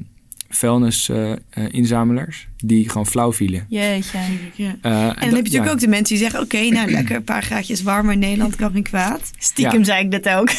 vuilnisinzamelaars 0.53 2.47
die 2.57 2.89
gewoon 2.89 3.07
flauw 3.07 3.33
vielen. 3.33 3.65
Jeetje. 3.69 4.17
Ja. 4.55 4.75
Eh, 4.81 4.91
En 4.91 5.03
dan 5.07 5.15
heb 5.19 5.29
je 5.29 5.41
natuurlijk 5.41 5.71
ook 5.71 5.79
de 5.79 5.87
mensen 5.87 6.15
die 6.15 6.23
zeggen: 6.23 6.41
Oké, 6.41 6.69
nou 6.69 6.91
lekker 6.91 7.15
een 7.15 7.23
paar 7.23 7.43
graadjes 7.43 7.81
warmer 7.83 8.13
in 8.13 8.19
Nederland 8.19 8.55
kan 8.55 8.71
geen 8.71 8.83
kwaad. 8.83 9.31
Stiekem 9.37 9.79
Ja. 9.79 9.83
zei 9.85 10.03
ik 10.05 10.11
dat 10.11 10.29
ook. 10.29 10.49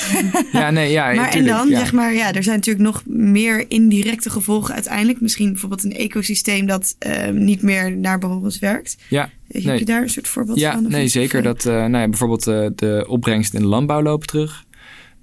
Ja, 0.52 0.70
nee, 0.70 0.90
ja, 0.90 1.12
Maar 1.14 1.28
en 1.30 1.44
dan, 1.44 1.68
ja. 1.68 1.78
zeg 1.78 1.92
maar, 1.92 2.14
ja, 2.14 2.32
er 2.32 2.42
zijn 2.42 2.56
natuurlijk 2.56 2.84
nog 2.84 3.02
meer 3.06 3.64
indirecte 3.68 4.30
gevolgen 4.30 4.74
uiteindelijk. 4.74 5.20
Misschien 5.20 5.50
bijvoorbeeld 5.50 5.84
een 5.84 5.96
ecosysteem 5.96 6.66
dat 6.66 6.96
eh, 6.98 7.28
niet 7.30 7.62
meer 7.62 7.96
naar 7.96 8.18
behorens 8.18 8.58
werkt. 8.58 8.96
Ja, 9.08 9.30
Heb 9.48 9.62
nee. 9.64 9.78
je 9.78 9.84
daar 9.84 10.02
een 10.02 10.10
soort 10.10 10.28
voorbeeld 10.28 10.58
Ja, 10.58 10.72
van? 10.72 10.88
Nee, 10.88 11.08
zeker. 11.08 11.42
Dat, 11.42 11.64
eh, 11.66 11.72
nou 11.74 11.96
ja, 11.98 12.08
bijvoorbeeld 12.08 12.46
eh, 12.46 12.66
de 12.74 13.04
opbrengst 13.08 13.54
in 13.54 13.60
de 13.60 13.66
landbouw 13.66 14.02
lopen 14.02 14.26
terug. 14.26 14.64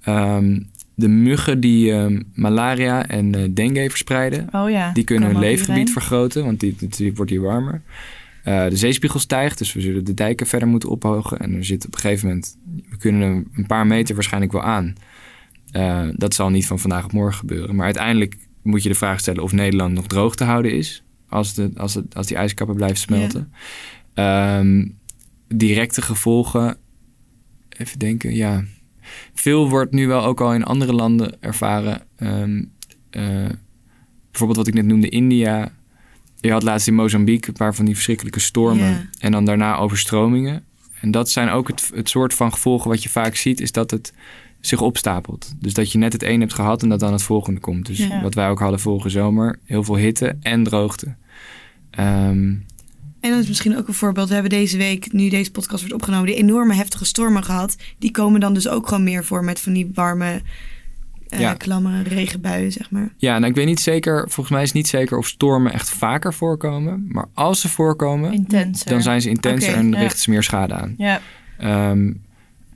Ehm, 0.02 0.58
de 1.02 1.08
muggen 1.08 1.60
die 1.60 1.92
ehm, 1.92 2.20
malaria 2.34 3.06
en 3.06 3.34
eh, 3.34 3.48
dengue 3.54 3.88
verspreiden, 3.88 4.48
Oh 4.52 4.70
ja. 4.70 4.92
die 4.92 5.04
kunnen 5.04 5.30
hun 5.30 5.38
leefgebied 5.38 5.90
vergroten, 5.90 6.44
want 6.44 6.60
die, 6.60 6.76
die 6.78 7.14
wordt 7.14 7.30
hier 7.30 7.40
warmer. 7.40 7.82
Eh, 8.42 8.68
de 8.68 8.76
zeespiegel 8.76 9.20
stijgt, 9.20 9.58
dus 9.58 9.72
we 9.72 9.80
zullen 9.80 10.04
de 10.04 10.14
dijken 10.14 10.46
verder 10.46 10.68
moeten 10.68 10.88
ophogen. 10.88 11.38
En 11.38 11.54
er 11.54 11.64
zit 11.64 11.86
op 11.86 11.94
een 11.94 12.00
gegeven 12.00 12.28
moment, 12.28 12.58
we 12.90 12.96
kunnen 12.96 13.48
een, 13.54 13.66
paar 13.66 13.86
meter 13.86 14.14
waarschijnlijk 14.14 14.52
wel 14.52 14.62
aan. 14.62 14.94
Eh, 15.70 16.08
dat 16.12 16.34
zal 16.34 16.50
niet 16.50 16.66
van 16.66 16.78
vandaag 16.78 17.04
op 17.04 17.12
morgen 17.12 17.38
gebeuren. 17.38 17.74
Maar 17.74 17.84
uiteindelijk 17.84 18.36
moet 18.62 18.82
je 18.82 18.88
de 18.88 18.94
vraag 18.94 19.20
stellen 19.20 19.42
of 19.42 19.52
Nederland 19.52 19.94
nog 19.94 20.06
droog 20.06 20.34
te 20.34 20.44
houden 20.44 20.72
is. 20.72 21.04
als, 21.28 21.54
de, 21.54 21.70
als, 21.76 21.94
het, 21.94 22.14
als 22.14 22.26
die 22.26 22.36
ijskappen 22.36 22.76
blijven 22.76 22.98
smelten. 22.98 23.52
Ehm, 24.14 24.88
directe 25.48 26.02
gevolgen, 26.02 26.76
even 27.68 27.98
denken, 27.98 28.34
ja. 28.34 28.64
Veel 29.34 29.68
wordt 29.68 29.92
nu 29.92 30.06
wel 30.06 30.24
ook 30.24 30.40
al 30.40 30.54
in 30.54 30.64
andere 30.64 30.92
landen 30.92 31.36
ervaren. 31.40 32.02
Ehm, 32.16 32.62
eh, 33.10 33.48
bijvoorbeeld 34.30 34.56
wat 34.58 34.66
ik 34.66 34.74
net 34.74 34.86
noemde, 34.86 35.08
India. 35.08 35.72
Je 36.40 36.52
had 36.52 36.62
laatst 36.62 36.86
in 36.86 36.94
Mozambique 36.94 37.48
een 37.48 37.56
paar 37.56 37.74
van 37.74 37.84
die 37.84 37.94
verschrikkelijke 37.94 38.40
stormen. 38.40 39.10
En 39.18 39.32
dan 39.32 39.44
daarna 39.44 39.76
overstromingen. 39.76 40.64
En 41.00 41.10
dat 41.10 41.30
zijn 41.30 41.48
ook 41.48 41.68
het, 41.68 41.90
het 41.94 42.08
soort 42.08 42.34
van 42.34 42.52
gevolgen 42.52 42.90
wat 42.90 43.02
je 43.02 43.08
vaak 43.08 43.34
ziet, 43.34 43.60
is 43.60 43.72
dat 43.72 43.90
het 43.90 44.12
zich 44.60 44.80
opstapelt. 44.80 45.54
Dus 45.60 45.74
dat 45.74 45.92
je 45.92 45.98
net 45.98 46.12
het 46.12 46.22
een 46.22 46.40
hebt 46.40 46.54
gehad 46.54 46.82
en 46.82 46.88
dat 46.88 47.00
dan 47.00 47.12
het 47.12 47.22
volgende 47.22 47.60
komt. 47.60 47.86
Dus 47.86 48.08
wat 48.22 48.34
wij 48.34 48.48
ook 48.48 48.58
hadden 48.58 48.80
vorige 48.80 49.08
zomer, 49.08 49.58
heel 49.64 49.84
veel 49.84 49.96
hitte 49.96 50.36
en 50.40 50.62
droogte. 50.62 51.14
Ehm, 51.90 52.54
En 53.22 53.30
dat 53.30 53.40
is 53.40 53.48
misschien 53.48 53.76
ook 53.76 53.88
een 53.88 53.94
voorbeeld. 53.94 54.28
We 54.28 54.34
hebben 54.34 54.50
deze 54.52 54.76
week, 54.76 55.12
nu 55.12 55.28
deze 55.28 55.50
podcast 55.50 55.80
wordt 55.80 55.94
opgenomen, 55.94 56.26
die 56.26 56.34
enorme 56.36 56.74
heftige 56.74 57.04
stormen 57.04 57.44
gehad. 57.44 57.76
Die 57.98 58.10
komen 58.10 58.40
dan 58.40 58.54
dus 58.54 58.68
ook 58.68 58.88
gewoon 58.88 59.04
meer 59.04 59.24
voor 59.24 59.44
met 59.44 59.60
van 59.60 59.72
die 59.72 59.90
warme, 59.94 60.40
Ja. 61.28 61.54
klamme 61.54 62.02
regenbuien, 62.02 62.72
zeg 62.72 62.90
maar. 62.90 63.12
ja, 63.16 63.38
nou 63.38 63.50
ik 63.50 63.56
weet 63.56 63.66
niet 63.66 63.80
zeker, 63.80 64.20
volgens 64.30 64.48
mij 64.50 64.60
is 64.62 64.68
het 64.68 64.76
niet 64.76 64.88
zeker 64.88 65.18
of 65.18 65.26
stormen 65.26 65.72
echt 65.72 65.90
vaker 65.90 66.34
voorkomen. 66.34 67.04
Maar 67.08 67.26
als 67.34 67.60
ze 67.60 67.68
voorkomen, 67.68 68.32
Intenser. 68.32 68.90
dan 68.90 69.02
zijn 69.02 69.20
ze 69.22 69.28
intenser 69.28 69.74
en 69.74 69.90
ja. 69.92 69.98
richten 69.98 70.20
ze 70.20 70.30
meer 70.30 70.42
schade 70.42 70.74
aan. 70.74 70.94
Ja, 70.96 71.20
Ehm, 71.58 72.12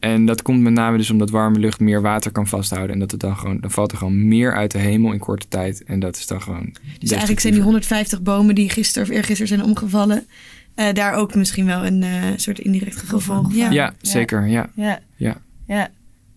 en 0.06 0.26
dat 0.26 0.42
komt 0.42 0.60
met 0.60 0.72
name 0.72 0.96
dus 0.96 1.10
omdat 1.10 1.30
warme 1.30 1.58
lucht 1.58 1.80
meer 1.80 2.02
water 2.02 2.32
kan 2.32 2.46
vasthouden. 2.46 2.92
En 2.92 2.98
dat 2.98 3.10
het 3.10 3.20
dan 3.20 3.36
gewoon, 3.36 3.60
dan 3.60 3.70
valt 3.70 3.92
er 3.92 3.98
gewoon 3.98 4.28
meer 4.28 4.54
uit 4.54 4.70
de 4.70 4.78
hemel 4.78 5.12
in 5.12 5.18
korte 5.18 5.48
tijd. 5.48 5.84
En 5.84 6.00
dat 6.00 6.16
is 6.16 6.26
dan 6.26 6.42
gewoon. 6.42 6.74
Dus 6.98 7.10
eigenlijk 7.10 7.40
zijn 7.40 7.52
die 7.52 7.62
150 7.62 8.22
bomen 8.22 8.54
die 8.54 8.70
gisteren 8.70 9.08
of 9.08 9.14
eergisteren 9.14 9.48
zijn 9.48 9.62
omgevallen, 9.62 10.26
eh, 10.74 10.92
daar 10.92 11.14
ook 11.14 11.34
misschien 11.34 11.66
wel 11.66 11.86
een 11.86 12.02
eh, 12.02 12.22
soort 12.36 12.58
indirect 12.58 12.96
gevolg 12.96 13.22
van. 13.22 13.50
Ja. 13.54 13.70
Ja, 13.70 13.94
zeker. 14.00 14.46
Ja. 14.46 14.70
ja, 14.74 15.00
Ja. 15.16 15.40
ja. 15.66 15.90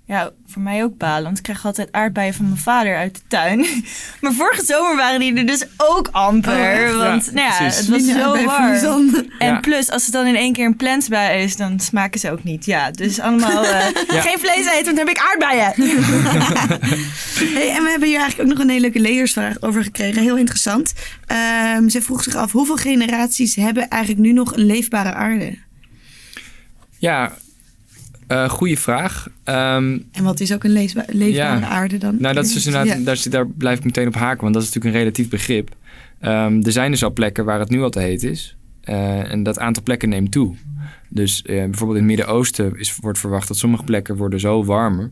Ja, 0.10 0.32
voor 0.48 0.62
mij 0.62 0.84
ook 0.84 0.98
balen. 0.98 1.24
Want 1.24 1.38
ik 1.38 1.44
krijg 1.44 1.66
altijd 1.66 1.92
aardbeien 1.92 2.34
van 2.34 2.46
mijn 2.46 2.58
vader 2.58 2.98
uit 2.98 3.16
de 3.16 3.22
tuin. 3.28 3.60
Maar 4.22 4.34
vorige 4.34 4.66
zomer 4.66 4.96
waren 4.96 5.20
die 5.20 5.36
er 5.36 5.46
dus 5.46 5.66
ook 5.78 6.08
amper. 6.12 6.90
Oh, 6.92 6.98
want 6.98 7.26
Ja, 7.26 7.32
nou 7.32 7.48
ja, 7.48 7.58
precies. 7.58 7.78
het 7.80 7.88
was 7.88 8.02
Minder 8.02 8.24
zo 8.24 8.44
warm. 8.46 9.26
En 9.40 9.48
Ja. 9.48 9.60
plus, 9.60 9.92
als 9.92 10.04
het 10.04 10.14
dan 10.14 10.26
in 10.26 10.36
één 10.36 10.54
keer 10.54 10.66
een 10.66 10.76
plensbui 10.76 11.42
is, 11.44 11.56
dan 11.56 11.80
smaken 11.80 12.20
ze 12.20 12.32
ook 12.32 12.44
niet. 12.44 12.66
Ja, 12.66 12.92
dus 12.92 13.20
allemaal 13.20 13.64
eh, 13.64 13.86
Ja. 14.16 14.22
geen 14.22 14.40
vlees 14.40 14.66
eten, 14.66 14.86
want 14.86 14.98
dan 14.98 15.08
heb 15.08 15.10
ik 15.10 15.22
aardbeien. 15.32 15.74
Hey, 17.54 17.70
en 17.76 17.84
we 17.84 17.90
hebben 17.90 18.08
hier 18.10 18.20
eigenlijk 18.20 18.40
ook 18.50 18.56
nog 18.56 18.64
een 18.64 18.70
hele 18.70 18.82
leuke 18.82 19.00
lezersvraag 19.00 19.62
over 19.62 19.84
gekregen. 19.84 20.22
Heel 20.22 20.38
interessant. 20.38 20.94
Ehm 21.26 21.90
zij 21.90 22.02
vroeg 22.02 22.24
zich 22.24 22.36
af, 22.36 22.52
hoeveel 22.52 22.76
generaties 22.76 23.56
hebben 23.56 23.90
eigenlijk 23.90 24.22
nu 24.22 24.32
nog 24.34 24.56
een 24.56 24.66
leefbare 24.66 25.14
aarde? 25.14 25.58
Ja, 26.98 27.34
eh 28.30 28.50
goede 28.50 28.78
vraag. 28.78 29.28
Ehm, 29.44 29.98
En 30.12 30.24
wat 30.24 30.40
is 30.40 30.54
ook 30.54 30.64
een 30.64 30.72
leefbare 30.72 31.32
Ja. 31.32 31.62
aarde 31.62 31.98
dan? 31.98 32.16
nou, 32.20 32.34
dat 32.36 32.46
is 32.46 32.54
dus 32.54 32.66
inderdaad, 32.66 33.24
Ja. 33.24 33.30
daar, 33.30 33.48
blijf 33.48 33.78
ik 33.78 33.84
meteen 33.86 34.08
op 34.08 34.16
haken, 34.16 34.42
want 34.42 34.54
dat 34.54 34.64
is 34.64 34.68
natuurlijk 34.68 34.96
een 34.96 35.02
relatief 35.02 35.30
begrip. 35.30 35.76
Ehm, 36.20 36.62
er 36.64 36.72
zijn 36.72 36.92
dus 36.92 37.04
al 37.04 37.14
plekken 37.14 37.46
waar 37.46 37.60
het 37.60 37.70
nu 37.70 37.82
al 37.82 37.90
te 37.90 38.00
heet 38.00 38.24
is. 38.24 38.58
Eh, 38.82 39.32
en 39.32 39.44
dat 39.44 39.60
aantal 39.60 39.84
plekken 39.84 40.10
neemt 40.10 40.32
toe. 40.32 40.56
Dus 41.10 41.42
eh, 41.42 41.56
bijvoorbeeld 41.56 42.00
in 42.00 42.08
het 42.08 42.16
Midden-Oosten 42.18 42.80
is, 42.80 42.96
wordt 43.02 43.20
verwacht 43.20 43.48
dat 43.48 43.58
sommige 43.58 43.84
plekken 43.84 44.16
worden 44.16 44.40
zo 44.40 44.64
warmer. 44.66 45.12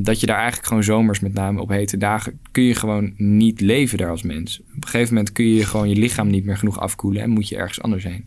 dat 0.00 0.20
je 0.20 0.26
daar 0.26 0.36
eigenlijk 0.36 0.66
gewoon 0.66 0.84
zomers, 0.84 1.20
met 1.20 1.34
name 1.34 1.60
op 1.60 1.68
hete 1.68 1.96
dagen, 1.96 2.38
kun 2.50 2.62
je 2.62 2.74
gewoon 2.74 3.12
niet 3.16 3.60
leven 3.60 3.98
daar 3.98 4.10
als 4.10 4.22
mens. 4.22 4.60
Op 4.76 4.82
een 4.82 4.88
gegeven 4.88 5.14
moment 5.14 5.32
kun 5.32 5.44
je 5.44 5.64
gewoon 5.64 5.88
je 5.88 5.96
lichaam 5.96 6.28
niet 6.30 6.44
meer 6.44 6.56
genoeg 6.56 6.80
afkoelen 6.80 7.22
en 7.22 7.30
moet 7.30 7.48
je 7.48 7.56
ergens 7.56 7.80
anders 7.82 8.04
heen. 8.04 8.24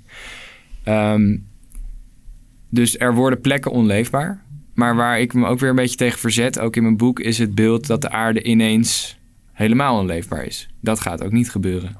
Ehm, 0.84 1.38
dus 2.70 2.98
er 2.98 3.14
worden 3.14 3.42
plekken 3.42 3.72
onleefbaar. 3.72 4.46
Maar 4.74 4.96
waar 4.96 5.20
ik 5.20 5.34
me 5.34 5.48
ook 5.48 5.60
weer 5.60 5.70
een 5.70 5.76
beetje 5.76 5.96
tegen 5.96 6.20
verzet, 6.20 6.60
ook 6.60 6.76
in 6.76 6.84
mijn 6.84 6.98
boek, 6.98 7.20
is 7.20 7.38
het 7.38 7.56
beeld 7.56 7.88
dat 7.88 8.02
de 8.02 8.10
aarde 8.10 8.44
ineens 8.44 9.18
helemaal 9.52 10.00
onleefbaar 10.00 10.46
is. 10.46 10.70
Dat 10.82 11.00
gaat 11.00 11.24
ook 11.24 11.32
niet 11.32 11.52
gebeuren. 11.52 11.96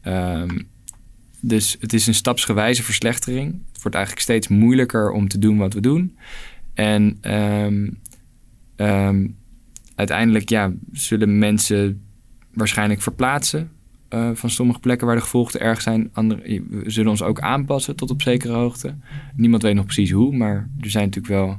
Ehm, 0.00 0.58
dus 1.40 1.76
het 1.80 1.92
is 1.92 2.06
een 2.06 2.14
stapsgewijze 2.14 2.82
verslechtering. 2.82 3.52
Het 3.72 3.82
wordt 3.82 3.96
eigenlijk 3.96 4.24
steeds 4.24 4.48
moeilijker 4.48 5.10
om 5.10 5.28
te 5.28 5.38
doen 5.38 5.58
wat 5.58 5.74
we 5.74 5.80
doen. 5.80 6.16
En 6.74 7.18
ehm, 7.20 7.88
ehm, 8.76 9.26
uiteindelijk 9.94 10.48
ja, 10.48 10.72
zullen 10.92 11.38
mensen 11.38 12.02
waarschijnlijk 12.52 13.02
verplaatsen 13.02 13.70
eh, 14.14 14.30
van 14.34 14.50
sommige 14.50 14.78
plekken 14.80 15.06
waar 15.06 15.16
de 15.16 15.22
gevolgen 15.22 15.52
te 15.52 15.58
erg 15.58 15.80
zijn. 15.80 16.10
Andere, 16.12 16.62
we 16.68 16.90
zullen 16.90 17.10
ons 17.10 17.22
ook 17.22 17.40
aanpassen 17.40 17.96
tot 17.96 18.10
op 18.10 18.22
zekere 18.22 18.52
hoogte. 18.52 18.94
Niemand 19.36 19.62
weet 19.62 19.74
nog 19.74 19.84
precies 19.84 20.10
hoe, 20.10 20.36
maar 20.36 20.68
er 20.80 20.90
zijn 20.90 21.04
natuurlijk 21.04 21.34
wel. 21.34 21.58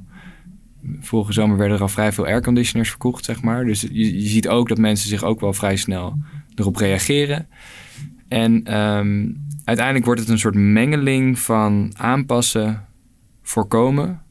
Vorige 0.99 1.33
zomer 1.33 1.57
werden 1.57 1.75
er 1.75 1.83
al 1.83 1.89
vrij 1.89 2.11
veel 2.11 2.25
airconditioners 2.25 2.89
verkocht, 2.89 3.25
zeg 3.25 3.41
maar. 3.41 3.65
Dus 3.65 3.81
je, 3.81 4.21
je 4.21 4.27
ziet 4.27 4.47
ook 4.47 4.67
dat 4.67 4.77
mensen 4.77 5.09
zich 5.09 5.23
ook 5.23 5.39
wel 5.39 5.53
vrij 5.53 5.75
snel 5.75 6.17
erop 6.55 6.75
reageren. 6.75 7.47
En 8.27 8.63
ehm, 8.63 9.27
uiteindelijk 9.63 10.05
wordt 10.05 10.21
het 10.21 10.29
een 10.29 10.39
soort 10.39 10.55
mengeling 10.55 11.39
van 11.39 11.93
aanpassen, 11.97 12.85
voorkomen 13.41 14.21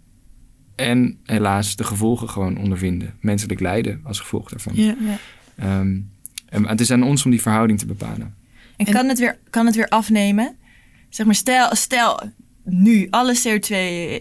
en 0.76 1.18
helaas 1.24 1.76
de 1.76 1.84
gevolgen 1.84 2.28
gewoon 2.28 2.58
ondervinden. 2.58 3.14
Menselijk 3.20 3.60
lijden 3.60 4.00
als 4.04 4.20
gevolg 4.20 4.48
daarvan. 4.48 4.72
Ja. 4.76 4.96
Ehm, 5.56 5.96
en 6.54 6.68
het 6.68 6.80
is 6.80 6.90
aan 6.90 7.02
ons 7.02 7.24
om 7.24 7.30
die 7.30 7.42
verhouding 7.42 7.78
te 7.78 7.86
bepalen. 7.86 8.34
En, 8.76 8.86
En- 8.86 8.92
kan, 8.92 9.08
het 9.08 9.18
weer, 9.18 9.38
kan 9.50 9.66
het 9.66 9.74
weer 9.74 9.88
afnemen? 9.88 10.56
Zeg 11.08 11.26
maar, 11.26 11.34
stel, 11.34 11.74
stel 11.74 12.20
nu 12.64 13.06
alle 13.10 13.34
CO2 13.36 13.74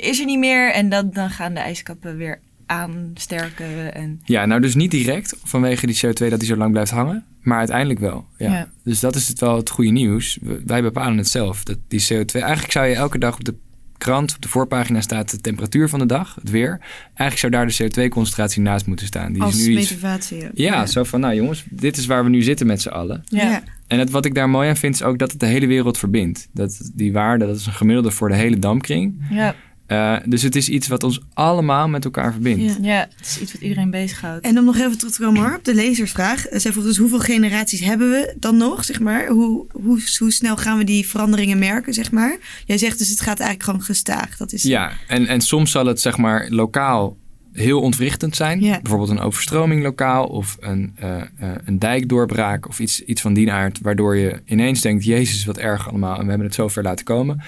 is 0.04 0.20
er 0.20 0.26
niet 0.26 0.40
meer 0.40 0.72
en 0.72 0.90
dan, 0.90 1.10
dan 1.12 1.30
gaan 1.30 1.54
de 1.54 1.60
ijskappen 1.60 2.18
weer 2.18 2.40
aansterken. 2.66 3.94
En, 3.94 4.22
Ja, 4.24 4.46
nou 4.46 4.62
dus 4.62 4.76
niet 4.76 4.92
direct 4.92 5.36
vanwege 5.44 5.86
die 5.88 5.96
CO2 6.06 6.30
dat 6.30 6.40
die 6.40 6.48
zo 6.48 6.56
lang 6.56 6.72
blijft 6.72 6.92
hangen, 6.92 7.26
maar 7.42 7.58
uiteindelijk 7.58 8.00
wel. 8.00 8.26
Ja. 8.38 8.52
Ja. 8.52 8.70
Dus 8.84 9.00
dat 9.00 9.16
is 9.16 9.28
het 9.28 9.40
wel 9.40 9.56
het 9.56 9.70
goede 9.70 9.92
nieuws. 9.92 10.38
Wij 10.66 10.82
bepalen 10.82 11.18
het 11.18 11.28
zelf. 11.28 11.64
Dat 11.64 11.78
die 11.88 12.02
CO2, 12.14 12.40
eigenlijk 12.42 12.72
zou 12.72 12.86
je 12.88 12.96
elke 12.96 13.18
dag 13.18 13.36
op 13.36 13.44
de 13.44 13.56
krant, 14.04 14.36
op 14.36 14.42
de 14.42 14.48
voorpagina 14.48 15.02
staat 15.02 15.32
de 15.32 15.42
temperatuur 15.42 15.90
van 15.90 16.00
de 16.00 16.06
dag, 16.06 16.36
het 16.36 16.50
weer. 16.50 16.80
Eigenlijk 17.16 17.38
zou 17.38 17.52
daar 17.52 17.68
de 17.68 18.10
CO2-concentratie 18.10 18.62
naast 18.62 18.86
moeten 18.86 19.06
staan. 19.06 19.34
Die 19.34 19.42
Als 19.42 19.56
is 19.60 19.66
nu 19.68 19.78
iets, 19.78 19.90
motivatie. 19.90 20.38
ja. 20.42 20.50
ja, 20.54 20.86
zo 20.86 21.04
van, 21.04 21.20
nou 21.20 21.36
jongens, 21.36 21.64
dit 21.70 21.98
is 21.98 22.06
waar 22.06 22.24
we 22.24 22.30
nu 22.30 22.42
zitten 22.42 22.68
met 22.68 22.82
z'n 22.82 22.90
allen. 22.90 23.24
ja. 23.30 23.44
Ja. 23.50 23.64
En 23.88 24.00
het, 24.00 24.10
wat 24.10 24.26
ik 24.26 24.36
daar 24.36 24.50
mooi 24.50 24.70
aan 24.70 24.76
vind, 24.78 24.96
is 24.96 25.04
ook 25.04 25.18
dat 25.20 25.32
het 25.32 25.40
de 25.40 25.46
hele 25.46 25.68
wereld 25.68 25.98
verbindt. 25.98 26.48
Dat 26.54 26.92
die 26.94 27.14
waarde, 27.14 27.46
dat 27.46 27.56
is 27.56 27.66
een 27.66 27.74
gemiddelde 27.74 28.12
voor 28.12 28.30
de 28.30 28.36
hele 28.36 28.60
dampkring. 28.60 29.28
Ja, 29.30 29.56
Eh, 29.94 30.16
dus 30.26 30.42
het 30.42 30.56
is 30.56 30.70
iets 30.70 30.88
wat 30.88 31.04
ons 31.04 31.20
allemaal 31.34 31.88
met 31.88 32.06
elkaar 32.06 32.32
verbindt. 32.32 32.62
Ja. 32.64 32.76
ja, 32.82 33.10
het 33.18 33.26
is 33.28 33.40
iets 33.40 33.54
wat 33.54 33.62
iedereen 33.62 33.90
bezighoudt. 33.90 34.46
En 34.46 34.58
om 34.58 34.66
nog 34.66 34.78
even 34.78 34.98
terug 34.98 35.14
te 35.14 35.22
komen 35.22 35.42
hoor, 35.42 35.56
op 35.56 35.66
de 35.66 35.76
lezersvraag. 35.76 36.48
Eh, 36.48 36.60
Zij 36.60 36.72
vroeg 36.72 36.84
dus 36.84 36.98
hoeveel 36.98 37.20
generaties 37.20 37.80
hebben 37.80 38.10
we 38.10 38.36
dan 38.40 38.58
nog, 38.58 38.86
zeg 38.86 39.00
maar? 39.00 39.28
Hoe, 39.28 39.66
hoe, 39.72 40.02
hoe 40.20 40.32
snel 40.32 40.58
gaan 40.58 40.78
we 40.78 40.84
die 40.84 41.08
veranderingen 41.08 41.60
merken, 41.60 41.94
zeg 41.94 42.12
maar? 42.12 42.38
Jij 42.66 42.78
zegt 42.78 42.98
dus 42.98 43.10
het 43.10 43.22
gaat 43.22 43.40
eigenlijk 43.40 43.70
gewoon 43.70 43.86
gestaag. 43.86 44.38
Dat 44.38 44.54
is, 44.54 44.64
Ja, 44.64 44.92
en, 45.08 45.28
en 45.28 45.42
soms 45.42 45.72
zal 45.72 45.86
het 45.86 46.02
zeg 46.02 46.18
maar 46.18 46.48
lokaal 46.50 47.18
heel 47.54 47.82
ontwrichtend 47.82 48.36
zijn. 48.36 48.62
Ja. 48.62 48.80
Bijvoorbeeld 48.82 49.10
een 49.10 49.20
overstroming 49.20 49.84
lokaal 49.84 50.26
of 50.26 50.58
een, 50.60 50.94
eh, 50.96 51.22
eh, 51.22 51.28
een 51.66 51.80
dijkdoorbraak 51.80 52.68
of 52.68 52.80
iets, 52.80 53.04
iets 53.04 53.22
van 53.22 53.34
die 53.34 53.52
aard. 53.52 53.80
Waardoor 53.82 54.16
je 54.16 54.42
ineens 54.46 54.82
denkt, 54.82 55.06
jezus 55.06 55.46
wat 55.46 55.58
erg 55.58 55.90
allemaal 55.90 56.18
en 56.18 56.24
we 56.24 56.30
hebben 56.30 56.48
het 56.48 56.56
zo 56.56 56.68
ver 56.68 56.84
laten 56.84 57.06
komen. 57.06 57.42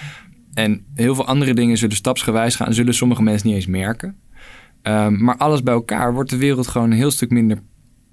En 0.56 0.86
heel 0.96 1.16
veel 1.16 1.26
andere 1.28 1.54
dingen 1.54 1.78
zullen 1.78 1.96
stapsgewijs 1.96 2.56
gaan 2.56 2.68
en 2.68 2.74
zullen 2.74 2.94
sommige 2.94 3.24
mensen 3.24 3.48
niet 3.48 3.56
eens 3.56 3.66
merken. 3.66 4.16
Ehm, 4.82 5.24
maar 5.24 5.38
alles 5.38 5.64
bij 5.64 5.74
elkaar 5.74 6.14
wordt 6.14 6.30
de 6.30 6.38
wereld 6.38 6.68
gewoon 6.68 6.92
een 6.92 6.98
heel 6.98 7.12
stuk 7.12 7.30
minder 7.30 7.60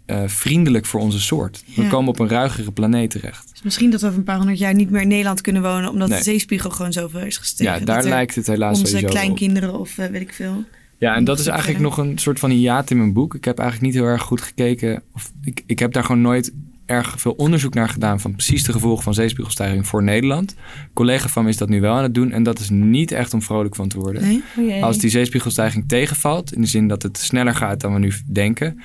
eh, 0.07 0.23
vriendelijk 0.27 0.87
voor 0.87 1.01
onze 1.01 1.21
soort. 1.21 1.65
We 1.77 1.87
komen 1.87 2.09
op 2.09 2.19
een 2.19 2.29
ruigere 2.29 2.73
planeet 2.73 3.11
terecht. 3.11 3.51
Dus 3.53 3.63
misschien 3.63 3.91
dat 3.91 4.01
we 4.01 4.07
over 4.07 4.19
een 4.19 4.25
paar 4.25 4.37
honderd 4.37 4.59
jaar 4.59 4.75
niet 4.75 4.91
meer 4.91 5.01
in 5.01 5.09
Nederland 5.09 5.41
kunnen 5.41 5.63
wonen, 5.63 5.91
omdat 5.91 6.09
Nee. 6.09 6.19
de 6.19 6.25
zeespiegel 6.25 6.71
gewoon 6.71 6.93
zoveel 6.93 7.21
is 7.21 7.37
gestegen. 7.37 7.79
Ja, 7.79 7.85
daar 7.85 8.05
lijkt 8.05 8.35
het 8.35 8.47
helaas 8.47 8.79
Onze 8.79 8.99
op. 9.05 9.11
kleinkinderen 9.11 9.79
of 9.79 9.99
eh, 9.99 10.07
weet 10.07 10.21
ik 10.21 10.33
veel. 10.33 10.65
Ja, 10.99 11.15
en 11.15 11.25
dat 11.25 11.39
is 11.39 11.47
eigenlijk 11.47 11.81
nog 11.81 11.99
een 11.99 12.19
soort 12.19 12.39
van 12.39 12.51
hiaat 12.51 12.91
in 12.91 12.97
mijn 12.97 13.13
boek. 13.13 13.35
Ik 13.35 13.45
heb 13.45 13.59
eigenlijk 13.59 13.93
niet 13.93 14.03
heel 14.03 14.11
erg 14.11 14.23
goed 14.23 14.41
gekeken. 14.41 15.03
Of 15.15 15.33
ik, 15.45 15.63
ik 15.67 15.79
heb 15.79 15.93
daar 15.93 16.05
gewoon 16.05 16.21
nooit 16.21 16.53
erg 16.93 17.15
veel 17.21 17.33
onderzoek 17.33 17.75
naar 17.75 17.89
gedaan 17.89 18.21
van 18.21 18.33
precies 18.33 18.65
de 18.65 18.73
gevolgen 18.73 19.03
van 19.05 19.15
zeespiegelstijging 19.15 19.87
voor 19.87 20.03
Nederland. 20.03 20.51
Een 20.51 20.91
collega 20.95 21.29
van 21.29 21.43
me 21.45 21.49
is 21.51 21.57
dat 21.57 21.69
nu 21.69 21.81
wel 21.81 21.95
aan 21.95 22.03
het 22.03 22.15
doen 22.15 22.33
en 22.33 22.43
dat 22.43 22.59
is 22.59 22.71
niet 22.71 23.13
echt 23.13 23.35
om 23.35 23.43
vrolijk 23.43 23.75
van 23.75 23.89
te 23.89 23.99
worden. 23.99 24.43
Nee? 24.57 24.83
Als 24.85 24.99
die 24.99 25.11
zeespiegelstijging 25.11 25.85
tegenvalt, 25.89 26.53
in 26.55 26.61
de 26.61 26.67
zin 26.67 26.89
dat 26.89 27.03
het 27.03 27.19
sneller 27.19 27.55
gaat 27.55 27.81
dan 27.81 27.93
we 27.93 27.99
nu 27.99 28.13
denken, 28.33 28.81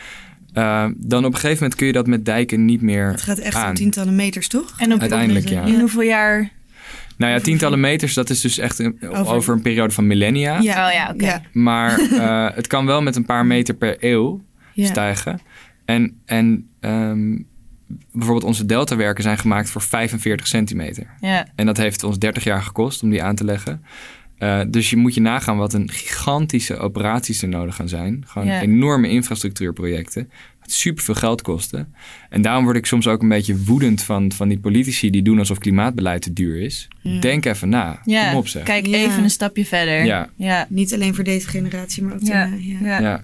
eh, 0.53 0.85
dan 0.97 1.25
op 1.25 1.33
een 1.33 1.39
gegeven 1.39 1.55
moment 1.61 1.75
kun 1.75 1.87
je 1.87 1.93
dat 1.93 2.07
met 2.07 2.25
dijken 2.25 2.65
niet 2.65 2.81
meer 2.81 3.07
Het 3.11 3.21
gaat 3.21 3.37
echt 3.37 3.55
aan. 3.55 3.69
om 3.69 3.75
tientallen 3.75 4.15
meters, 4.15 4.47
toch? 4.47 4.73
En 4.79 4.93
op, 4.93 4.99
Uiteindelijk, 4.99 5.49
ja. 5.49 5.63
in 5.63 5.79
hoeveel 5.79 6.01
jaar? 6.01 6.51
Nou 7.17 7.31
ja, 7.33 7.39
tientallen 7.39 7.79
meters, 7.79 8.13
dat 8.13 8.29
is 8.29 8.41
dus 8.41 8.57
echt 8.57 8.79
een- 8.79 8.97
over, 9.09 9.33
Over- 9.35 9.53
een 9.53 9.61
periode 9.61 9.93
van 9.93 10.07
millennia. 10.07 10.57
Oh 10.57 10.63
ja, 10.63 11.09
oké. 11.13 11.25
Ja, 11.25 11.41
Maar 11.53 11.99
eh, 11.99 12.55
het 12.55 12.67
kan 12.67 12.85
wel 12.85 13.01
met 13.01 13.15
een 13.15 13.25
paar 13.25 13.45
meter 13.45 13.73
per 13.75 13.95
eeuw 13.99 14.41
ja. 14.73 14.85
stijgen. 14.85 15.39
En, 15.85 16.21
en 16.25 16.69
ehm, 16.79 17.37
bijvoorbeeld 18.11 18.45
onze 18.45 18.65
deltawerken 18.65 19.23
zijn 19.23 19.37
gemaakt 19.37 19.69
voor 19.69 19.81
45 19.81 20.47
centimeter. 20.47 21.07
Ja. 21.21 21.47
En 21.55 21.65
dat 21.65 21.77
heeft 21.77 22.03
ons 22.03 22.19
30 22.19 22.43
jaar 22.43 22.61
gekost 22.61 23.03
om 23.03 23.09
die 23.09 23.23
aan 23.23 23.35
te 23.35 23.43
leggen. 23.43 23.83
Uh, 24.39 24.61
dus 24.67 24.89
je 24.89 24.95
moet 24.97 25.13
je 25.13 25.21
nagaan 25.21 25.57
wat 25.57 25.73
een 25.73 25.89
gigantische 25.91 26.77
operaties 26.77 27.41
er 27.41 27.47
nodig 27.49 27.75
gaan 27.75 27.89
zijn. 27.89 28.23
Gewoon 28.27 28.47
Ja. 28.47 28.61
enorme 28.61 29.09
infrastructuurprojecten. 29.09 30.29
Super 30.69 31.03
veel 31.03 31.15
geld 31.15 31.41
kosten. 31.41 31.93
En 32.29 32.41
daarom 32.41 32.63
word 32.63 32.75
ik 32.77 32.85
soms 32.85 33.07
ook 33.07 33.21
een 33.21 33.27
beetje 33.29 33.63
woedend 33.63 34.01
van, 34.03 34.31
van 34.31 34.47
die 34.47 34.59
politici 34.59 35.09
die 35.09 35.21
doen 35.21 35.39
alsof 35.39 35.57
klimaatbeleid 35.57 36.21
te 36.21 36.33
duur 36.33 36.61
is. 36.61 36.87
Ja. 37.01 37.19
Denk 37.19 37.45
even 37.45 37.69
na. 37.69 38.01
Ja, 38.05 38.27
Kom 38.29 38.37
op 38.37 38.47
zeg. 38.47 38.63
kijk 38.63 38.85
Ja. 38.85 38.97
even 38.97 39.23
een 39.23 39.29
stapje 39.29 39.65
verder. 39.65 40.05
Ja. 40.05 40.29
Ja. 40.35 40.65
Niet 40.69 40.93
alleen 40.93 41.15
voor 41.15 41.23
deze 41.23 41.47
generatie, 41.47 42.03
maar 42.03 42.13
ook 42.13 42.21
Ja. 42.21 42.49
daarna, 42.49 42.99
ja. 42.99 43.23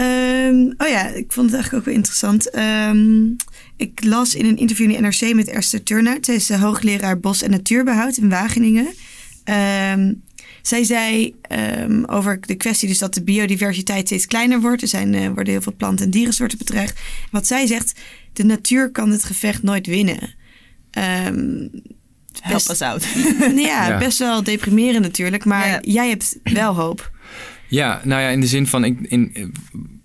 Ehm, 0.00 0.72
oh 0.78 0.88
ja, 0.88 1.06
ik 1.08 1.32
vond 1.32 1.46
het 1.46 1.54
eigenlijk 1.54 1.74
ook 1.74 1.84
wel 1.84 1.94
interessant. 1.94 2.50
Ehm, 2.50 3.24
ik 3.76 4.04
las 4.04 4.34
in 4.34 4.44
een 4.44 4.56
interview 4.56 4.90
in 4.90 5.02
de 5.02 5.08
NRC 5.08 5.34
met 5.34 5.48
Esther 5.48 5.82
Turnout. 5.82 6.24
Zij 6.24 6.34
is 6.34 6.50
eh, 6.50 6.60
hoogleraar 6.62 7.18
bos- 7.20 7.42
en 7.42 7.50
natuurbehoud 7.50 8.16
in 8.16 8.28
Wageningen. 8.28 8.86
Ehm, 9.44 10.12
zij 10.62 10.84
zei 10.84 11.34
ehm, 11.42 12.04
over 12.04 12.38
de 12.40 12.54
kwestie 12.54 12.88
dus 12.88 12.98
dat 12.98 13.14
de 13.14 13.22
biodiversiteit 13.22 14.06
steeds 14.06 14.26
kleiner 14.26 14.60
wordt. 14.60 14.82
Er 14.82 14.88
zijn, 14.88 15.14
eh, 15.14 15.26
worden 15.26 15.52
heel 15.52 15.62
veel 15.62 15.74
planten- 15.76 16.04
en 16.04 16.10
dierensoorten 16.10 16.58
bedreigd. 16.58 17.00
Wat 17.30 17.46
zij 17.46 17.66
zegt, 17.66 18.00
de 18.32 18.44
natuur 18.44 18.90
kan 18.90 19.10
het 19.10 19.24
gevecht 19.24 19.62
nooit 19.62 19.86
winnen. 19.86 20.34
Ehm, 20.90 21.66
Help 22.40 22.52
Best- 22.54 22.70
us 22.70 22.80
out. 22.82 23.04
ja, 23.56 23.88
Ja. 23.88 23.98
best 23.98 24.18
wel 24.18 24.42
deprimerend 24.42 25.02
natuurlijk. 25.02 25.44
Maar 25.44 25.68
Ja. 25.68 25.78
jij 25.82 26.08
hebt 26.08 26.38
wel 26.42 26.74
hoop. 26.74 27.10
Ja, 27.70 28.00
nou 28.04 28.22
ja, 28.22 28.28
in 28.28 28.40
de 28.40 28.46
zin 28.46 28.66
van 28.66 28.84
ik, 28.84 29.00
in, 29.00 29.52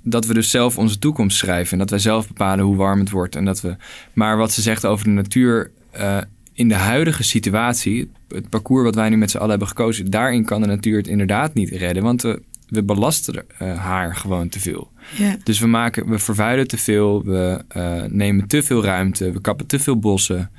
dat 0.04 0.26
we 0.26 0.34
dus 0.34 0.50
zelf 0.50 0.78
onze 0.78 1.00
toekomst 1.00 1.38
schrijven. 1.38 1.72
En 1.72 1.78
dat 1.78 1.90
wij 1.90 2.00
zelf 2.00 2.28
bepalen 2.28 2.66
hoe 2.66 2.76
warm 2.76 3.00
het 3.00 3.10
wordt. 3.10 3.36
En 3.36 3.46
dat 3.46 3.62
we, 3.62 3.76
maar 4.14 4.38
wat 4.38 4.52
ze 4.52 4.62
zegt 4.62 4.86
over 4.86 5.06
de 5.06 5.12
natuur. 5.12 5.72
eh, 5.92 6.18
in 6.54 6.68
de 6.68 6.76
huidige 6.76 7.24
situatie, 7.24 8.12
het 8.28 8.50
parcours 8.50 8.84
wat 8.84 8.96
wij 8.96 9.10
nu 9.10 9.18
met 9.18 9.32
z'n 9.32 9.38
allen 9.38 9.50
hebben 9.50 9.68
gekozen, 9.68 10.12
daarin 10.12 10.46
kan 10.46 10.62
de 10.62 10.68
natuur 10.68 10.98
het 10.98 11.08
inderdaad 11.08 11.54
niet 11.54 11.70
redden. 11.70 12.04
Want 12.04 12.22
we, 12.22 12.42
we 12.68 12.84
belasten 12.84 13.46
eh, 13.58 13.78
haar 13.78 14.16
gewoon 14.16 14.50
te 14.50 14.60
veel. 14.60 14.92
Ja. 15.18 15.38
Dus 15.44 15.60
we, 15.60 15.68
maken, 15.68 16.10
we 16.10 16.20
vervuilen 16.20 16.68
te 16.68 16.78
veel, 16.78 17.24
we 17.24 17.64
eh, 17.68 18.04
nemen 18.04 18.48
te 18.48 18.64
veel 18.64 18.84
ruimte, 18.84 19.32
we 19.32 19.42
kappen 19.42 19.66
te 19.66 19.80
veel 19.80 20.00
bossen. 20.00 20.52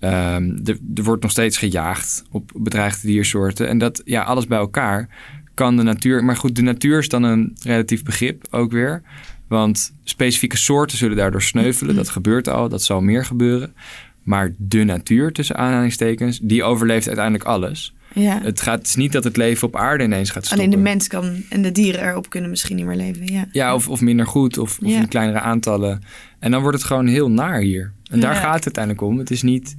Ehm, 0.00 0.58
er, 0.64 0.78
er 0.94 1.02
wordt 1.02 1.22
nog 1.22 1.30
steeds 1.30 1.58
gejaagd 1.58 2.24
op 2.30 2.50
bedreigde 2.56 3.06
diersoorten. 3.06 3.68
En 3.68 3.78
dat, 3.78 4.02
ja, 4.04 4.22
alles 4.22 4.46
bij 4.46 4.58
elkaar 4.58 5.08
kan 5.54 5.76
de 5.76 5.82
natuur. 5.82 6.24
Maar 6.24 6.36
goed, 6.36 6.56
de 6.56 6.62
natuur 6.62 6.98
is 6.98 7.08
dan 7.08 7.22
een 7.22 7.56
relatief 7.62 8.02
begrip 8.04 8.46
ook 8.50 8.72
weer. 8.72 9.02
Want 9.48 9.94
specifieke 10.04 10.56
soorten 10.56 10.98
zullen 10.98 11.16
daardoor 11.16 11.42
sneuvelen. 11.42 11.94
Dat 11.94 12.08
gebeurt 12.08 12.48
al, 12.48 12.68
dat 12.68 12.82
zal 12.82 13.00
meer 13.00 13.24
gebeuren. 13.24 13.74
Maar 14.22 14.52
de 14.58 14.84
natuur, 14.84 15.32
tussen 15.32 15.56
aanhalingstekens, 15.56 16.38
die 16.42 16.62
overleeft 16.64 17.06
uiteindelijk 17.06 17.44
alles. 17.48 17.94
ja. 18.14 18.40
Het, 18.42 18.60
gaat, 18.60 18.78
het 18.78 18.86
is 18.86 18.94
niet 18.96 19.12
dat 19.12 19.24
het 19.24 19.36
leven 19.36 19.68
op 19.68 19.76
aarde 19.76 20.04
ineens 20.04 20.30
gaat 20.30 20.44
stoppen. 20.46 20.66
Alleen 20.66 20.76
de 20.78 20.82
mens 20.90 21.08
kan 21.08 21.42
en 21.48 21.62
de 21.62 21.72
dieren 21.72 22.08
erop 22.08 22.30
kunnen 22.30 22.50
misschien 22.50 22.76
niet 22.76 22.84
meer 22.86 22.96
leven. 22.96 23.26
Ja, 23.32 23.44
Ja, 23.52 23.74
of, 23.74 23.88
of 23.88 24.00
minder 24.00 24.26
goed, 24.26 24.58
of, 24.58 24.78
of 24.82 24.88
Ja. 24.88 24.98
in 25.00 25.08
kleinere 25.08 25.40
aantallen. 25.40 26.02
En 26.38 26.50
dan 26.50 26.60
wordt 26.62 26.76
het 26.76 26.86
gewoon 26.86 27.06
heel 27.06 27.30
naar 27.30 27.60
hier. 27.60 27.92
En 28.10 28.20
daar 28.20 28.34
Ja. 28.34 28.40
gaat 28.40 28.54
het 28.54 28.64
uiteindelijk 28.64 29.04
om. 29.04 29.18
Het 29.18 29.30
is 29.30 29.42
niet... 29.42 29.74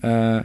eh, 0.00 0.36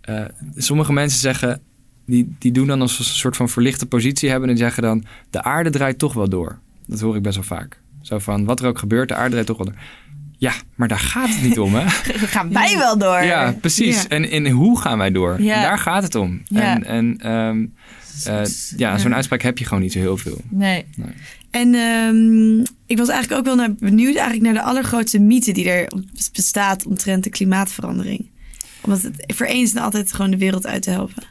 eh, 0.00 0.24
sommige 0.56 0.92
mensen 0.92 1.20
zeggen... 1.20 1.60
Die, 2.06 2.34
die 2.38 2.52
doen 2.52 2.66
dan 2.66 2.80
als 2.80 2.98
een 2.98 3.04
soort 3.04 3.36
van 3.36 3.48
verlichte 3.48 3.86
positie 3.86 4.30
hebben... 4.30 4.48
en 4.48 4.56
zeggen 4.56 4.82
dan... 4.82 5.04
de 5.30 5.42
aarde 5.42 5.70
draait 5.70 5.98
toch 5.98 6.12
wel 6.12 6.28
door. 6.28 6.58
Dat 6.86 7.00
hoor 7.00 7.16
ik 7.16 7.22
best 7.22 7.34
wel 7.34 7.58
vaak. 7.58 7.80
Zo 8.02 8.18
van, 8.18 8.44
wat 8.44 8.60
er 8.60 8.66
ook 8.66 8.78
gebeurt, 8.78 9.08
de 9.08 9.14
aarde 9.14 9.30
draait 9.30 9.46
toch 9.46 9.56
wel 9.56 9.66
door. 9.66 9.76
Ja, 10.38 10.52
maar 10.74 10.88
daar 10.88 10.98
gaat 10.98 11.28
het 11.28 11.42
niet 11.42 11.58
om, 11.58 11.74
hè? 11.74 11.88
Gaan 12.36 12.52
wij 12.52 12.78
wel 12.78 12.98
door. 12.98 13.22
Ja, 13.22 13.54
precies. 13.60 14.02
Ja. 14.02 14.08
En, 14.08 14.30
en 14.30 14.48
hoe 14.48 14.80
gaan 14.80 14.98
wij 14.98 15.10
door? 15.10 15.42
Ja. 15.42 15.62
Daar 15.62 15.78
gaat 15.78 16.02
het 16.02 16.14
om. 16.14 16.42
Ja. 16.44 16.60
En, 16.60 16.84
en 16.84 17.18
ehm, 17.18 17.66
eh, 18.24 18.50
ja, 18.76 18.98
zo'n 18.98 19.14
uitspraak 19.14 19.42
heb 19.42 19.58
je 19.58 19.64
gewoon 19.64 19.82
niet 19.82 19.92
zo 19.92 19.98
heel 19.98 20.16
veel. 20.16 20.40
Nee. 20.48 20.84
En 21.50 21.74
ehm, 21.74 22.58
ik 22.86 22.98
was 22.98 23.08
eigenlijk 23.08 23.40
ook 23.40 23.44
wel 23.44 23.56
naar, 23.56 23.74
benieuwd 23.74 24.14
eigenlijk 24.14 24.44
naar 24.44 24.62
de 24.62 24.68
allergrootste 24.70 25.18
mythe 25.18 25.52
die 25.52 25.70
er 25.70 25.92
bestaat 26.32 26.86
omtrent 26.86 27.24
de 27.24 27.30
klimaatverandering. 27.30 28.30
Omdat 28.80 29.02
het 29.02 29.24
voor 29.26 29.46
eens 29.46 29.74
en 29.74 29.82
altijd 29.82 30.12
gewoon 30.12 30.30
de 30.30 30.36
wereld 30.38 30.66
uit 30.66 30.82
te 30.82 30.90
helpen. 30.90 31.22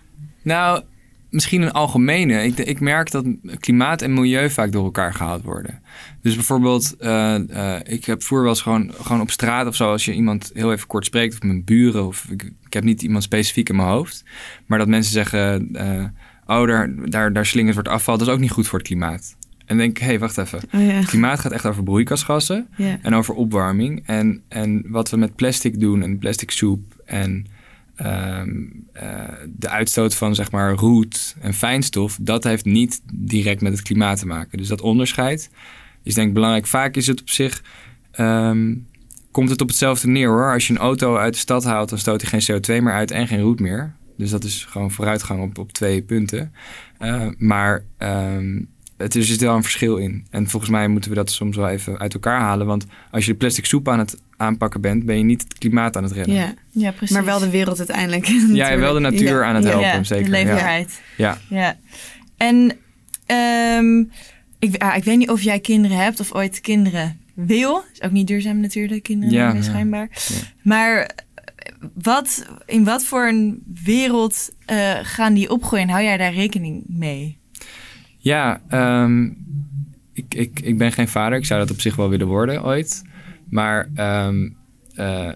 Nou, 0.42 0.84
misschien 1.32 1.62
een 1.62 1.72
algemene. 1.72 2.44
Ik, 2.44 2.58
ik 2.58 2.80
merk 2.80 3.12
dat 3.12 3.26
klimaat 3.60 4.02
en 4.02 4.14
milieu 4.14 4.50
vaak 4.50 4.72
door 4.72 4.84
elkaar 4.84 5.14
gehaald 5.14 5.44
worden. 5.44 5.82
Dus 6.22 6.36
bijvoorbeeld, 6.36 6.96
eh, 6.98 7.36
eh, 7.76 7.82
ik 7.84 8.06
heb 8.06 8.24
vroeger 8.24 8.48
wel 8.48 8.56
eens 8.56 8.62
gewoon, 8.62 8.94
gewoon 9.02 9.22
op 9.22 9.32
straat 9.32 9.68
of 9.68 9.76
zo... 9.76 9.92
als 9.92 10.06
je 10.06 10.14
iemand 10.14 10.52
heel 10.54 10.72
even 10.72 10.88
kort 10.88 11.06
spreekt, 11.06 11.34
of 11.34 11.42
mijn 11.42 11.64
buren... 11.64 12.08
of 12.08 12.26
ik, 12.30 12.44
ik 12.66 12.74
heb 12.74 12.84
niet 12.84 13.02
iemand 13.02 13.24
specifiek 13.24 13.70
in 13.70 13.76
mijn 13.76 13.88
hoofd... 13.88 14.24
maar 14.66 14.78
dat 14.78 14.88
mensen 14.88 15.14
zeggen... 15.14 15.70
eh, 15.76 16.06
oh, 16.58 16.68
daar, 16.68 16.94
daar, 17.10 17.34
daar 17.34 17.46
slingert 17.46 17.74
wordt 17.74 17.90
afval, 17.90 18.18
dat 18.18 18.28
is 18.28 18.34
ook 18.34 18.40
niet 18.40 18.52
goed 18.52 18.68
voor 18.68 18.80
het 18.80 18.88
klimaat. 18.88 19.36
En 19.66 19.78
denk 19.78 19.90
ik, 19.90 19.98
hé, 19.98 20.06
hey, 20.06 20.20
wacht 20.20 20.38
even. 20.38 20.60
Oh 20.74 20.86
ja. 20.86 21.04
Klimaat 21.04 21.40
gaat 21.40 21.52
echt 21.52 21.66
over 21.66 21.84
broeikasgassen... 21.84 22.68
en 23.02 23.16
over 23.16 23.34
opwarming. 23.34 24.04
En, 24.06 24.42
en 24.48 24.84
wat 24.88 25.10
we 25.10 25.18
met 25.18 25.36
plastic 25.36 25.80
doen 25.80 26.04
en 26.04 26.18
plastic 26.18 26.52
soep 26.52 27.02
en 27.06 27.46
ehm, 28.04 28.50
eh, 28.94 29.30
de 29.48 29.70
uitstoot 29.70 30.16
van 30.16 30.36
zeg 30.36 30.52
maar 30.52 30.74
roet 30.74 31.36
en 31.42 31.54
fijnstof, 31.54 32.18
dat 32.22 32.44
heeft 32.44 32.66
niet 32.66 33.02
direct 33.14 33.62
met 33.62 33.72
het 33.72 33.82
klimaat 33.82 34.20
te 34.20 34.28
maken. 34.28 34.58
Dus 34.58 34.68
dat 34.68 34.82
onderscheid 34.82 35.50
is 36.04 36.14
denk 36.14 36.28
ik 36.28 36.34
belangrijk. 36.34 36.68
Vaak 36.68 36.96
is 36.96 37.08
het 37.08 37.22
op 37.22 37.30
zich, 37.30 37.64
ehm, 38.12 38.76
komt 39.32 39.50
het 39.50 39.62
op 39.62 39.68
hetzelfde 39.68 40.08
neer 40.08 40.28
hoor. 40.30 40.54
Als 40.54 40.68
je 40.68 40.74
een 40.74 40.80
auto 40.80 41.18
uit 41.18 41.34
de 41.34 41.40
stad 41.40 41.64
haalt, 41.64 41.90
dan 41.90 41.98
stoot 41.98 42.22
hij 42.22 42.40
geen 42.40 42.56
CO2 42.56 42.82
meer 42.82 42.94
uit 42.94 43.12
en 43.12 43.28
geen 43.28 43.42
roet 43.42 43.60
meer. 43.60 43.96
Dus 44.18 44.30
dat 44.30 44.44
is 44.44 44.66
gewoon 44.66 44.92
vooruitgang 44.92 45.42
op, 45.42 45.58
op 45.58 45.72
twee 45.72 46.02
punten. 46.02 46.54
Eh, 46.98 47.28
maar 47.38 47.84
ehm, 47.98 48.60
het 49.02 49.16
is, 49.16 49.22
er 49.22 49.28
zit 49.32 49.42
wel 49.42 49.56
een 49.56 49.64
verschil 49.64 49.98
in. 49.98 50.26
En 50.30 50.48
volgens 50.50 50.72
mij 50.72 50.88
moeten 50.88 51.10
we 51.10 51.16
dat 51.16 51.32
soms 51.32 51.56
wel 51.58 51.70
even 51.70 52.00
uit 52.00 52.14
elkaar 52.14 52.40
halen. 52.40 52.68
Want 52.68 52.86
als 53.12 53.26
je 53.26 53.32
de 53.32 53.38
plastic 53.38 53.66
soep 53.66 53.90
aan 53.90 54.00
het 54.00 54.18
aanpakken 54.38 54.82
bent, 54.82 55.06
ben 55.06 55.18
je 55.18 55.24
niet 55.24 55.42
het 55.44 55.58
klimaat 55.58 55.98
aan 55.98 56.04
het 56.04 56.12
redden. 56.12 56.36
ja. 56.36 56.54
Ja, 56.72 56.92
precies. 56.92 57.16
Maar 57.16 57.26
wel 57.26 57.40
de 57.40 57.50
wereld 57.50 57.78
uiteindelijk. 57.78 58.26
Ja, 58.54 58.78
wel 58.78 58.94
de 58.94 59.00
natuur 59.00 59.40
Ja. 59.40 59.44
aan 59.44 59.56
het 59.56 59.64
helpen, 59.64 59.82
ja, 59.88 60.04
zeker. 60.04 60.24
De 60.26 60.32
ja. 60.32 60.38
leefbaarheid. 60.44 61.02
Ja. 61.18 61.38
Ja. 61.50 61.78
En 62.38 62.72
ehm, 63.26 64.00
ik, 64.60 64.82
ah, 64.84 64.96
ik 64.96 65.04
weet 65.04 65.18
niet 65.18 65.30
of 65.30 65.42
jij 65.42 65.60
kinderen 65.60 65.98
hebt 65.98 66.20
of 66.20 66.34
ooit 66.34 66.62
kinderen 66.62 67.20
wil. 67.34 67.84
Is 67.94 68.02
ook 68.02 68.12
niet 68.12 68.28
duurzaam 68.28 68.60
natuurlijk, 68.60 69.04
kinderen 69.04 69.34
Ja, 69.36 69.62
schijnbaar. 69.62 70.10
Ja. 70.12 70.36
Maar 70.64 70.98
eh, 71.02 71.08
wat, 71.94 72.46
in 72.66 72.84
wat 72.84 73.04
voor 73.04 73.28
een 73.28 73.64
wereld 73.84 74.50
eh, 74.66 74.92
gaan 75.02 75.34
die 75.34 75.50
opgroeien? 75.50 75.90
Hou 75.90 76.04
jij 76.04 76.18
daar 76.18 76.34
rekening 76.34 76.84
mee? 76.88 77.40
Ja, 78.22 78.62
ehm, 78.68 79.30
ik, 80.14 80.34
ik, 80.34 80.60
ik 80.60 80.78
ben 80.78 80.92
geen 80.92 81.08
vader. 81.08 81.38
Ik 81.38 81.46
zou 81.46 81.60
dat 81.60 81.72
op 81.72 81.82
zich 81.82 81.96
wel 81.96 82.10
willen 82.10 82.28
worden 82.28 82.64
ooit. 82.64 83.04
Maar 83.50 83.90
ehm, 83.96 84.50
eh, 84.96 85.32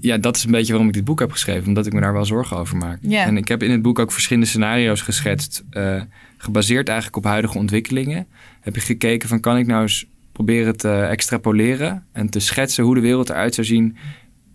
ja, 0.00 0.18
dat 0.18 0.36
is 0.36 0.44
een 0.44 0.50
beetje 0.50 0.72
waarom 0.72 0.88
ik 0.88 0.94
dit 0.94 1.04
boek 1.04 1.20
heb 1.20 1.30
geschreven. 1.32 1.68
Omdat 1.68 1.86
ik 1.86 1.92
me 1.92 2.00
daar 2.00 2.12
wel 2.12 2.24
zorgen 2.24 2.56
over 2.56 2.76
maak. 2.76 2.98
En 3.26 3.36
ik 3.36 3.48
heb 3.48 3.62
in 3.62 3.70
het 3.70 3.82
boek 3.82 3.98
ook 3.98 4.12
verschillende 4.12 4.48
scenario's 4.48 5.00
geschetst. 5.00 5.64
eh, 5.70 6.02
gebaseerd 6.36 6.88
eigenlijk 6.88 7.16
op 7.16 7.24
huidige 7.24 7.58
ontwikkelingen. 7.58 8.26
Heb 8.60 8.76
ik 8.76 8.82
gekeken 8.82 9.28
van 9.28 9.40
kan 9.40 9.56
ik 9.56 9.66
nou 9.66 9.82
eens 9.82 10.06
proberen 10.32 10.76
te 10.76 11.00
extrapoleren... 11.00 12.06
en 12.12 12.30
te 12.30 12.40
schetsen 12.40 12.84
hoe 12.84 12.94
de 12.94 13.00
wereld 13.00 13.30
eruit 13.30 13.54
zou 13.54 13.66
zien 13.66 13.96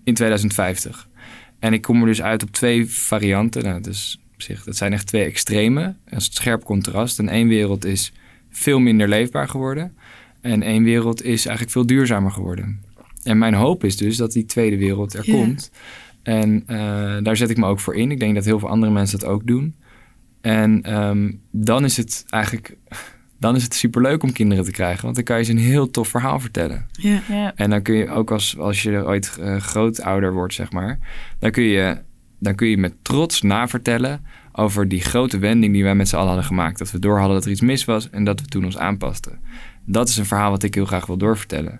in 0.03 0.13
2050. 0.13 1.07
En 1.59 1.73
ik 1.73 1.81
kom 1.81 1.99
er 2.01 2.07
dus 2.07 2.21
uit 2.21 2.43
op 2.43 2.51
twee 2.51 2.89
varianten. 2.89 3.63
Nou, 3.63 3.81
dus 3.81 4.19
op 4.21 4.26
zich, 4.41 4.63
dat 4.63 4.75
zijn 4.75 4.93
echt 4.93 5.07
twee 5.07 5.23
extreme. 5.23 5.95
Dat 6.05 6.19
is 6.19 6.25
het 6.25 6.35
scherp 6.35 6.63
contrast. 6.63 7.19
En 7.19 7.29
één 7.29 7.47
wereld 7.47 7.85
is 7.85 8.13
veel 8.49 8.79
minder 8.79 9.07
leefbaar 9.07 9.47
geworden. 9.47 9.97
En 10.41 10.63
één 10.63 10.83
wereld 10.83 11.23
is 11.23 11.45
eigenlijk 11.45 11.71
veel 11.71 11.85
duurzamer 11.85 12.31
geworden. 12.31 12.81
En 13.23 13.37
mijn 13.37 13.53
hoop 13.53 13.83
is 13.83 13.97
dus 13.97 14.17
dat 14.17 14.31
die 14.31 14.45
tweede 14.45 14.77
wereld 14.77 15.13
er 15.13 15.25
komt. 15.31 15.71
En 16.23 16.63
eh, 16.67 17.17
daar 17.23 17.37
zet 17.37 17.49
ik 17.49 17.57
me 17.57 17.65
ook 17.65 17.79
voor 17.79 17.95
in. 17.95 18.11
Ik 18.11 18.19
denk 18.19 18.35
dat 18.35 18.45
heel 18.45 18.59
veel 18.59 18.69
andere 18.69 18.91
mensen 18.91 19.19
dat 19.19 19.29
ook 19.29 19.47
doen. 19.47 19.75
En 20.41 20.81
ehm, 20.81 21.31
dan 21.51 21.83
is 21.83 21.97
het 21.97 22.25
eigenlijk 22.29 22.77
dan 23.39 23.55
is 23.55 23.63
het 23.63 23.73
superleuk 23.73 24.23
om 24.23 24.31
kinderen 24.31 24.63
te 24.63 24.71
krijgen. 24.71 25.03
Want 25.03 25.15
dan 25.15 25.23
kan 25.23 25.37
je 25.37 25.43
ze 25.43 25.51
een 25.51 25.57
heel 25.57 25.89
tof 25.89 26.07
verhaal 26.07 26.39
vertellen. 26.39 26.87
Ja. 26.91 27.21
Ja. 27.29 27.55
En 27.55 27.69
dan 27.69 27.81
kun 27.81 27.95
je 27.95 28.09
ook 28.09 28.31
als, 28.31 28.57
als 28.57 28.83
je 28.83 29.05
ooit 29.05 29.37
eh, 29.39 29.57
grootouder 29.57 30.33
wordt, 30.33 30.53
zeg 30.53 30.71
maar, 30.71 30.99
dan 31.39 31.51
kun, 31.51 31.63
je, 31.63 31.97
dan 32.39 32.55
kun 32.55 32.67
je 32.67 32.77
met 32.77 32.93
trots 33.01 33.41
navertellen 33.41 34.25
over 34.51 34.87
die 34.87 35.01
grote 35.01 35.37
wending 35.37 35.73
die 35.73 35.83
wij 35.83 35.95
met 35.95 36.07
z'n 36.07 36.15
allen 36.15 36.27
hadden 36.27 36.45
gemaakt. 36.45 36.77
Dat 36.77 36.91
we 36.91 36.99
door 36.99 37.17
hadden 37.17 37.35
dat 37.35 37.45
er 37.45 37.51
iets 37.51 37.61
mis 37.61 37.85
was 37.85 38.09
en 38.09 38.23
dat 38.23 38.41
we 38.41 38.47
toen 38.47 38.65
ons 38.65 38.77
aanpasten. 38.77 39.39
Dat 39.85 40.09
is 40.09 40.17
een 40.17 40.25
verhaal 40.25 40.49
wat 40.49 40.63
ik 40.63 40.73
heel 40.73 40.85
graag 40.85 41.05
wil 41.05 41.17
doorvertellen. 41.17 41.79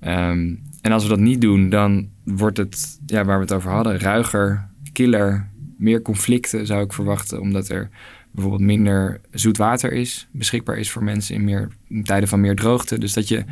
Ehm, 0.00 0.54
en 0.80 0.92
als 0.92 1.02
we 1.02 1.08
dat 1.08 1.18
niet 1.18 1.40
doen, 1.40 1.68
dan 1.68 2.08
wordt 2.24 2.56
het, 2.56 3.00
ja, 3.06 3.24
waar 3.24 3.36
we 3.36 3.42
het 3.42 3.52
over 3.52 3.70
hadden, 3.70 3.98
ruiger, 3.98 4.68
killer, 4.92 5.48
meer 5.78 6.02
conflicten 6.02 6.66
zou 6.66 6.82
ik 6.82 6.92
verwachten, 6.92 7.40
omdat 7.40 7.68
er 7.68 7.88
bijvoorbeeld 8.30 8.62
minder 8.62 9.20
zoet 9.30 9.56
water 9.56 9.92
is, 9.92 10.28
beschikbaar 10.32 10.76
is 10.76 10.90
voor 10.90 11.04
mensen 11.04 11.34
in, 11.34 11.44
meer, 11.44 11.68
in 11.88 12.04
tijden 12.04 12.28
van 12.28 12.40
meer 12.40 12.56
droogte. 12.56 12.98
Dus 12.98 13.12
dat 13.12 13.28
je 13.28 13.44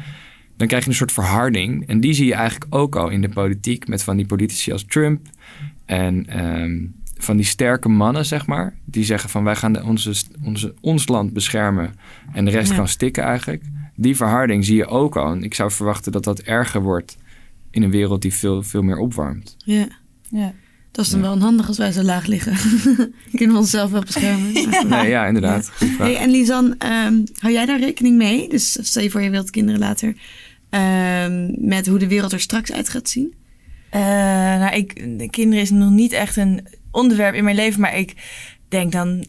dan 0.57 0.67
krijg 0.67 0.85
je 0.85 0.91
een 0.91 0.97
soort 0.97 1.13
verharding. 1.13 1.87
En 1.87 2.01
die 2.01 2.13
zie 2.13 2.27
je 2.27 2.35
eigenlijk 2.35 2.75
ook 2.75 2.97
al 2.97 3.09
in 3.09 3.21
de 3.21 3.29
politiek 3.29 3.89
met 3.89 4.03
van 4.03 4.17
die 4.17 4.27
politici 4.27 4.73
als 4.73 4.85
Trump 4.85 5.27
en 5.87 6.27
ehm, 6.29 6.85
van 7.19 7.37
die 7.37 7.47
sterke 7.47 7.89
mannen, 7.89 8.27
zeg 8.27 8.47
maar. 8.47 8.75
Die 8.85 9.05
zeggen 9.05 9.31
van 9.31 9.45
wij 9.45 9.57
gaan 9.57 9.73
de, 9.73 9.83
onze, 9.85 10.15
onze, 10.45 10.75
ons 10.81 11.09
land 11.09 11.33
beschermen 11.33 11.95
en 12.33 12.45
de 12.45 12.51
rest 12.51 12.71
Ja. 12.71 12.77
kan 12.77 12.89
stikken 12.89 13.23
eigenlijk. 13.25 13.63
Die 13.95 14.17
verharding 14.17 14.65
zie 14.65 14.77
je 14.77 14.87
ook 14.87 15.17
al. 15.17 15.33
En 15.33 15.43
ik 15.43 15.55
zou 15.55 15.71
verwachten 15.71 16.13
dat 16.13 16.25
dat 16.25 16.39
erger 16.39 16.83
wordt 16.83 17.17
in 17.71 17.83
een 17.83 17.91
wereld 17.91 18.23
die 18.23 18.35
veel, 18.35 18.63
veel 18.63 18.83
meer 18.83 18.99
opwarmt. 18.99 19.57
Ja. 19.65 19.87
Ja. 20.31 20.53
Dat 20.93 21.05
is 21.05 21.11
dan 21.11 21.21
wel 21.21 21.39
handig 21.39 21.69
als 21.69 21.79
wij 21.79 21.93
zo 21.93 22.03
laag 22.03 22.27
liggen. 22.27 22.53
Kunnen 23.37 23.55
we 23.55 23.61
onszelf 23.61 23.91
wel 23.91 24.01
beschermen. 24.01 24.53
Nee, 24.89 25.09
ja, 25.09 25.27
inderdaad. 25.27 25.73
Hey, 25.99 26.17
en 26.17 26.31
Lisan, 26.31 26.75
ehm, 26.79 27.15
hou 27.39 27.53
jij 27.53 27.67
daar 27.67 27.79
rekening 27.81 28.17
mee? 28.17 28.49
Dus 28.49 28.79
stel 28.89 29.03
je 29.03 29.11
voor 29.11 29.21
je 29.23 29.31
wilt 29.31 29.51
kinderen 29.51 29.81
later. 29.81 30.17
ehm, 30.71 31.69
met 31.69 31.87
hoe 31.87 31.99
de 31.99 32.09
wereld 32.09 32.33
er 32.33 32.41
straks 32.41 32.73
uit 32.73 32.89
gaat 32.89 33.09
zien? 33.09 33.35
Eh, 33.91 34.01
nou, 34.59 34.75
ik, 34.75 35.19
de 35.19 35.31
kinderen 35.31 35.63
is 35.63 35.71
nog 35.71 35.91
niet 35.91 36.13
echt 36.13 36.37
een 36.37 36.67
onderwerp 36.91 37.35
in 37.35 37.45
mijn 37.45 37.57
leven, 37.57 37.81
maar 37.81 37.97
ik 37.97 38.15
denk 38.69 38.93
dan 38.93 39.25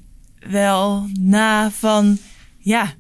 wel 0.50 1.08
na 1.20 1.72
van, 1.72 2.18
ja, 2.58 2.94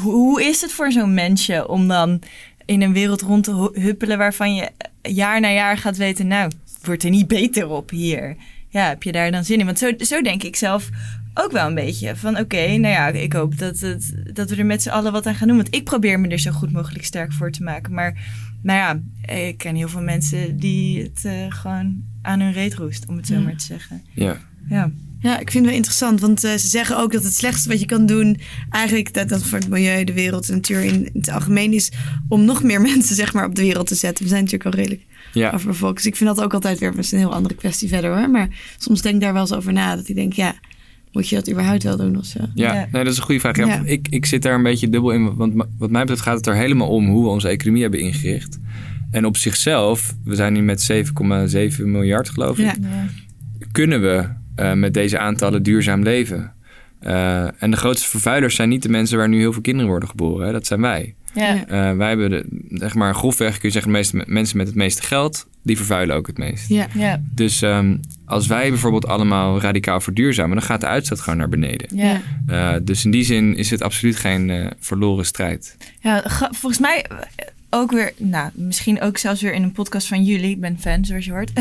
hoe, 0.00 0.42
is 0.42 0.60
het 0.60 0.72
voor 0.72 0.92
zo'n 0.92 1.14
mensje 1.14 1.68
om 1.68 1.88
dan 1.88 2.22
in 2.64 2.82
een 2.82 2.92
wereld 2.92 3.22
rond 3.22 3.44
te 3.44 3.54
hu- 3.54 3.80
huppelen 3.80 4.18
waarvan 4.18 4.54
je 4.54 4.70
jaar 5.02 5.40
na 5.40 5.50
jaar 5.52 5.78
gaat 5.78 5.96
weten, 5.96 6.26
nou, 6.26 6.50
wordt 6.82 7.02
er 7.02 7.10
niet 7.10 7.28
beter 7.28 7.68
op 7.68 7.90
hier. 7.90 8.36
Ja, 8.68 8.88
heb 8.88 9.02
je 9.02 9.12
daar 9.12 9.30
dan 9.30 9.44
zin 9.44 9.58
in? 9.58 9.66
Want 9.66 9.78
zo, 9.78 9.92
zo 9.98 10.20
denk 10.22 10.42
ik 10.42 10.56
zelf 10.56 10.88
ook 11.34 11.52
wel 11.52 11.66
een 11.66 11.74
beetje. 11.74 12.16
Van 12.16 12.38
oké, 12.38 12.66
nou 12.66 12.94
ja, 12.94 13.08
ik 13.08 13.32
hoop 13.32 13.58
dat, 13.58 13.80
het, 13.80 14.14
dat 14.32 14.50
we 14.50 14.56
er 14.56 14.66
met 14.66 14.82
z'n 14.82 14.88
allen 14.88 15.12
wat 15.12 15.26
aan 15.26 15.34
gaan 15.34 15.48
doen. 15.48 15.56
Want 15.56 15.74
ik 15.74 15.84
probeer 15.84 16.20
me 16.20 16.28
er 16.28 16.38
zo 16.38 16.50
goed 16.50 16.72
mogelijk 16.72 17.04
sterk 17.04 17.32
voor 17.32 17.50
te 17.50 17.62
maken. 17.62 17.94
Maar 17.94 18.16
nou 18.62 18.78
ja, 18.78 19.00
ik 19.48 19.58
ken 19.58 19.74
heel 19.74 19.88
veel 19.88 20.00
mensen 20.02 20.56
die 20.56 21.02
het 21.02 21.24
eh, 21.24 21.32
gewoon 21.48 22.02
aan 22.22 22.40
hun 22.40 22.52
reet 22.52 22.74
roest, 22.74 23.06
om 23.08 23.16
het 23.16 23.26
zo 23.26 23.34
Ja. 23.34 23.40
maar 23.40 23.56
te 23.56 23.64
zeggen. 23.64 24.02
Ja. 24.14 24.38
Ja, 24.68 24.90
Ja, 25.20 25.32
ik 25.38 25.50
vind 25.50 25.54
het 25.54 25.64
wel 25.64 25.74
interessant, 25.74 26.20
want 26.20 26.44
eh, 26.44 26.52
ze 26.52 26.68
zeggen 26.68 26.98
ook 26.98 27.12
dat 27.12 27.24
het 27.24 27.34
slechtste 27.34 27.68
wat 27.68 27.80
je 27.80 27.86
kan 27.86 28.06
doen, 28.06 28.40
eigenlijk 28.70 29.14
dat, 29.14 29.28
dat 29.28 29.42
voor 29.42 29.58
het 29.58 29.68
milieu, 29.68 30.04
de 30.04 30.12
wereld, 30.12 30.46
de 30.46 30.52
natuur 30.52 30.82
in, 30.84 31.10
het 31.12 31.28
algemeen 31.30 31.72
is, 31.72 31.92
om 32.28 32.44
nog 32.44 32.62
meer 32.62 32.80
mensen 32.90 33.14
zeg 33.16 33.32
maar 33.32 33.44
op 33.46 33.54
de 33.54 33.62
wereld 33.62 33.86
te 33.86 33.94
zetten. 33.94 34.24
We 34.24 34.30
zijn 34.30 34.44
natuurlijk 34.44 34.74
al 34.74 34.80
redelijk 34.80 35.06
Ja. 35.32 35.50
overbevolkt, 35.50 35.96
dus 35.96 36.06
ik 36.06 36.16
vind 36.16 36.36
dat 36.36 36.44
ook 36.44 36.54
altijd 36.54 36.78
weer 36.78 36.90
dat 36.90 36.98
is 37.04 37.12
een 37.12 37.18
heel 37.18 37.34
andere 37.34 37.54
kwestie 37.54 37.88
verder 37.88 38.18
hoor. 38.18 38.30
Maar 38.30 38.48
soms 38.78 39.02
denk 39.02 39.14
ik 39.14 39.20
daar 39.20 39.32
wel 39.32 39.42
eens 39.42 39.52
over 39.52 39.72
na, 39.72 39.96
dat 39.96 40.08
ik 40.08 40.14
denk, 40.14 40.32
ja, 40.32 40.54
moet 41.12 41.28
je 41.28 41.34
dat 41.34 41.50
überhaupt 41.50 41.82
wel 41.82 41.96
doen 41.96 42.18
of 42.18 42.24
zo? 42.24 42.38
Ja, 42.54 42.74
Ja. 42.74 42.88
Nee, 42.92 43.04
dat 43.04 43.12
is 43.12 43.18
een 43.18 43.24
goede 43.24 43.40
vraag. 43.40 43.56
Ja, 43.56 43.66
Ja. 43.66 43.82
Ik, 43.84 44.06
ik 44.10 44.26
zit 44.26 44.42
daar 44.42 44.54
een 44.54 44.62
beetje 44.62 44.88
dubbel 44.88 45.10
in. 45.10 45.34
Want 45.34 45.64
wat 45.78 45.90
mij 45.90 46.00
betreft 46.00 46.22
gaat 46.22 46.36
het 46.36 46.46
er 46.46 46.54
helemaal 46.54 46.88
om 46.88 47.06
hoe 47.08 47.22
we 47.22 47.28
onze 47.28 47.48
economie 47.48 47.82
hebben 47.82 48.00
ingericht. 48.00 48.58
En 49.10 49.24
op 49.26 49.36
zichzelf, 49.36 50.14
we 50.24 50.34
zijn 50.34 50.52
nu 50.52 50.62
met 50.62 50.92
7,7 51.78 51.84
miljard 51.84 52.28
geloof 52.28 52.58
ik, 52.58 52.64
Ja. 52.64 52.74
ja. 52.80 53.06
kunnen 53.72 54.00
we 54.00 54.28
eh, 54.54 54.72
met 54.72 54.94
deze 54.94 55.18
aantallen 55.18 55.62
duurzaam 55.62 56.02
leven. 56.02 56.52
Eh, 57.00 57.62
en 57.62 57.70
de 57.70 57.76
grootste 57.76 58.08
vervuilers 58.08 58.54
zijn 58.54 58.68
niet 58.68 58.82
de 58.82 58.88
mensen 58.88 59.18
waar 59.18 59.28
nu 59.28 59.38
heel 59.38 59.52
veel 59.52 59.62
kinderen 59.62 59.90
worden 59.90 60.08
geboren. 60.08 60.46
Hè? 60.46 60.52
Dat 60.52 60.66
zijn 60.66 60.80
wij. 60.80 61.14
Ja. 61.34 61.66
Eh, 61.66 61.96
wij 61.96 62.08
hebben, 62.08 62.30
de, 62.30 62.44
zeg 62.68 62.94
maar, 62.94 63.14
grofweg 63.14 63.52
kun 63.58 63.68
je 63.68 63.70
zeggen, 63.74 63.92
de 63.92 63.98
meeste 63.98 64.22
mensen 64.26 64.56
met 64.56 64.66
het 64.66 64.76
meeste 64.76 65.02
geld, 65.02 65.46
die 65.62 65.76
vervuilen 65.76 66.16
ook 66.16 66.26
het 66.26 66.38
meest. 66.38 66.68
Ja. 66.68 66.86
ja. 66.94 67.22
Dus 67.34 67.62
ehm, 67.62 67.96
als 68.24 68.46
wij 68.46 68.68
bijvoorbeeld 68.68 69.06
allemaal 69.06 69.60
radicaal 69.60 70.00
verduurzamen, 70.00 70.56
dan 70.56 70.64
gaat 70.66 70.80
de 70.80 70.86
uitstoot 70.86 71.20
gewoon 71.20 71.38
naar 71.38 71.48
beneden. 71.48 71.88
ja. 71.96 72.20
Eh, 72.46 72.74
dus 72.82 73.04
in 73.04 73.10
die 73.10 73.24
zin 73.24 73.56
is 73.56 73.70
het 73.70 73.82
absoluut 73.82 74.16
geen 74.16 74.50
eh, 74.50 74.66
verloren 74.80 75.26
strijd. 75.26 75.76
Ja, 76.00 76.22
volgens 76.50 76.78
mij 76.78 77.06
ook 77.70 77.92
weer, 77.92 78.12
nou, 78.16 78.50
misschien 78.54 79.00
ook 79.00 79.18
zelfs 79.18 79.40
weer 79.42 79.54
in 79.54 79.62
een 79.62 79.72
podcast 79.72 80.06
van 80.08 80.24
jullie, 80.24 80.50
ik 80.50 80.60
ben 80.60 80.76
fan 80.80 81.04
zoals 81.04 81.24
je 81.24 81.30
hoort, 81.30 81.50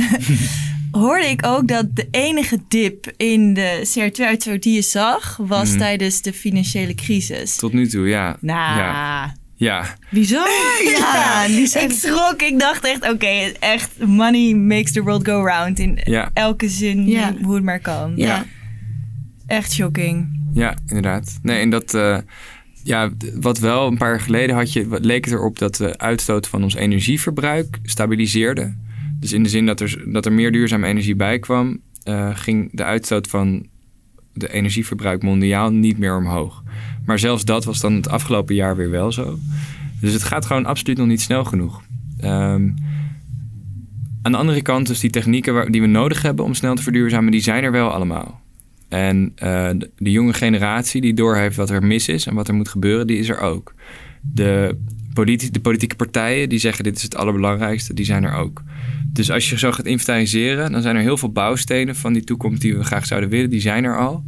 hoorde 0.91 1.25
ik 1.25 1.45
ook 1.45 1.67
dat 1.67 1.95
de 1.95 2.07
enige 2.11 2.59
dip 2.67 3.11
in 3.17 3.53
de 3.53 3.89
CO2-uitstoot 3.99 4.63
die 4.63 4.73
je 4.73 4.81
zag, 4.81 5.37
was 5.37 5.69
Mhm. 5.69 5.77
tijdens 5.77 6.21
de 6.21 6.33
financiële 6.33 6.95
crisis. 6.95 7.55
Tot 7.55 7.73
nu 7.73 7.87
toe, 7.87 8.07
ja. 8.07 8.37
Nou, 8.39 8.79
Ja. 8.79 9.35
Ja. 9.65 9.95
Bizar! 10.09 10.47
Ja, 10.97 11.47
die 11.47 11.67
zijn... 11.67 11.89
ik 11.89 11.95
schrok. 11.97 12.41
Ik 12.41 12.59
dacht 12.59 12.85
echt, 12.85 13.11
oké, 13.11 13.51
echt, 13.59 14.05
money 14.05 14.53
makes 14.53 14.91
the 14.91 15.01
world 15.01 15.27
go 15.27 15.43
round 15.45 15.79
in 15.79 15.99
Ja. 16.03 16.29
elke 16.33 16.69
zin, 16.69 17.07
Ja. 17.07 17.33
hoe 17.41 17.55
het 17.55 17.63
maar 17.63 17.79
kan. 17.79 18.13
Ja. 18.15 18.45
Echt 19.47 19.71
shocking. 19.73 20.39
Ja, 20.53 20.75
inderdaad. 20.87 21.39
Nee, 21.41 21.59
en 21.61 21.69
dat, 21.69 21.93
eh, 21.93 22.17
ja, 22.83 23.09
wat 23.39 23.59
wel 23.59 23.87
een 23.87 23.97
paar 23.97 24.09
jaar 24.09 24.19
geleden 24.21 24.55
had 24.55 24.73
je, 24.73 24.87
wat- 24.87 25.05
leek 25.05 25.25
het 25.25 25.33
erop 25.33 25.59
dat 25.59 25.75
de 25.75 25.97
uitstoot 25.97 26.47
van 26.47 26.63
ons 26.63 26.75
energieverbruik 26.75 27.79
stabiliseerde. 27.83 28.75
Dus 29.19 29.31
in 29.33 29.43
de 29.43 29.49
zin 29.49 29.65
dat 29.65 29.79
er, 29.79 30.03
dat 30.11 30.25
er 30.25 30.33
meer 30.33 30.51
duurzame 30.51 30.87
energie 30.87 31.15
bij 31.15 31.39
kwam, 31.39 31.79
eh, 32.03 32.29
ging 32.33 32.69
de 32.71 32.83
uitstoot 32.83 33.27
van 33.27 33.65
de 34.33 34.53
energieverbruik 34.53 35.23
mondiaal 35.23 35.71
niet 35.71 35.97
meer 35.97 36.17
omhoog. 36.17 36.63
Maar 37.05 37.19
zelfs 37.19 37.45
dat 37.45 37.65
was 37.65 37.79
dan 37.79 37.93
het 37.93 38.09
afgelopen 38.09 38.55
jaar 38.55 38.75
weer 38.75 38.89
wel 38.89 39.11
zo. 39.11 39.37
Dus 39.99 40.13
het 40.13 40.23
gaat 40.23 40.45
gewoon 40.45 40.65
absoluut 40.65 40.97
nog 40.97 41.07
niet 41.07 41.21
snel 41.21 41.43
genoeg. 41.43 41.81
Ehm, 42.19 42.69
aan 44.21 44.31
de 44.31 44.37
andere 44.37 44.61
kant, 44.61 44.87
dus 44.87 44.99
die 44.99 45.09
technieken 45.09 45.71
die 45.71 45.81
we 45.81 45.87
nodig 45.87 46.21
hebben 46.21 46.45
om 46.45 46.53
snel 46.53 46.75
te 46.75 46.81
verduurzamen, 46.81 47.31
die 47.31 47.41
zijn 47.41 47.63
er 47.63 47.71
wel 47.71 47.89
allemaal. 47.89 48.41
En 48.89 49.31
eh, 49.35 49.69
de, 49.75 49.89
de 49.97 50.11
jonge 50.11 50.33
generatie 50.33 51.01
die 51.01 51.13
doorheeft 51.13 51.55
wat 51.55 51.69
er 51.69 51.83
mis 51.83 52.07
is 52.07 52.25
en 52.25 52.35
wat 52.35 52.47
er 52.47 52.53
moet 52.53 52.69
gebeuren, 52.69 53.07
die 53.07 53.17
is 53.17 53.29
er 53.29 53.39
ook. 53.39 53.73
De, 54.21 54.77
politi 55.13 55.51
de 55.51 55.59
politieke 55.59 55.95
partijen 55.95 56.49
die 56.49 56.59
zeggen 56.59 56.83
dit 56.83 56.95
is 56.95 57.01
het 57.01 57.15
allerbelangrijkste, 57.15 57.93
die 57.93 58.05
zijn 58.05 58.23
er 58.23 58.33
ook. 58.33 58.63
Dus 59.07 59.31
als 59.31 59.49
je 59.49 59.57
zo 59.57 59.71
gaat 59.71 59.85
inventariseren, 59.85 60.71
dan 60.71 60.81
zijn 60.81 60.95
er 60.95 61.01
heel 61.01 61.17
veel 61.17 61.31
bouwstenen 61.31 61.95
van 61.95 62.13
die 62.13 62.23
toekomst 62.23 62.61
die 62.61 62.77
we 62.77 62.83
graag 62.83 63.05
zouden 63.05 63.29
willen, 63.29 63.49
die 63.49 63.61
zijn 63.61 63.83
er 63.83 63.97
al. 63.97 64.23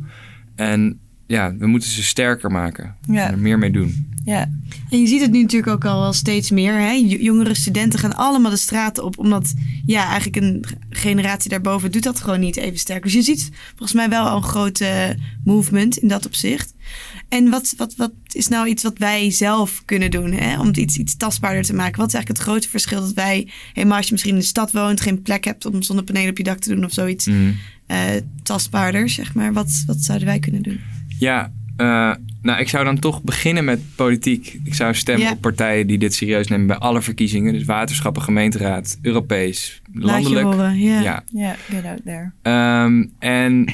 En 0.55 0.99
ja, 1.27 1.55
we 1.57 1.67
moeten 1.67 1.89
ze 1.89 2.03
sterker 2.03 2.51
maken 2.51 2.95
Ja. 3.07 3.25
en 3.27 3.31
er 3.31 3.39
meer 3.39 3.57
mee 3.57 3.71
doen. 3.71 4.11
Ja, 4.25 4.49
En 4.89 4.99
je 4.99 5.07
ziet 5.07 5.21
het 5.21 5.31
nu 5.31 5.41
natuurlijk 5.41 5.71
ook 5.71 5.85
al 5.85 5.99
wel 5.99 6.13
steeds 6.13 6.51
meer. 6.51 6.73
Hè? 6.73 6.91
Jongere 7.19 7.53
studenten 7.55 7.99
gaan 7.99 8.15
allemaal 8.15 8.51
de 8.51 8.57
straten 8.57 9.03
op. 9.03 9.17
Omdat 9.17 9.53
ja, 9.85 10.07
eigenlijk 10.07 10.35
een 10.35 10.65
generatie 10.89 11.49
daarboven 11.49 11.91
doet 11.91 12.03
dat 12.03 12.19
gewoon 12.19 12.39
niet 12.39 12.57
even 12.57 12.79
sterk. 12.79 13.03
Dus 13.03 13.13
je 13.13 13.21
ziet 13.21 13.49
volgens 13.69 13.93
mij 13.93 14.09
wel 14.09 14.27
al 14.27 14.35
een 14.35 14.43
grote 14.43 15.15
movement 15.43 15.97
in 15.97 16.07
dat 16.07 16.25
opzicht. 16.25 16.73
En 17.33 17.49
wat, 17.49 17.73
wat, 17.77 17.95
wat 17.95 18.11
is 18.31 18.47
nou 18.47 18.67
iets 18.67 18.83
wat 18.83 18.97
wij 18.97 19.31
zelf 19.31 19.81
kunnen 19.85 20.11
doen 20.11 20.31
hè? 20.31 20.59
om 20.59 20.67
het 20.67 20.77
iets, 20.77 20.97
iets 20.97 21.17
tastbaarder 21.17 21.63
te 21.63 21.73
maken? 21.73 21.97
Wat 21.99 22.07
is 22.07 22.13
eigenlijk 22.13 22.43
het 22.43 22.49
grote 22.51 22.69
verschil 22.69 22.99
dat 23.01 23.13
wij, 23.13 23.47
helemaal 23.73 23.97
als 23.97 24.05
je 24.05 24.11
misschien 24.11 24.33
in 24.33 24.39
de 24.39 24.45
stad 24.45 24.71
woont, 24.71 25.01
geen 25.01 25.21
plek 25.21 25.43
hebt 25.45 25.65
om 25.65 25.81
zonnepanelen 25.81 26.29
op 26.29 26.37
je 26.37 26.43
dak 26.43 26.59
te 26.59 26.75
doen 26.75 26.85
of 26.85 26.91
zoiets 26.91 27.25
Mhm. 27.25 27.51
eh, 27.87 27.99
tastbaarder, 28.43 29.09
zeg 29.09 29.33
maar. 29.33 29.53
Wat, 29.53 29.83
wat 29.87 29.97
zouden 29.99 30.27
wij 30.27 30.39
kunnen 30.39 30.61
doen? 30.61 30.79
Ja, 31.19 31.51
eh, 31.77 32.11
nou, 32.41 32.59
ik 32.59 32.69
zou 32.69 32.83
dan 32.83 32.99
toch 32.99 33.21
beginnen 33.23 33.65
met 33.65 33.79
politiek. 33.95 34.59
Ik 34.63 34.73
zou 34.73 34.93
stemmen 34.95 35.25
Ja. 35.25 35.31
op 35.31 35.41
partijen 35.41 35.87
die 35.87 35.97
dit 35.97 36.13
serieus 36.13 36.47
nemen 36.47 36.67
bij 36.67 36.77
alle 36.77 37.01
verkiezingen. 37.01 37.53
Dus 37.53 37.63
waterschappen, 37.63 38.21
gemeenteraad, 38.21 38.97
Europees, 39.01 39.81
landelijk. 39.93 40.45
Laat 40.45 40.53
je 40.53 40.57
horen. 40.61 40.79
Ja. 40.79 41.01
Ja. 41.01 41.23
ja, 41.33 41.55
get 41.69 41.85
out 41.85 42.01
there. 42.05 42.31
Ehm, 42.41 43.05
en 43.19 43.65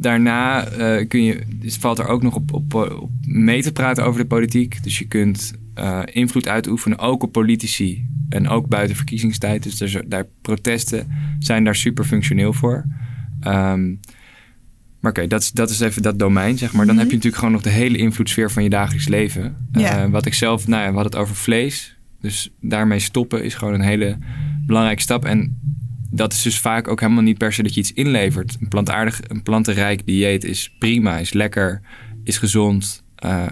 daarna 0.00 0.64
eh, 0.66 1.08
kun 1.08 1.22
je, 1.22 1.40
dus 1.54 1.76
valt 1.76 1.98
er 1.98 2.06
ook 2.06 2.22
nog 2.22 2.34
op, 2.34 2.52
op, 2.52 2.74
op 2.74 3.10
mee 3.26 3.62
te 3.62 3.72
praten 3.72 4.04
over 4.04 4.20
de 4.20 4.26
politiek. 4.26 4.82
Dus 4.82 4.98
je 4.98 5.06
kunt 5.08 5.52
eh, 5.74 6.00
invloed 6.12 6.48
uitoefenen, 6.48 6.98
ook 6.98 7.22
op 7.22 7.32
politici. 7.32 8.06
En 8.28 8.48
ook 8.48 8.68
buiten 8.68 8.96
verkiezingstijd. 8.96 9.78
Dus 9.78 9.94
er, 9.94 10.08
daar, 10.08 10.26
protesten 10.42 11.06
zijn 11.38 11.64
daar 11.64 11.74
super 11.76 12.04
functioneel 12.04 12.52
voor. 12.52 12.84
Ehm, 13.40 13.94
maar 15.00 15.10
oké, 15.10 15.26
dat, 15.26 15.42
is- 15.42 15.52
dat 15.52 15.70
is 15.70 15.80
even 15.80 16.02
dat 16.02 16.18
domein, 16.18 16.58
zeg 16.58 16.72
maar. 16.72 16.86
Dan 16.86 16.96
heb 16.96 17.06
je 17.06 17.12
natuurlijk 17.14 17.38
gewoon 17.38 17.52
nog 17.54 17.62
de 17.62 17.70
hele 17.70 17.96
invloedssfeer 17.98 18.50
van 18.50 18.62
je 18.62 18.70
dagelijks 18.70 19.08
leven. 19.08 19.56
Eh, 20.04 20.10
wat 20.10 20.26
ik 20.26 20.34
zelf, 20.34 20.68
nou 20.68 20.82
ja, 20.82 20.88
we 20.88 20.94
hadden 20.94 21.12
het 21.12 21.20
over 21.20 21.36
vlees. 21.36 21.96
Dus 22.20 22.50
daarmee 22.60 22.98
stoppen 22.98 23.44
is 23.44 23.54
gewoon 23.54 23.74
een 23.74 23.80
hele 23.80 24.16
belangrijke 24.66 25.02
stap. 25.02 25.24
En 25.24 25.58
dat 26.14 26.32
is 26.32 26.42
dus 26.42 26.58
vaak 26.58 26.88
ook 26.88 27.00
helemaal 27.00 27.22
niet 27.22 27.38
per 27.38 27.52
se 27.52 27.62
dat 27.62 27.74
je 27.74 27.80
iets 27.80 27.92
inlevert. 27.92 28.56
Een 28.60 28.68
plantaardig, 28.68 29.20
een 29.28 29.42
plantenrijk 29.42 30.06
dieet 30.06 30.44
is 30.44 30.74
prima, 30.78 31.18
is 31.18 31.32
lekker, 31.32 31.80
is 32.24 32.38
gezond, 32.38 33.02
eh, 33.16 33.46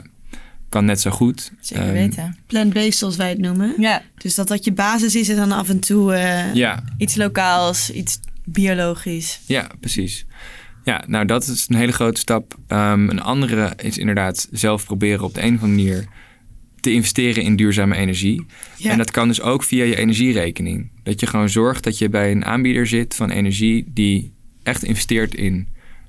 kan 0.69 0.85
net 0.85 1.01
zo 1.01 1.11
goed. 1.11 1.53
Zeker 1.61 1.85
Ehm, 1.85 1.93
weten. 1.93 2.37
Plant-based, 2.47 2.95
zoals 2.95 3.17
wij 3.17 3.29
het 3.29 3.39
noemen. 3.39 3.75
Ja, 3.79 4.03
Dus 4.17 4.35
dat 4.35 4.49
dat 4.49 4.65
je 4.65 4.73
basis 4.73 5.15
is 5.17 5.29
en 5.29 5.37
dan 5.37 5.53
af 5.53 5.69
en 5.69 5.81
toe... 5.81 6.13
eh, 6.15 6.55
Ja, 6.55 6.85
iets 6.99 7.15
lokaals, 7.17 7.91
iets 7.91 8.21
biologisch. 8.45 9.41
ja, 9.47 9.71
precies. 9.81 10.27
Ja, 10.85 11.05
nou 11.07 11.25
dat 11.27 11.47
is 11.47 11.67
een 11.69 11.77
hele 11.77 11.93
grote 11.93 12.21
stap. 12.21 12.57
Ehm, 12.67 13.09
een 13.09 13.21
andere 13.23 13.73
is 13.77 13.99
inderdaad 13.99 14.49
zelf 14.51 14.85
proberen 14.85 15.25
op 15.25 15.35
de 15.35 15.43
een 15.43 15.55
of 15.55 15.63
andere 15.63 15.83
manier 15.85 16.05
te 16.81 16.93
investeren 16.93 17.43
in 17.43 17.57
duurzame 17.57 17.97
energie. 17.97 18.45
Ja. 18.77 18.91
En 18.91 18.99
dat 18.99 19.11
kan 19.11 19.29
dus 19.29 19.41
ook 19.41 19.63
via 19.65 19.85
je 19.85 19.97
energierekening. 19.97 20.91
Dat 21.03 21.21
je 21.21 21.27
gewoon 21.27 21.49
zorgt 21.49 21.85
dat 21.85 21.99
je 21.99 22.09
bij 22.09 22.31
een 22.31 22.45
aanbieder 22.45 22.87
zit 22.87 23.15
van 23.15 23.31
energie 23.31 23.85
die 23.95 24.33
echt 24.63 24.83
investeert 24.85 25.35
in 25.35 25.67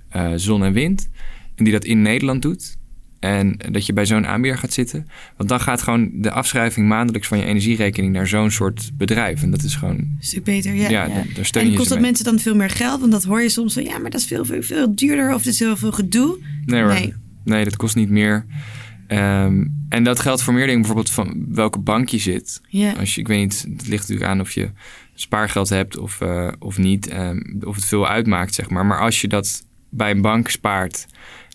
eh, 0.09 0.31
zon 0.35 0.63
en 0.63 0.73
wind. 0.73 1.09
En 1.55 1.63
die 1.63 1.73
dat 1.73 1.85
in 1.85 2.01
Nederland 2.01 2.41
doet. 2.41 2.79
En 3.19 3.55
dat 3.71 3.85
je 3.85 3.93
bij 3.93 4.05
zo'n 4.05 4.27
aanbieder 4.27 4.59
gaat 4.59 4.73
zitten. 4.73 5.07
Want 5.37 5.49
dan 5.49 5.59
gaat 5.59 5.81
gewoon 5.81 6.09
de 6.13 6.31
afschrijving 6.31 6.87
maandelijks 6.87 7.27
van 7.27 7.37
je 7.37 7.43
energierekening 7.45 8.13
naar 8.13 8.27
zo'n 8.27 8.51
soort 8.51 8.91
bedrijf. 8.93 9.41
En 9.41 9.51
dat 9.51 9.63
is 9.63 9.75
gewoon. 9.75 10.15
Stuk 10.19 10.43
beter, 10.43 10.73
ja. 10.73 10.89
Ja, 10.89 11.05
Ja. 11.05 11.07
daar- 11.13 11.27
daar 11.35 11.45
steun 11.45 11.63
En 11.63 11.71
je 11.71 11.75
kost 11.77 11.89
dat 11.89 11.97
mee. 11.97 12.07
mensen 12.07 12.25
dan 12.25 12.39
veel 12.39 12.55
meer 12.55 12.69
geld? 12.69 12.99
Want 12.99 13.11
dat 13.11 13.23
hoor 13.23 13.41
je 13.41 13.49
soms 13.49 13.73
van, 13.73 13.83
ja, 13.83 13.97
maar 13.97 14.09
dat 14.11 14.19
is 14.21 14.27
veel, 14.27 14.45
veel, 14.45 14.61
veel 14.61 14.95
duurder 14.95 15.29
of 15.33 15.37
het 15.37 15.53
is 15.53 15.59
heel 15.59 15.77
veel 15.77 15.91
gedoe. 15.91 16.37
Nee 16.65 16.81
hoor. 16.81 16.93
Nee. 16.93 17.13
Nee. 17.43 17.63
dat 17.63 17.75
kost 17.75 17.95
niet 17.95 18.09
meer. 18.09 18.45
Ehm, 19.11 19.65
en 19.89 20.03
dat 20.03 20.19
geldt 20.19 20.41
voor 20.43 20.53
meer 20.53 20.63
dingen. 20.65 20.79
Bijvoorbeeld 20.79 21.11
van 21.11 21.45
welke 21.49 21.79
bank 21.79 22.09
je 22.09 22.17
zit. 22.17 22.61
Ja. 22.67 22.91
Als 22.99 23.15
je, 23.15 23.21
ik 23.21 23.27
weet 23.27 23.39
niet, 23.39 23.65
het 23.77 23.87
ligt 23.87 24.01
natuurlijk 24.01 24.29
aan 24.29 24.39
of 24.41 24.51
je 24.51 24.69
spaargeld 25.15 25.69
hebt 25.69 25.97
of, 25.97 26.21
eh, 26.21 26.47
of 26.59 26.77
niet. 26.77 27.07
ehm, 27.07 27.39
of 27.63 27.75
het 27.75 27.85
veel 27.85 28.07
uitmaakt, 28.07 28.53
zeg 28.53 28.69
maar. 28.69 28.85
Maar 28.85 28.99
als 28.99 29.21
je 29.21 29.27
dat 29.27 29.65
bij 29.89 30.11
een 30.11 30.21
bank 30.21 30.49
spaart 30.49 31.05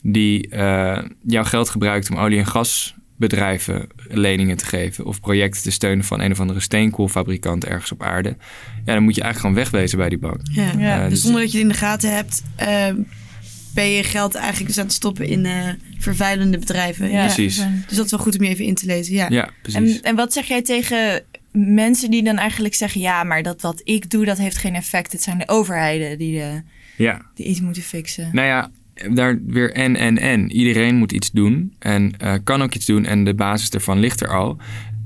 die 0.03 0.49
eh, 0.49 1.03
jouw 1.27 1.45
geld 1.45 1.69
gebruikt 1.69 2.11
om 2.11 2.17
olie- 2.17 2.39
en 2.39 2.47
gasbedrijven 2.47 3.87
leningen 4.09 4.57
te 4.57 4.65
geven. 4.67 5.05
Of 5.05 5.21
projecten 5.21 5.63
te 5.63 5.71
steunen 5.71 6.05
van 6.05 6.21
een 6.21 6.33
of 6.33 6.41
andere 6.41 6.61
steenkoolfabrikant 6.61 7.65
ergens 7.65 7.93
op 7.93 8.03
aarde. 8.03 8.37
Ja, 8.85 8.95
dan 8.95 9.03
moet 9.03 9.15
je 9.15 9.23
eigenlijk 9.23 9.39
gewoon 9.41 9.55
wegwezen 9.71 9.99
bij 9.99 10.09
die 10.09 10.19
bank. 10.19 10.41
Ja. 10.43 10.71
Ja. 10.79 10.95
Eh, 10.97 11.01
Dus 11.03 11.11
dus- 11.11 11.23
zonder 11.23 11.41
dat 11.41 11.53
je 11.53 11.59
het 11.59 11.67
in 11.67 11.73
de 11.73 11.79
gaten 11.79 12.15
hebt, 12.15 12.43
eh, 13.77 13.85
ben 13.85 13.91
je 13.91 14.03
geld 14.03 14.35
eigenlijk 14.35 14.67
dus 14.67 14.79
aan 14.79 14.85
het 14.85 14.95
stoppen 14.95 15.27
in 15.27 15.47
eh, 15.47 15.69
vervuilende 15.99 16.59
bedrijven. 16.59 17.11
Ja, 17.11 17.25
Precies. 17.25 17.57
Dus 17.87 17.97
dat 17.97 18.05
is 18.05 18.11
wel 18.11 18.21
goed 18.21 18.39
om 18.39 18.45
je 18.45 18.51
even 18.51 18.65
in 18.65 18.75
te 18.75 18.87
lezen. 18.87 19.15
Ja. 19.15 19.27
ja, 19.29 19.51
precies. 19.63 19.97
En, 19.97 20.03
en 20.03 20.17
wat 20.17 20.33
zeg 20.33 20.47
jij 20.47 20.63
tegen 20.63 21.23
mensen 21.53 22.11
die 22.11 22.23
dan 22.23 22.37
eigenlijk 22.37 22.75
zeggen... 22.75 23.01
ja, 23.01 23.25
maar 23.25 23.43
dat 23.43 23.61
wat 23.61 23.81
ik 23.85 24.11
doe, 24.11 24.25
dat 24.25 24.39
heeft 24.39 24.57
geen 24.57 24.75
effect. 24.75 25.13
Het 25.13 25.23
zijn 25.23 25.39
de 25.39 25.49
overheden 25.49 26.19
die, 26.19 26.39
de, 26.39 26.63
ja. 26.97 27.23
die 27.35 27.47
iets 27.47 27.61
moeten 27.61 27.83
fixen. 27.83 28.29
Nou 28.33 28.47
ja, 28.47 28.71
daar 29.11 29.39
weer 29.47 29.73
en, 29.73 29.97
en, 29.97 30.19
en. 30.19 30.53
Iedereen 30.53 30.97
moet 30.97 31.13
iets 31.13 31.31
doen 31.31 31.75
en 31.79 32.17
eh, 32.19 32.35
kan 32.45 32.63
ook 32.63 32.75
iets 32.75 32.87
doen 32.87 33.05
en 33.05 33.25
de 33.25 33.35
basis 33.35 33.71
ervan 33.71 33.99
ligt 33.99 34.21
er 34.21 34.29
al. 34.29 34.57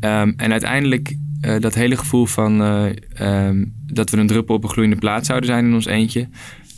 Ehm, 0.01 0.33
en 0.37 0.51
uiteindelijk 0.51 1.17
eh, 1.41 1.61
dat 1.61 1.75
hele 1.75 1.97
gevoel 1.97 2.27
van 2.27 2.63
eh, 2.63 2.87
ehm, 3.15 3.65
dat 3.87 4.11
we 4.11 4.17
een 4.17 4.27
druppel 4.27 4.55
op 4.55 4.63
een 4.63 4.71
gloeiende 4.71 4.99
plaat 4.99 5.27
zouden 5.27 5.49
zijn 5.49 5.65
in 5.65 5.75
ons 5.75 5.87
eentje, 5.87 6.29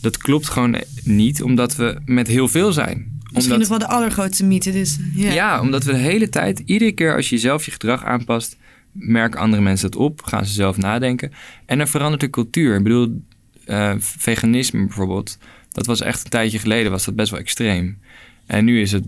dat 0.03 0.17
klopt 0.17 0.49
gewoon 0.49 0.77
niet, 1.05 1.43
omdat 1.43 1.77
we 1.77 2.01
met 2.05 2.27
heel 2.27 2.49
veel 2.49 2.73
zijn. 2.73 3.21
Misschien 3.33 3.55
Omdat, 3.55 3.69
nog 3.69 3.79
wel 3.79 3.89
de 3.89 3.95
allergrootste 3.95 4.45
mythe. 4.45 4.73
Dus, 4.73 4.99
ja. 5.15 5.33
ja. 5.33 5.61
omdat 5.61 5.85
we 5.85 5.93
de 5.93 5.99
hele 5.99 6.29
tijd, 6.29 6.63
iedere 6.65 6.93
keer 6.93 7.17
als 7.17 7.29
je 7.29 7.39
zelf 7.39 7.65
je 7.65 7.71
gedrag 7.71 8.05
aanpast, 8.05 8.57
merken 8.93 9.41
andere 9.41 9.63
mensen 9.63 9.91
dat 9.91 10.01
op, 10.01 10.23
gaan 10.23 10.47
ze 10.47 10.53
zelf 10.53 10.77
nadenken. 10.77 11.33
En 11.67 11.79
dan 11.79 11.89
verandert 11.89 12.21
de 12.21 12.31
cultuur. 12.31 12.77
Ik 12.77 12.83
bedoel, 12.83 13.23
eh, 13.65 13.95
veganisme 13.99 14.87
bijvoorbeeld, 14.87 15.39
dat 15.71 15.87
was 15.87 16.01
echt 16.01 16.25
een 16.25 16.31
tijdje 16.31 16.59
geleden, 16.59 16.91
was 16.91 17.05
dat 17.05 17.17
best 17.17 17.31
wel 17.31 17.41
extreem. 17.41 17.99
En 18.47 18.65
nu 18.65 18.81
is 18.81 18.93
het, 18.93 19.05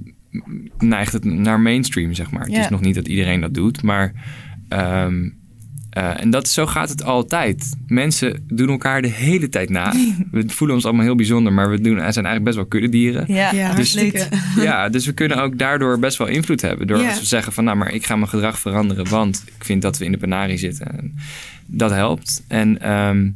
neigt 0.78 1.12
het 1.12 1.24
naar 1.24 1.60
mainstream, 1.60 2.14
zeg 2.14 2.30
maar. 2.30 2.46
Het 2.46 2.56
is 2.56 2.68
nog 2.68 2.80
niet 2.80 2.94
dat 2.94 3.08
iedereen 3.08 3.40
dat 3.40 3.54
doet, 3.54 3.82
maar... 3.82 4.12
ehm, 4.68 5.28
eh, 5.94 6.20
en 6.20 6.30
dat, 6.30 6.48
zo 6.48 6.66
gaat 6.66 6.88
het 6.88 7.04
altijd. 7.04 7.76
Mensen 7.86 8.44
doen 8.48 8.68
elkaar 8.68 9.02
de 9.02 9.08
hele 9.08 9.48
tijd 9.48 9.70
na. 9.70 9.94
We 10.30 10.44
voelen 10.46 10.76
ons 10.76 10.84
allemaal 10.84 11.04
heel 11.04 11.14
bijzonder, 11.14 11.52
maar 11.52 11.70
we 11.70 11.80
doen, 11.80 11.96
zijn 11.96 12.02
eigenlijk 12.02 12.44
best 12.44 12.56
wel 12.56 12.66
kuddedieren. 12.66 13.24
Ja, 13.28 13.52
Ja, 13.52 13.74
Dus-. 13.74 13.92
Ja, 14.56 14.88
dus 14.88 15.06
we 15.06 15.12
kunnen 15.12 15.42
ook 15.42 15.58
daardoor 15.58 15.98
best 15.98 16.18
wel 16.18 16.26
invloed 16.26 16.60
hebben. 16.60 16.86
Door 16.86 16.98
Ja. 16.98 17.08
als 17.08 17.18
we 17.18 17.26
zeggen 17.26 17.52
van 17.52 17.64
nou, 17.64 17.76
maar 17.76 17.92
ik 17.92 18.06
ga 18.06 18.16
mijn 18.16 18.28
gedrag 18.28 18.58
veranderen, 18.58 19.08
want 19.08 19.42
ik 19.56 19.64
vind 19.64 19.82
dat 19.82 19.98
we 19.98 20.04
in 20.04 20.12
de 20.12 20.18
penarie 20.18 20.58
zitten. 20.58 20.98
En 20.98 21.14
dat 21.66 21.90
helpt. 21.90 22.44
En 22.48 22.80
ehm, 22.80 23.30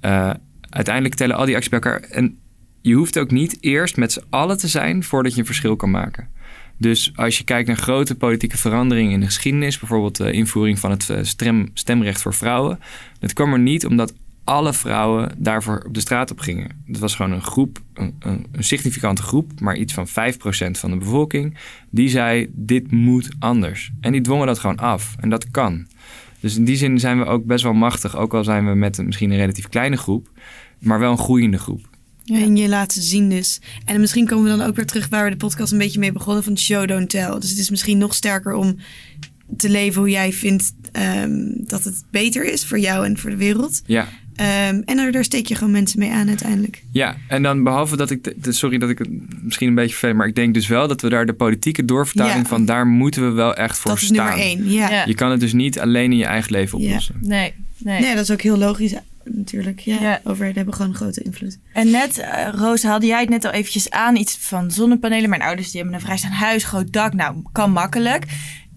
eh, 0.00 0.30
uiteindelijk 0.70 1.14
tellen 1.14 1.36
al 1.36 1.44
die 1.44 1.54
acties 1.54 1.70
bij 1.70 1.80
elkaar. 1.80 2.00
En 2.00 2.36
je 2.80 2.94
hoeft 2.94 3.18
ook 3.18 3.30
niet 3.30 3.56
eerst 3.60 3.96
met 3.96 4.12
z'n 4.12 4.22
allen 4.30 4.58
te 4.58 4.68
zijn 4.68 5.04
voordat 5.04 5.32
je 5.34 5.40
een 5.40 5.46
verschil 5.46 5.76
kan 5.76 5.90
maken. 5.90 6.28
Dus 6.78 7.12
als 7.16 7.38
je 7.38 7.44
kijkt 7.44 7.68
naar 7.68 7.76
grote 7.76 8.14
politieke 8.14 8.56
veranderingen 8.56 9.12
in 9.12 9.20
de 9.20 9.26
geschiedenis, 9.26 9.78
bijvoorbeeld 9.78 10.16
de 10.16 10.32
invoering 10.32 10.78
van 10.78 10.90
het 10.90 11.10
eh, 11.10 11.18
stem, 11.22 11.70
stemrecht 11.74 12.22
voor 12.22 12.34
vrouwen, 12.34 12.80
dat 13.20 13.32
kwam 13.32 13.52
er 13.52 13.58
niet 13.58 13.86
omdat 13.86 14.14
alle 14.44 14.72
vrouwen 14.72 15.34
daarvoor 15.36 15.82
op 15.86 15.94
de 15.94 16.00
straat 16.00 16.30
op 16.30 16.38
gingen. 16.38 16.82
Het 16.86 16.98
was 16.98 17.14
gewoon 17.14 17.32
een 17.32 17.42
groep, 17.42 17.78
een, 17.94 18.14
een, 18.18 18.46
een 18.52 18.64
significante 18.64 19.22
groep, 19.22 19.60
maar 19.60 19.76
iets 19.76 19.92
van 19.92 20.08
5% 20.08 20.10
van 20.70 20.90
de 20.90 20.96
bevolking, 20.96 21.56
die 21.90 22.08
zei: 22.08 22.50
dit 22.52 22.90
moet 22.90 23.28
anders. 23.38 23.90
En 24.00 24.12
die 24.12 24.20
dwongen 24.20 24.46
dat 24.46 24.58
gewoon 24.58 24.76
af. 24.76 25.14
En 25.20 25.28
dat 25.28 25.50
kan. 25.50 25.86
Dus 26.40 26.56
in 26.56 26.64
die 26.64 26.76
zin 26.76 26.98
zijn 26.98 27.18
we 27.18 27.24
ook 27.24 27.44
best 27.44 27.64
wel 27.64 27.72
machtig, 27.72 28.16
ook 28.16 28.34
al 28.34 28.44
zijn 28.44 28.66
we 28.66 28.74
met 28.74 28.98
een, 28.98 29.06
misschien 29.06 29.30
een 29.30 29.36
relatief 29.36 29.68
kleine 29.68 29.96
groep, 29.96 30.28
maar 30.78 30.98
wel 30.98 31.10
een 31.10 31.18
groeiende 31.18 31.58
groep. 31.58 31.88
En 32.28 32.56
je 32.56 32.68
laten 32.68 33.02
zien 33.02 33.28
dus. 33.28 33.60
En 33.84 34.00
misschien 34.00 34.26
komen 34.26 34.50
we 34.50 34.56
dan 34.58 34.66
ook 34.66 34.76
weer 34.76 34.86
terug 34.86 35.08
waar 35.08 35.24
we 35.24 35.30
de 35.30 35.36
podcast 35.36 35.72
een 35.72 35.78
beetje 35.78 35.98
mee 35.98 36.12
begonnen 36.12 36.44
van 36.44 36.58
show 36.58 36.88
don't 36.88 37.10
tell. 37.10 37.38
Dus 37.38 37.50
het 37.50 37.58
is 37.58 37.70
misschien 37.70 37.98
nog 37.98 38.14
sterker 38.14 38.54
om 38.54 38.76
te 39.56 39.68
leven 39.68 40.00
hoe 40.00 40.10
jij 40.10 40.32
vindt 40.32 40.72
ehm, 40.92 41.40
dat 41.56 41.84
het 41.84 42.04
beter 42.10 42.52
is 42.52 42.64
voor 42.64 42.78
jou 42.78 43.04
en 43.04 43.18
voor 43.18 43.30
de 43.30 43.36
wereld. 43.36 43.82
Ja. 43.86 44.08
Ehm, 44.34 44.82
en 44.84 44.96
daar, 44.96 45.12
daar 45.12 45.24
steek 45.24 45.46
je 45.46 45.54
gewoon 45.54 45.72
mensen 45.72 45.98
mee 45.98 46.10
aan 46.10 46.28
uiteindelijk. 46.28 46.82
Ja, 46.92 47.16
en 47.28 47.42
dan 47.42 47.62
behalve 47.62 47.96
dat 47.96 48.10
ik, 48.10 48.42
de- 48.44 48.52
sorry 48.52 48.78
dat 48.78 48.90
ik 48.90 48.98
het 48.98 49.08
misschien 49.42 49.68
een 49.68 49.74
beetje 49.74 49.96
vervel, 49.96 50.16
maar 50.16 50.26
ik 50.26 50.34
denk 50.34 50.54
dus 50.54 50.66
wel 50.66 50.88
dat 50.88 51.00
we 51.00 51.08
daar 51.08 51.26
de 51.26 51.32
politieke 51.32 51.84
doorvertaling 51.84 52.42
Ja. 52.42 52.48
van, 52.48 52.64
daar 52.64 52.86
moeten 52.86 53.22
we 53.28 53.30
wel 53.30 53.54
echt 53.54 53.78
voor 53.78 53.90
dat 53.90 54.00
is 54.00 54.06
staan. 54.06 54.16
nummer 54.26 54.44
één. 54.44 54.70
Ja. 54.70 54.90
Ja. 54.90 55.04
Je 55.06 55.14
kan 55.14 55.30
het 55.30 55.40
dus 55.40 55.52
niet 55.52 55.78
alleen 55.80 56.12
in 56.12 56.18
je 56.18 56.24
eigen 56.24 56.52
leven 56.52 56.78
Ja. 56.80 56.86
oplossen. 56.86 57.14
Nee, 57.20 57.52
nee. 57.78 58.00
Nee, 58.00 58.14
dat 58.14 58.24
is 58.24 58.30
ook 58.30 58.42
heel 58.42 58.58
logisch 58.58 58.94
natuurlijk. 59.32 59.80
Ja. 59.80 60.00
Ja. 60.00 60.20
Overheden 60.24 60.56
hebben 60.56 60.74
gewoon 60.74 60.94
grote 60.94 61.22
invloed. 61.22 61.58
En 61.72 61.90
net, 61.90 62.18
eh, 62.18 62.48
Roos, 62.52 62.82
haalde 62.82 63.06
jij 63.06 63.20
het 63.20 63.28
net 63.28 63.44
al 63.44 63.50
eventjes 63.50 63.90
aan. 63.90 64.16
Iets 64.16 64.36
van 64.38 64.70
zonnepanelen. 64.70 65.30
Mijn 65.30 65.42
ouders 65.42 65.70
die 65.70 65.80
hebben 65.80 65.98
een 65.98 66.04
vrijstaand 66.04 66.34
huis, 66.34 66.64
groot 66.64 66.92
dak. 66.92 67.12
Nou, 67.12 67.42
kan 67.52 67.70
makkelijk. 67.70 68.24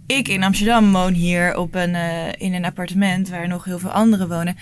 Ik 0.08 0.28
in 0.28 0.44
Amsterdam 0.44 0.92
woon 0.92 1.14
hier 1.14 1.58
op 1.58 1.76
een, 1.76 1.96
eh, 1.96 2.28
in 2.38 2.54
een 2.54 2.66
appartement 2.66 3.30
waar 3.30 3.48
nog 3.48 3.64
heel 3.64 3.80
veel 3.80 3.90
anderen 3.90 4.30
wonen. 4.30 4.56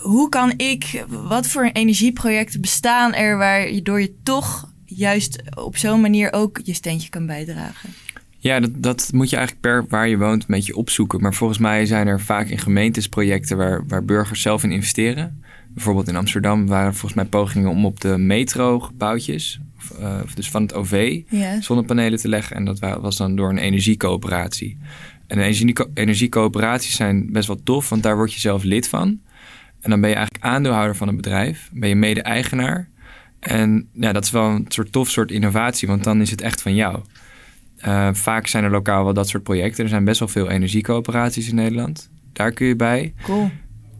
Hoe 0.00 0.28
kan 0.28 0.52
ik, 0.56 1.04
wat 1.08 1.46
voor 1.46 1.64
energieprojecten 1.72 2.60
bestaan 2.60 3.14
er 3.14 3.38
waardoor 3.38 4.00
je 4.00 4.14
toch 4.22 4.72
juist 4.84 5.42
op 5.54 5.76
zo'n 5.76 6.00
manier 6.00 6.32
ook 6.32 6.60
je 6.62 6.74
steentje 6.74 7.08
kan 7.08 7.26
bijdragen? 7.26 7.94
Ja, 8.46 8.60
dat, 8.60 8.70
dat 8.76 9.10
moet 9.14 9.30
je 9.30 9.36
eigenlijk 9.36 9.66
per 9.66 9.86
waar 9.88 10.08
je 10.08 10.18
woont 10.18 10.40
een 10.42 10.54
beetje 10.54 10.76
opzoeken. 10.76 11.20
Maar 11.20 11.34
volgens 11.34 11.58
mij 11.58 11.86
zijn 11.86 12.06
er 12.06 12.20
vaak 12.20 12.48
in 12.48 12.58
gemeentes 12.58 13.08
projecten 13.08 13.56
waar, 13.56 13.86
waar 13.86 14.04
burgers 14.04 14.42
zelf 14.42 14.62
in 14.62 14.70
investeren. 14.70 15.42
Bijvoorbeeld 15.68 16.08
in 16.08 16.16
Amsterdam 16.16 16.66
waren 16.66 16.92
volgens 16.92 17.14
mij 17.14 17.24
pogingen 17.24 17.70
om 17.70 17.84
op 17.84 18.00
de 18.00 18.18
metro-gebouwtjes, 18.18 19.60
of, 19.78 19.98
eh, 19.98 20.20
dus 20.34 20.50
van 20.50 20.62
het 20.62 20.74
OV, 20.74 21.20
zonnepanelen 21.60 22.18
te 22.18 22.28
leggen. 22.28 22.56
En 22.56 22.64
dat 22.64 22.78
wa- 22.78 23.00
was 23.00 23.16
dan 23.16 23.36
door 23.36 23.50
een 23.50 23.58
energiecoöperatie. 23.58 24.78
En 25.26 25.38
energie- 25.38 25.74
energiecoöperaties 25.94 26.96
zijn 26.96 27.32
best 27.32 27.46
wel 27.46 27.62
tof, 27.62 27.88
want 27.88 28.02
daar 28.02 28.16
word 28.16 28.32
je 28.32 28.40
zelf 28.40 28.62
lid 28.62 28.88
van. 28.88 29.20
En 29.80 29.90
dan 29.90 30.00
ben 30.00 30.10
je 30.10 30.16
eigenlijk 30.16 30.44
aandeelhouder 30.44 30.96
van 30.96 31.08
een 31.08 31.16
bedrijf, 31.16 31.70
ben 31.72 31.88
je 31.88 31.96
mede-eigenaar. 31.96 32.88
En 33.40 33.88
ja, 33.92 34.12
dat 34.12 34.24
is 34.24 34.30
wel 34.30 34.48
een 34.48 34.64
soort 34.68 34.92
tof 34.92 35.10
soort 35.10 35.30
innovatie, 35.30 35.88
want 35.88 36.04
dan 36.04 36.20
is 36.20 36.30
het 36.30 36.40
echt 36.40 36.62
van 36.62 36.74
jou. 36.74 37.00
Eh, 37.76 38.08
vaak 38.12 38.46
zijn 38.46 38.64
er 38.64 38.70
lokaal 38.70 39.04
wel 39.04 39.14
dat 39.14 39.28
soort 39.28 39.42
projecten. 39.42 39.84
Er 39.84 39.90
zijn 39.90 40.04
best 40.04 40.18
wel 40.18 40.28
veel 40.28 40.50
energiecoöperaties 40.50 41.48
in 41.48 41.54
Nederland. 41.54 42.10
Daar 42.32 42.52
kun 42.52 42.66
je 42.66 42.76
bij. 42.76 43.14
Cool. 43.22 43.50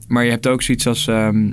Maar 0.09 0.24
je 0.24 0.31
hebt 0.31 0.47
ook 0.47 0.62
zoiets 0.62 0.87
als 0.87 1.07
ehm 1.07 1.53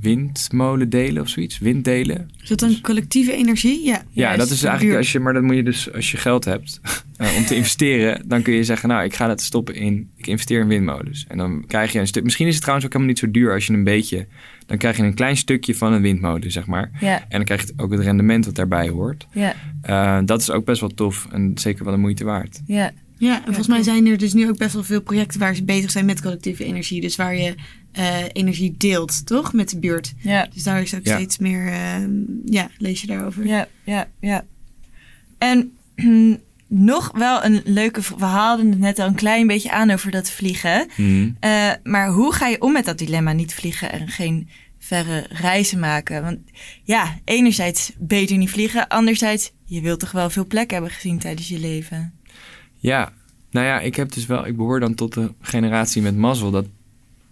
windmolendelen 0.00 1.22
of 1.22 1.28
zoiets. 1.28 1.58
Winddelen. 1.58 2.30
Is 2.42 2.48
dat 2.48 2.58
dan 2.58 2.80
collectieve 2.80 3.32
energie? 3.32 3.84
Ja. 3.84 4.02
Ja, 4.10 4.36
dat 4.36 4.50
is 4.50 4.62
eigenlijk 4.62 4.96
als 4.98 5.12
je, 5.12 5.20
maar 5.20 5.32
dat 5.32 5.42
moet 5.42 5.54
je 5.56 5.62
dus 5.62 5.92
als 5.92 6.10
je 6.10 6.16
geld 6.16 6.44
hebt 6.44 6.80
eh, 7.16 7.36
om 7.36 7.44
te 7.44 7.54
investeren, 7.56 8.28
dan 8.28 8.42
kun 8.42 8.52
je 8.54 8.64
zeggen, 8.64 8.88
nou, 8.88 9.04
ik 9.04 9.14
ga 9.14 9.26
dat 9.26 9.40
stoppen 9.40 9.74
in, 9.74 10.10
ik 10.16 10.26
investeer 10.26 10.60
in 10.60 10.68
windmolens. 10.68 11.24
En 11.28 11.36
dan 11.38 11.64
krijg 11.66 11.92
je 11.92 11.98
een 11.98 12.06
stuk. 12.06 12.24
Misschien 12.24 12.46
is 12.46 12.52
het 12.52 12.60
trouwens 12.62 12.86
ook 12.86 12.92
helemaal 12.92 13.14
niet 13.14 13.24
zo 13.24 13.30
duur 13.40 13.52
als 13.52 13.66
je 13.66 13.72
een 13.72 13.84
beetje, 13.84 14.26
dan 14.66 14.78
krijg 14.78 14.96
je 14.96 15.02
een 15.02 15.14
klein 15.14 15.36
stukje 15.36 15.74
van 15.74 15.92
een 15.92 16.02
windmolen, 16.02 16.50
zeg 16.52 16.66
maar. 16.66 16.90
Ja, 17.00 17.20
En 17.20 17.26
dan 17.28 17.44
krijg 17.44 17.62
je 17.66 17.72
ook 17.76 17.90
het 17.92 18.00
rendement 18.00 18.44
wat 18.44 18.54
daarbij 18.54 18.88
hoort. 18.88 19.26
ja, 19.32 19.54
Eh, 19.82 20.18
dat 20.24 20.40
is 20.40 20.50
ook 20.50 20.64
best 20.64 20.80
wel 20.80 20.90
tof 20.94 21.26
en 21.32 21.52
zeker 21.54 21.84
wel 21.84 21.92
de 21.94 21.98
moeite 22.00 22.24
waard. 22.24 22.60
ja. 22.66 22.90
Ja, 23.18 23.36
en 23.36 23.44
volgens 23.44 23.66
mij 23.68 23.82
zijn 23.82 24.06
er 24.06 24.18
dus 24.18 24.32
nu 24.32 24.48
ook 24.48 24.58
best 24.58 24.72
wel 24.74 24.82
veel 24.82 25.00
projecten 25.02 25.40
waar 25.40 25.54
ze 25.54 25.64
bezig 25.64 25.90
zijn 25.90 26.04
met 26.04 26.22
collectieve 26.22 26.64
energie. 26.64 27.00
Dus 27.00 27.16
waar 27.16 27.36
je 27.36 27.54
eh, 27.92 28.16
energie 28.32 28.74
deelt, 28.76 29.26
toch? 29.26 29.52
Met 29.52 29.70
de 29.70 29.78
buurt. 29.78 30.14
ja. 30.18 30.48
Dus 30.54 30.62
daar 30.62 30.82
is 30.82 30.94
ook 30.94 31.04
Ja. 31.04 31.14
steeds 31.16 31.38
meer, 31.38 31.66
ehm, 31.72 32.10
ja, 32.44 32.68
lees 32.78 33.00
je 33.00 33.06
daarover. 33.06 33.46
Ja, 33.46 33.68
ja, 33.84 34.08
ja. 34.20 34.44
En 35.38 35.72
nog 36.68 37.10
wel 37.14 37.44
een 37.44 37.60
leuke... 37.64 38.00
We 38.18 38.24
haalden 38.24 38.70
het 38.70 38.78
net 38.78 38.98
al 38.98 39.06
een 39.06 39.14
klein 39.14 39.46
beetje 39.46 39.70
aan 39.70 39.90
over 39.90 40.10
dat 40.10 40.30
vliegen. 40.30 40.86
Mhm. 40.96 41.30
Eh, 41.40 41.70
maar 41.82 42.08
hoe 42.08 42.34
ga 42.34 42.46
je 42.46 42.60
om 42.60 42.72
met 42.72 42.84
dat 42.84 42.98
dilemma 42.98 43.32
niet 43.32 43.54
vliegen 43.54 43.92
en 43.92 44.08
geen 44.08 44.48
verre 44.78 45.26
reizen 45.28 45.78
maken? 45.78 46.22
Want 46.22 46.38
ja, 46.84 47.18
enerzijds 47.24 47.92
beter 47.98 48.36
niet 48.36 48.50
vliegen. 48.50 48.88
Anderzijds, 48.88 49.52
je 49.64 49.80
wilt 49.80 50.00
toch 50.00 50.10
wel 50.12 50.30
veel 50.30 50.46
plek 50.46 50.70
hebben 50.70 50.90
gezien 50.90 51.18
tijdens 51.18 51.48
je 51.48 51.58
leven. 51.58 52.12
Ja, 52.76 53.12
nou 53.50 53.66
ja, 53.66 53.80
ik 53.80 53.94
heb 53.96 54.12
dus 54.12 54.26
wel, 54.26 54.46
ik 54.46 54.56
behoor 54.56 54.80
dan 54.80 54.94
tot 54.94 55.14
de 55.14 55.32
generatie 55.40 56.02
met 56.02 56.16
mazzel 56.16 56.50
dat 56.50 56.66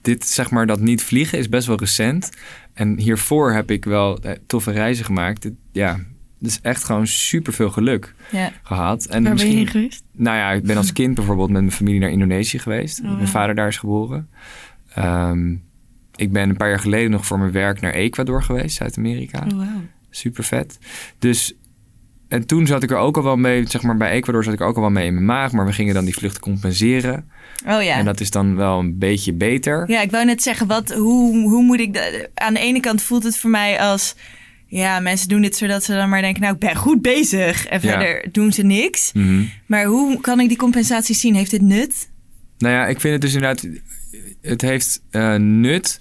dit, 0.02 0.26
zeg 0.26 0.50
maar, 0.50 0.66
dat 0.66 0.80
niet 0.80 1.02
vliegen 1.02 1.38
is 1.38 1.48
best 1.48 1.66
wel 1.66 1.78
recent. 1.78 2.30
En 2.72 2.98
hiervoor 2.98 3.52
heb 3.52 3.70
ik 3.70 3.84
wel 3.84 4.18
eh, 4.22 4.32
toffe 4.46 4.70
reizen 4.70 5.04
gemaakt. 5.04 5.50
Ja, 5.72 5.98
Dus 6.38 6.60
echt 6.62 6.84
gewoon 6.84 7.06
super 7.06 7.52
veel 7.52 7.70
geluk 7.70 8.14
Ja. 8.30 8.52
gehad. 8.62 9.04
En 9.04 9.10
Waar 9.22 9.34
ben 9.34 9.46
je 9.48 9.54
misschien, 9.54 9.66
geweest? 9.66 10.02
Nou 10.12 10.36
ja, 10.36 10.50
ik 10.52 10.62
ben 10.62 10.76
als 10.76 10.92
kind 10.92 11.14
bijvoorbeeld 11.14 11.50
met 11.50 11.60
mijn 11.60 11.72
familie 11.72 12.00
naar 12.00 12.10
Indonesië 12.10 12.58
geweest. 12.58 13.00
Oh, 13.00 13.14
Mijn 13.14 13.28
vader 13.28 13.54
daar 13.54 13.68
is 13.68 13.76
geboren. 13.76 14.28
Ehm, 14.94 15.52
ik 16.16 16.32
ben 16.32 16.48
een 16.48 16.56
paar 16.56 16.68
jaar 16.68 16.80
geleden 16.80 17.10
nog 17.10 17.26
voor 17.26 17.38
mijn 17.38 17.52
werk 17.52 17.80
naar 17.80 17.92
Ecuador 17.92 18.42
geweest, 18.42 18.76
Zuid-Amerika. 18.76 19.46
Oh, 19.52 19.56
wauw. 19.56 19.82
Super 20.10 20.44
vet. 20.44 20.78
Dus, 21.18 21.54
en 22.28 22.46
toen 22.46 22.66
zat 22.66 22.82
ik 22.82 22.90
er 22.90 22.96
ook 22.96 23.16
al 23.16 23.22
wel 23.22 23.36
mee, 23.36 23.66
zeg 23.68 23.82
maar 23.82 23.96
bij 23.96 24.10
Ecuador 24.10 24.44
zat 24.44 24.52
ik 24.52 24.60
er 24.60 24.66
ook 24.66 24.74
al 24.76 24.80
wel 24.80 24.90
mee 24.90 25.06
in 25.06 25.14
mijn 25.14 25.24
maag. 25.26 25.52
Maar 25.52 25.66
we 25.66 25.72
gingen 25.72 25.94
dan 25.94 26.04
die 26.04 26.14
vlucht 26.14 26.38
compenseren. 26.38 27.30
Oh 27.66 27.82
ja. 27.82 27.96
En 27.96 28.04
dat 28.04 28.20
is 28.20 28.30
dan 28.30 28.56
wel 28.56 28.78
een 28.78 28.98
beetje 28.98 29.32
beter. 29.32 29.90
Ja, 29.90 30.00
ik 30.00 30.10
wou 30.10 30.24
net 30.24 30.42
zeggen, 30.42 30.66
wat, 30.66 30.90
hoe, 30.92 31.38
hoe 31.48 31.62
moet 31.62 31.80
ik... 31.80 31.94
dat- 31.94 32.28
aan 32.34 32.54
de 32.54 32.60
ene 32.60 32.80
kant 32.80 33.02
voelt 33.02 33.24
het 33.24 33.36
voor 33.38 33.50
mij 33.50 33.80
als... 33.80 34.14
Ja, 34.66 35.00
mensen 35.00 35.28
doen 35.28 35.42
dit 35.42 35.56
zodat 35.56 35.84
ze 35.84 35.92
dan 35.92 36.08
maar 36.08 36.20
denken... 36.22 36.42
Nou, 36.42 36.54
ik 36.54 36.60
ben 36.60 36.76
goed 36.76 37.02
bezig. 37.02 37.66
En 37.66 37.78
Ja. 37.82 37.88
verder 37.90 38.28
doen 38.32 38.52
ze 38.52 38.62
niks. 38.62 39.12
Mhm. 39.12 39.42
Maar 39.66 39.84
hoe 39.84 40.20
kan 40.20 40.40
ik 40.40 40.48
die 40.48 40.56
compensatie 40.58 41.14
zien? 41.14 41.34
Heeft 41.34 41.52
het 41.52 41.62
nut? 41.62 42.10
Nou 42.58 42.74
ja, 42.74 42.86
ik 42.86 43.00
vind 43.00 43.12
het 43.12 43.22
dus 43.22 43.34
inderdaad, 43.34 43.68
het 44.42 44.60
heeft 44.62 45.02
eh, 45.10 45.34
nut 45.34 46.00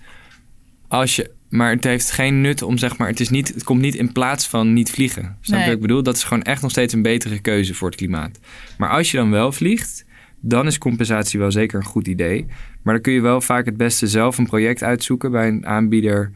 als 0.88 1.16
je, 1.16 1.32
maar 1.50 1.72
het 1.72 1.84
heeft 1.84 2.12
geen 2.12 2.42
nut 2.42 2.62
om 2.62 2.78
zeg 2.78 2.98
maar, 2.98 3.08
het 3.08 3.20
is 3.20 3.30
niet, 3.30 3.54
het 3.54 3.64
komt 3.64 3.82
niet 3.82 3.96
in 3.96 4.12
plaats 4.12 4.48
van 4.48 4.74
niet 4.74 4.92
vliegen. 4.92 5.22
Snap 5.22 5.36
je 5.42 5.56
Nee. 5.56 5.66
wat 5.66 5.74
ik 5.74 5.82
bedoel? 5.82 6.04
Dat 6.04 6.16
is 6.16 6.24
gewoon 6.24 6.44
echt 6.44 6.62
nog 6.62 6.72
steeds 6.72 6.94
een 6.94 7.02
betere 7.02 7.40
keuze 7.40 7.74
voor 7.74 7.88
het 7.88 7.98
klimaat. 7.98 8.40
Maar 8.78 8.90
als 8.90 9.12
je 9.12 9.18
dan 9.18 9.32
wel 9.32 9.52
vliegt, 9.52 10.06
dan 10.40 10.68
is 10.68 10.78
compensatie 10.78 11.40
wel 11.40 11.52
zeker 11.52 11.80
een 11.80 11.86
goed 11.86 12.08
idee. 12.08 12.46
Maar 12.82 12.94
dan 12.94 13.04
kun 13.04 13.14
je 13.14 13.22
wel 13.22 13.42
vaak 13.42 13.66
het 13.66 13.78
beste 13.78 14.08
zelf 14.08 14.38
een 14.38 14.46
project 14.46 14.84
uitzoeken 14.84 15.32
bij 15.32 15.48
een 15.48 15.66
aanbieder 15.66 16.32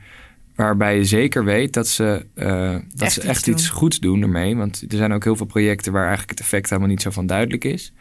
waarbij 0.56 0.96
je 0.96 1.06
zeker 1.06 1.44
weet 1.44 1.74
dat 1.74 1.88
ze, 1.88 2.26
eh, 2.34 2.72
dat 2.72 2.82
Echt 2.98 3.14
ze 3.14 3.20
iets 3.20 3.30
echt 3.30 3.48
iets 3.48 3.70
goeds 3.70 4.00
doen 4.00 4.22
ermee. 4.22 4.56
Want 4.56 4.86
er 4.88 4.98
zijn 4.98 5.14
ook 5.14 5.24
heel 5.24 5.36
veel 5.36 5.46
projecten 5.46 5.92
waar 5.92 6.08
eigenlijk 6.08 6.30
het 6.30 6.40
effect 6.40 6.70
helemaal 6.70 6.90
niet 6.90 7.02
zo 7.02 7.10
van 7.10 7.28
duidelijk 7.28 7.64
is. 7.64 7.94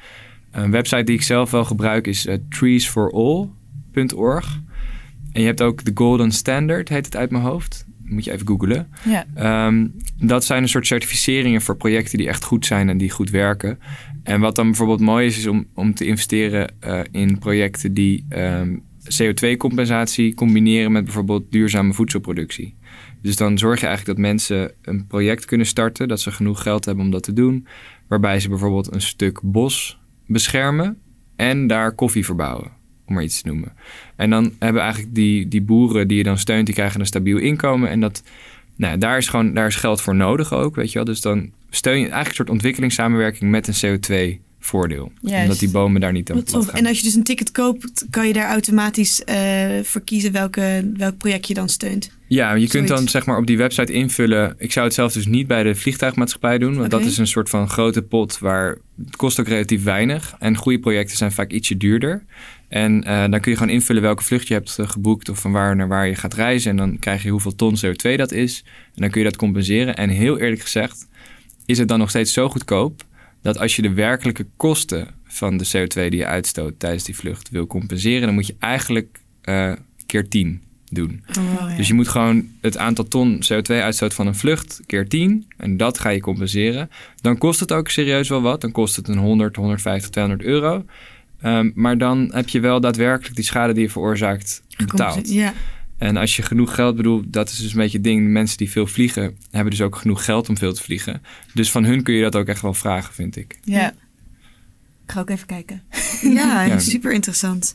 Een 0.50 0.70
website 0.70 1.04
die 1.04 1.14
ik 1.14 1.22
zelf 1.22 1.50
wel 1.50 1.64
gebruik 1.64 2.06
is 2.06 2.26
eh, 2.26 2.36
treesforall.org. 2.48 4.60
En 5.32 5.40
je 5.40 5.46
hebt 5.46 5.62
ook 5.62 5.84
de 5.84 5.90
Golden 5.94 6.32
Standard, 6.32 6.88
heet 6.88 7.04
het 7.04 7.16
uit 7.16 7.30
mijn 7.30 7.44
hoofd. 7.44 7.86
Moet 8.04 8.24
je 8.24 8.32
even 8.32 8.46
googlen. 8.46 8.88
Ja. 9.04 9.26
Ehm, 9.34 9.86
dat 10.16 10.44
zijn 10.44 10.62
een 10.62 10.68
soort 10.68 10.86
certificeringen 10.86 11.62
voor 11.62 11.76
projecten 11.76 12.18
die 12.18 12.28
echt 12.28 12.44
goed 12.44 12.66
zijn 12.66 12.88
en 12.88 12.98
die 12.98 13.10
goed 13.10 13.30
werken. 13.30 13.78
En 14.22 14.40
wat 14.40 14.56
dan 14.56 14.66
bijvoorbeeld 14.66 15.00
mooi 15.00 15.26
is, 15.26 15.38
is 15.38 15.46
om, 15.46 15.66
om 15.74 15.94
te 15.94 16.06
investeren 16.06 16.74
eh, 16.80 17.00
in 17.10 17.38
projecten 17.38 17.94
die 17.94 18.24
ehm, 18.28 18.76
CO2-compensatie 19.04 20.34
combineren 20.34 20.92
met 20.92 21.04
bijvoorbeeld 21.04 21.52
duurzame 21.52 21.92
voedselproductie. 21.92 22.76
Dus 23.22 23.36
dan 23.36 23.58
zorg 23.58 23.80
je 23.80 23.86
eigenlijk 23.86 24.16
dat 24.16 24.26
mensen 24.26 24.72
een 24.82 25.06
project 25.06 25.44
kunnen 25.44 25.66
starten, 25.66 26.08
dat 26.08 26.20
ze 26.20 26.30
genoeg 26.30 26.62
geld 26.62 26.84
hebben 26.84 27.04
om 27.04 27.10
dat 27.10 27.22
te 27.22 27.32
doen, 27.32 27.66
waarbij 28.08 28.40
ze 28.40 28.48
bijvoorbeeld 28.48 28.94
een 28.94 29.00
stuk 29.00 29.40
bos 29.42 30.00
beschermen 30.26 30.98
en 31.36 31.66
daar 31.66 31.94
koffie 31.94 32.24
verbouwen, 32.24 32.70
om 33.10 33.16
maar 33.16 33.24
iets 33.24 33.42
te 33.42 33.48
noemen. 33.48 33.72
En 34.16 34.30
dan 34.30 34.52
hebben 34.58 34.82
eigenlijk 34.82 35.14
die, 35.14 35.48
die 35.48 35.62
boeren 35.62 36.08
die 36.08 36.16
je 36.16 36.22
dan 36.22 36.38
steunt, 36.38 36.66
die 36.66 36.74
krijgen 36.74 37.00
een 37.00 37.06
stabiel 37.06 37.38
inkomen 37.38 37.88
en 37.88 38.00
dat, 38.00 38.22
nou, 38.76 38.98
daar 38.98 39.16
is 39.16 39.28
gewoon 39.28 39.54
daar 39.54 39.66
is 39.66 39.76
geld 39.76 40.00
voor 40.00 40.14
nodig 40.14 40.52
ook, 40.52 40.74
weet 40.74 40.88
je 40.88 40.94
wel. 40.94 41.04
Dus 41.04 41.20
dan 41.20 41.50
steun 41.70 41.94
je 41.94 42.00
eigenlijk 42.00 42.28
een 42.28 42.34
soort 42.34 42.50
ontwikkelingssamenwerking 42.50 43.50
met 43.50 43.68
een 43.68 43.98
CO2-voordeel, 44.00 45.12
Juist. 45.20 45.42
omdat 45.42 45.58
die 45.58 45.70
bomen 45.70 46.00
daar 46.00 46.12
niet 46.12 46.30
aan 46.30 46.42
Wat. 46.50 46.70
En 46.70 46.86
als 46.86 46.98
je 46.98 47.04
dus 47.04 47.14
een 47.14 47.24
ticket 47.24 47.50
koopt, 47.50 48.06
kan 48.10 48.26
je 48.26 48.32
daar 48.32 48.50
automatisch 48.50 49.24
eh 49.24 49.38
voor 49.82 50.00
kiezen 50.00 50.32
welke, 50.32 50.92
welk 50.96 51.18
project 51.18 51.46
je 51.46 51.54
dan 51.54 51.68
steunt. 51.68 52.10
Ja, 52.30 52.54
je 52.54 52.68
kunt 52.68 52.88
dan 52.88 53.08
zeg 53.08 53.26
maar 53.26 53.38
op 53.38 53.46
die 53.46 53.56
website 53.56 53.92
invullen. 53.92 54.54
Ik 54.58 54.72
zou 54.72 54.86
het 54.86 54.94
zelf 54.94 55.12
dus 55.12 55.26
niet 55.26 55.46
bij 55.46 55.62
de 55.62 55.74
vliegtuigmaatschappij 55.74 56.58
doen. 56.58 56.76
Want 56.76 56.90
dat 56.90 57.00
is 57.00 57.18
een 57.18 57.26
soort 57.26 57.48
van 57.48 57.68
grote 57.68 58.02
pot 58.02 58.38
waar 58.38 58.78
het 59.04 59.16
kost 59.16 59.40
ook 59.40 59.48
relatief 59.48 59.82
weinig. 59.82 60.34
En 60.38 60.56
goede 60.56 60.78
projecten 60.78 61.16
zijn 61.16 61.32
vaak 61.32 61.50
ietsje 61.50 61.76
duurder. 61.76 62.24
En 62.70 63.04
eh, 63.04 63.30
dan 63.30 63.40
kun 63.40 63.50
je 63.50 63.58
gewoon 63.58 63.72
invullen 63.72 64.02
welke 64.02 64.24
vlucht 64.24 64.48
je 64.48 64.54
hebt 64.54 64.78
eh, 64.78 64.88
geboekt 64.88 65.28
of 65.28 65.38
van 65.38 65.52
waar 65.52 65.76
naar 65.76 65.88
waar 65.88 66.06
je 66.06 66.14
gaat 66.14 66.34
reizen. 66.34 66.70
En 66.70 66.76
dan 66.76 66.98
krijg 66.98 67.22
je 67.22 67.30
hoeveel 67.30 67.54
ton 67.54 67.76
CO2 67.76 68.16
dat 68.16 68.32
is. 68.32 68.64
En 68.94 69.02
dan 69.02 69.10
kun 69.10 69.20
je 69.20 69.26
dat 69.26 69.36
compenseren. 69.36 69.96
En 69.96 70.08
heel 70.08 70.38
eerlijk 70.38 70.60
gezegd 70.60 71.08
is 71.66 71.78
het 71.78 71.88
dan 71.88 71.98
nog 71.98 72.08
steeds 72.08 72.32
zo 72.32 72.48
goedkoop 72.48 73.04
dat 73.42 73.58
als 73.58 73.76
je 73.76 73.82
de 73.82 73.92
werkelijke 73.92 74.46
kosten 74.56 75.08
van 75.24 75.56
de 75.56 75.66
CO2 75.66 75.94
die 75.94 76.16
je 76.16 76.26
uitstoot 76.26 76.78
tijdens 76.78 77.04
die 77.04 77.16
vlucht 77.16 77.50
wil 77.50 77.66
compenseren, 77.66 78.26
dan 78.26 78.34
moet 78.34 78.46
je 78.46 78.56
eigenlijk 78.58 79.20
eh, 79.42 79.72
keer 80.06 80.28
10 80.28 80.62
doen. 80.88 81.24
Oh, 81.38 81.76
Dus 81.76 81.88
je 81.88 81.94
moet 81.94 82.08
gewoon 82.08 82.48
het 82.60 82.76
aantal 82.76 83.08
ton 83.08 83.42
CO2-uitstoot 83.52 84.14
van 84.14 84.26
een 84.26 84.34
vlucht 84.34 84.80
keer 84.86 85.08
10 85.08 85.46
en 85.56 85.76
dat 85.76 85.98
ga 85.98 86.08
je 86.08 86.20
compenseren. 86.20 86.90
Dan 87.20 87.38
kost 87.38 87.60
het 87.60 87.72
ook 87.72 87.88
serieus 87.88 88.28
wel 88.28 88.42
wat. 88.42 88.60
Dan 88.60 88.72
kost 88.72 88.96
het 88.96 89.08
een 89.08 89.18
100, 89.18 89.56
150, 89.56 90.10
200 90.10 90.48
euro. 90.48 90.84
Ehm, 91.42 91.70
maar 91.74 91.98
dan 91.98 92.30
heb 92.34 92.48
je 92.48 92.60
wel 92.60 92.80
daadwerkelijk 92.80 93.36
die 93.36 93.44
schade 93.44 93.72
die 93.72 93.82
je 93.82 93.90
veroorzaakt 93.90 94.62
betaald. 94.76 95.32
Ja. 95.32 95.52
En 95.98 96.16
als 96.16 96.36
je 96.36 96.42
genoeg 96.42 96.74
geld 96.74 96.96
bedoelt, 96.96 97.32
dat 97.32 97.50
is 97.50 97.58
dus 97.58 97.70
een 97.72 97.78
beetje 97.78 97.96
het 97.96 98.06
ding. 98.06 98.28
Mensen 98.28 98.56
die 98.56 98.70
veel 98.70 98.86
vliegen, 98.86 99.36
hebben 99.50 99.70
dus 99.70 99.80
ook 99.80 99.96
genoeg 99.96 100.24
geld 100.24 100.48
om 100.48 100.56
veel 100.58 100.72
te 100.72 100.82
vliegen. 100.82 101.22
Dus 101.54 101.70
van 101.70 101.84
hun 101.84 102.02
kun 102.02 102.14
je 102.14 102.22
dat 102.22 102.36
ook 102.36 102.46
echt 102.46 102.62
wel 102.62 102.74
vragen, 102.74 103.14
vind 103.14 103.36
ik. 103.36 103.58
Ja. 103.64 103.90
Ik 105.04 105.16
ga 105.16 105.20
ook 105.20 105.30
even 105.30 105.46
kijken. 105.46 105.82
Ja, 106.22 106.62
Ja. 106.62 106.78
super 106.78 107.12
interessant. 107.12 107.70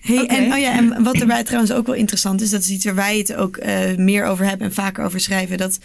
Hey, 0.00 0.26
en, 0.26 0.52
oh 0.52 0.58
ja, 0.58 0.76
en 0.76 1.02
wat 1.02 1.20
erbij 1.20 1.44
trouwens 1.44 1.72
ook 1.72 1.86
wel 1.86 1.94
interessant 1.94 2.40
is, 2.40 2.50
dat 2.50 2.60
is 2.62 2.70
iets 2.70 2.84
waar 2.84 2.94
wij 2.94 3.18
het 3.18 3.34
ook 3.34 3.56
eh, 3.56 3.96
meer 3.96 4.24
over 4.24 4.46
hebben 4.46 4.66
en 4.66 4.72
vaker 4.74 5.04
over 5.04 5.20
schrijven. 5.20 5.58
Dat 5.58 5.78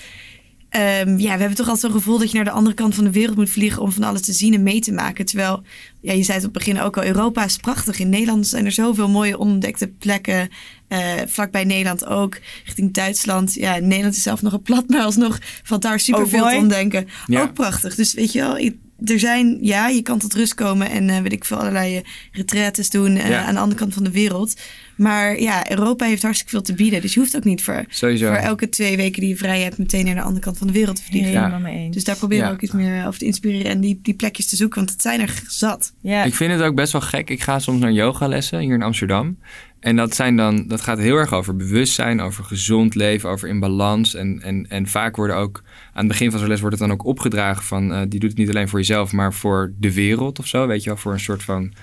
ehm, 0.70 1.18
ja, 1.18 1.34
we 1.34 1.40
hebben 1.40 1.56
toch 1.56 1.68
altijd 1.68 1.80
zo'n 1.92 2.02
gevoel 2.02 2.18
dat 2.20 2.30
je 2.30 2.36
naar 2.36 2.46
de 2.46 2.52
andere 2.52 2.76
kant 2.76 2.96
van 2.96 3.04
de 3.04 3.12
wereld 3.12 3.36
moet 3.38 3.50
vliegen 3.50 3.82
om 3.82 3.92
van 3.92 4.04
alles 4.04 4.22
te 4.22 4.34
zien 4.34 4.54
en 4.54 4.64
mee 4.64 4.80
te 4.80 4.92
maken. 4.92 5.26
Terwijl, 5.26 5.64
ja, 6.02 6.14
je 6.14 6.24
zei 6.24 6.38
het 6.38 6.48
op 6.48 6.54
het 6.54 6.64
begin 6.66 6.82
ook 6.82 6.98
al, 6.98 7.04
Europa 7.04 7.44
is 7.46 7.58
prachtig. 7.58 8.00
In 8.00 8.10
Nederland 8.10 8.48
zijn 8.48 8.66
er 8.66 8.72
zoveel 8.72 9.10
mooie 9.10 9.40
onontdekte 9.40 9.88
plekken. 9.88 10.50
eh 10.88 11.14
vlakbij 11.28 11.64
Nederland 11.64 12.06
ook, 12.06 12.38
richting 12.66 12.94
Duitsland. 12.94 13.54
Ja, 13.54 13.78
Nederland 13.78 14.16
is 14.16 14.24
zelf 14.24 14.42
nogal 14.42 14.62
plat, 14.62 14.88
maar 14.90 15.02
alsnog 15.04 15.40
valt 15.64 15.82
daar 15.82 16.00
superveel 16.00 16.40
mooi. 16.40 16.56
te 16.56 16.62
ontdenken. 16.62 17.08
Ja. 17.26 17.42
Ook 17.42 17.54
prachtig. 17.54 17.96
Dus 17.96 18.14
weet 18.14 18.32
je 18.32 18.40
wel, 18.40 18.58
er 19.06 19.20
zijn, 19.20 19.58
ja, 19.62 19.88
je 19.88 20.02
kan 20.02 20.20
tot 20.20 20.34
rust 20.34 20.54
komen 20.54 20.90
en 20.90 21.10
eh 21.10 21.22
weet 21.22 21.32
ik 21.34 21.46
veel, 21.46 21.58
allerlei 21.58 21.96
eh, 21.98 22.04
retretes 22.32 22.90
doen 22.90 23.16
Ja. 23.16 23.44
aan 23.46 23.54
de 23.54 23.60
andere 23.60 23.80
kant 23.80 23.94
van 23.94 24.04
de 24.04 24.12
wereld. 24.12 24.54
Maar 25.00 25.40
ja, 25.40 25.70
Europa 25.70 26.06
heeft 26.06 26.22
hartstikke 26.22 26.52
veel 26.54 26.62
te 26.62 26.74
bieden. 26.74 27.02
Dus 27.02 27.14
je 27.14 27.20
hoeft 27.20 27.36
ook 27.36 27.44
niet 27.44 27.64
voor, 27.64 27.86
Sowieso. 27.90 28.28
voor 28.28 28.36
elke 28.36 28.70
twee 28.70 28.98
weken 28.98 29.20
die 29.22 29.30
je 29.30 29.38
vrij 29.38 29.62
hebt 29.62 29.78
meteen 29.78 30.06
naar 30.06 30.16
de 30.16 30.22
andere 30.22 30.42
kant 30.42 30.58
van 30.58 30.68
de 30.68 30.74
wereld 30.74 30.96
te 30.96 31.04
vliegen. 31.04 31.32
Ja. 31.32 31.38
Helemaal 31.38 31.60
mee 31.72 31.78
eens. 31.78 31.94
Dus 31.96 32.04
daar 32.04 32.16
proberen 32.16 32.48
we 32.48 32.54
ook 32.54 32.62
iets 32.62 32.72
meer 32.72 33.08
over 33.08 33.20
te 33.20 33.26
inspireren 33.26 33.72
en 33.72 33.80
die, 33.82 34.00
die 34.02 34.14
plekjes 34.14 34.50
te 34.50 34.56
zoeken, 34.56 34.78
want 34.78 34.92
het 34.92 35.02
zijn 35.02 35.22
er 35.22 35.42
zat. 35.48 35.94
ja. 36.02 36.24
Ik 36.24 36.36
vind 36.36 36.52
het 36.52 36.62
ook 36.62 36.76
best 36.76 36.92
wel 36.92 37.02
gek. 37.02 37.30
Ik 37.30 37.42
ga 37.42 37.60
soms 37.60 37.80
naar 37.80 37.92
yogalessen 37.92 38.60
hier 38.60 38.74
in 38.74 38.84
Amsterdam. 38.84 39.38
En 39.80 39.96
dat, 39.96 40.16
zijn 40.16 40.36
dan, 40.36 40.68
dat 40.68 40.82
gaat 40.82 40.98
heel 40.98 41.16
erg 41.16 41.34
over 41.34 41.56
bewustzijn, 41.56 42.22
over 42.22 42.44
gezond 42.44 42.96
leven, 42.96 43.30
over 43.30 43.50
in 43.50 43.60
balans. 43.60 44.16
En, 44.16 44.42
en, 44.42 44.66
en 44.70 44.88
vaak 44.88 45.16
worden 45.16 45.36
ook, 45.36 45.62
aan 45.94 46.00
het 46.00 46.08
begin 46.08 46.30
van 46.32 46.40
zo'n 46.40 46.48
les 46.48 46.60
wordt 46.60 46.80
het 46.80 46.88
dan 46.88 46.98
ook 46.98 47.06
opgedragen 47.06 47.64
van... 47.64 47.94
eh, 47.94 48.02
die 48.08 48.20
doet 48.20 48.30
het 48.30 48.40
niet 48.40 48.50
alleen 48.50 48.70
voor 48.70 48.80
jezelf, 48.80 49.12
maar 49.12 49.34
voor 49.34 49.74
de 49.78 49.94
wereld 49.94 50.40
of 50.40 50.48
zo. 50.48 50.68
Weet 50.68 50.84
je 50.84 50.90
wel, 50.90 50.98
voor 50.98 51.14
een 51.14 51.20
soort 51.20 51.44
van... 51.44 51.74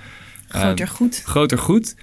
Groter 0.49 0.89
goed. 0.89 1.23
groter 1.25 1.59
goed. 1.59 1.95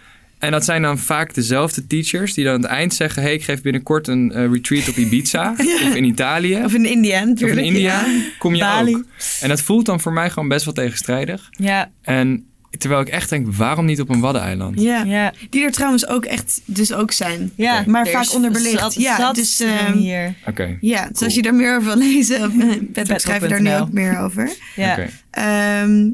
En 0.44 0.52
dat 0.52 0.66
zijn 0.66 0.82
dan 0.82 0.98
vaak 1.00 1.34
dezelfde 1.34 1.88
teachers 1.88 2.34
die 2.34 2.44
dan 2.44 2.54
aan 2.54 2.62
het 2.62 2.70
eind 2.70 2.94
zeggen... 2.94 3.22
hey, 3.22 3.34
ik 3.34 3.44
geef 3.44 3.62
binnenkort 3.62 4.08
een 4.08 4.32
eh, 4.32 4.52
retreat 4.52 4.90
op 4.90 4.96
Ibiza 4.96 5.52
of 5.88 5.96
in 5.96 6.04
Italië 6.04 6.62
Of 6.64 6.74
in 6.74 6.86
India 6.86 7.22
of 7.34 7.40
in 7.42 7.58
India. 7.58 8.06
Ja. 8.06 8.22
Kom 8.40 8.56
je 8.56 8.62
Bali. 8.62 8.96
ook. 8.96 9.04
En 9.42 9.50
dat 9.50 9.62
voelt 9.62 9.86
dan 9.86 10.00
voor 10.00 10.14
mij 10.14 10.30
gewoon 10.30 10.48
best 10.50 10.66
wel 10.66 10.74
tegenstrijdig. 10.74 11.48
Ja. 11.52 11.90
En 12.02 12.46
terwijl 12.78 13.02
ik 13.02 13.08
echt 13.10 13.30
denk, 13.30 13.48
waarom 13.56 13.86
niet 13.86 14.02
op 14.02 14.10
een 14.10 14.20
waddeneiland? 14.20 14.82
Ja. 14.82 15.04
Ja. 15.04 15.34
die 15.50 15.64
er 15.64 15.72
trouwens 15.72 16.08
ook 16.08 16.26
echt 16.26 16.62
dus 16.66 16.94
ook 16.94 17.12
zijn. 17.12 17.52
Ja. 17.56 17.84
Maar 17.88 18.06
Er 18.06 18.12
vaak 18.12 18.34
onderbelicht. 18.34 18.80
zat- 18.80 18.94
Ja, 18.94 19.18
zat 19.18 19.36
dus, 19.36 19.60
ehm, 19.60 19.94
hier. 19.98 20.34
Oké, 20.48 20.78
Ja, 20.82 21.02
dus 21.02 21.12
Cool. 21.12 21.24
als 21.26 21.36
je 21.36 21.42
daar 21.42 21.54
meer 21.56 21.76
over 21.78 21.88
wil 21.98 22.08
lezen, 22.14 22.44
op 22.44 22.52
Bedrock 22.94 23.20
schrijf 23.20 23.42
je 23.42 23.48
daar 23.48 23.62
nu 23.62 23.76
ook 23.76 23.92
meer 23.92 24.20
over. 24.20 24.52
Ja. 24.76 24.92
oké. 24.92 25.10
Ehm, 25.32 26.10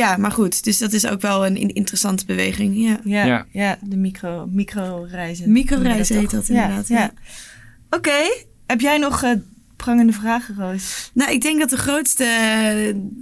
ja, 0.00 0.16
maar 0.16 0.30
goed. 0.32 0.64
Dus 0.64 0.78
dat 0.78 0.92
is 0.92 1.06
ook 1.06 1.20
wel 1.20 1.46
een 1.46 1.56
in- 1.56 1.74
interessante 1.74 2.24
beweging. 2.24 2.76
Ja. 2.76 2.98
Ja, 3.04 3.24
Ja. 3.24 3.46
ja. 3.50 3.78
de 3.82 3.96
micro, 3.96 4.46
micro-reizen. 4.50 5.52
Microreizen 5.52 6.18
heet 6.18 6.30
dat 6.30 6.48
inderdaad, 6.48 6.88
Ja, 6.88 6.96
ja. 6.98 7.02
ja. 7.02 7.12
Oké, 7.90 8.44
heb 8.66 8.80
jij 8.80 8.98
nog 8.98 9.22
eh, 9.22 9.30
prangende 9.76 10.12
vragen, 10.12 10.54
Roos? 10.58 11.10
Nou, 11.14 11.32
ik 11.32 11.42
denk 11.42 11.60
dat 11.60 11.70
de 11.70 11.76
grootste, 11.76 12.24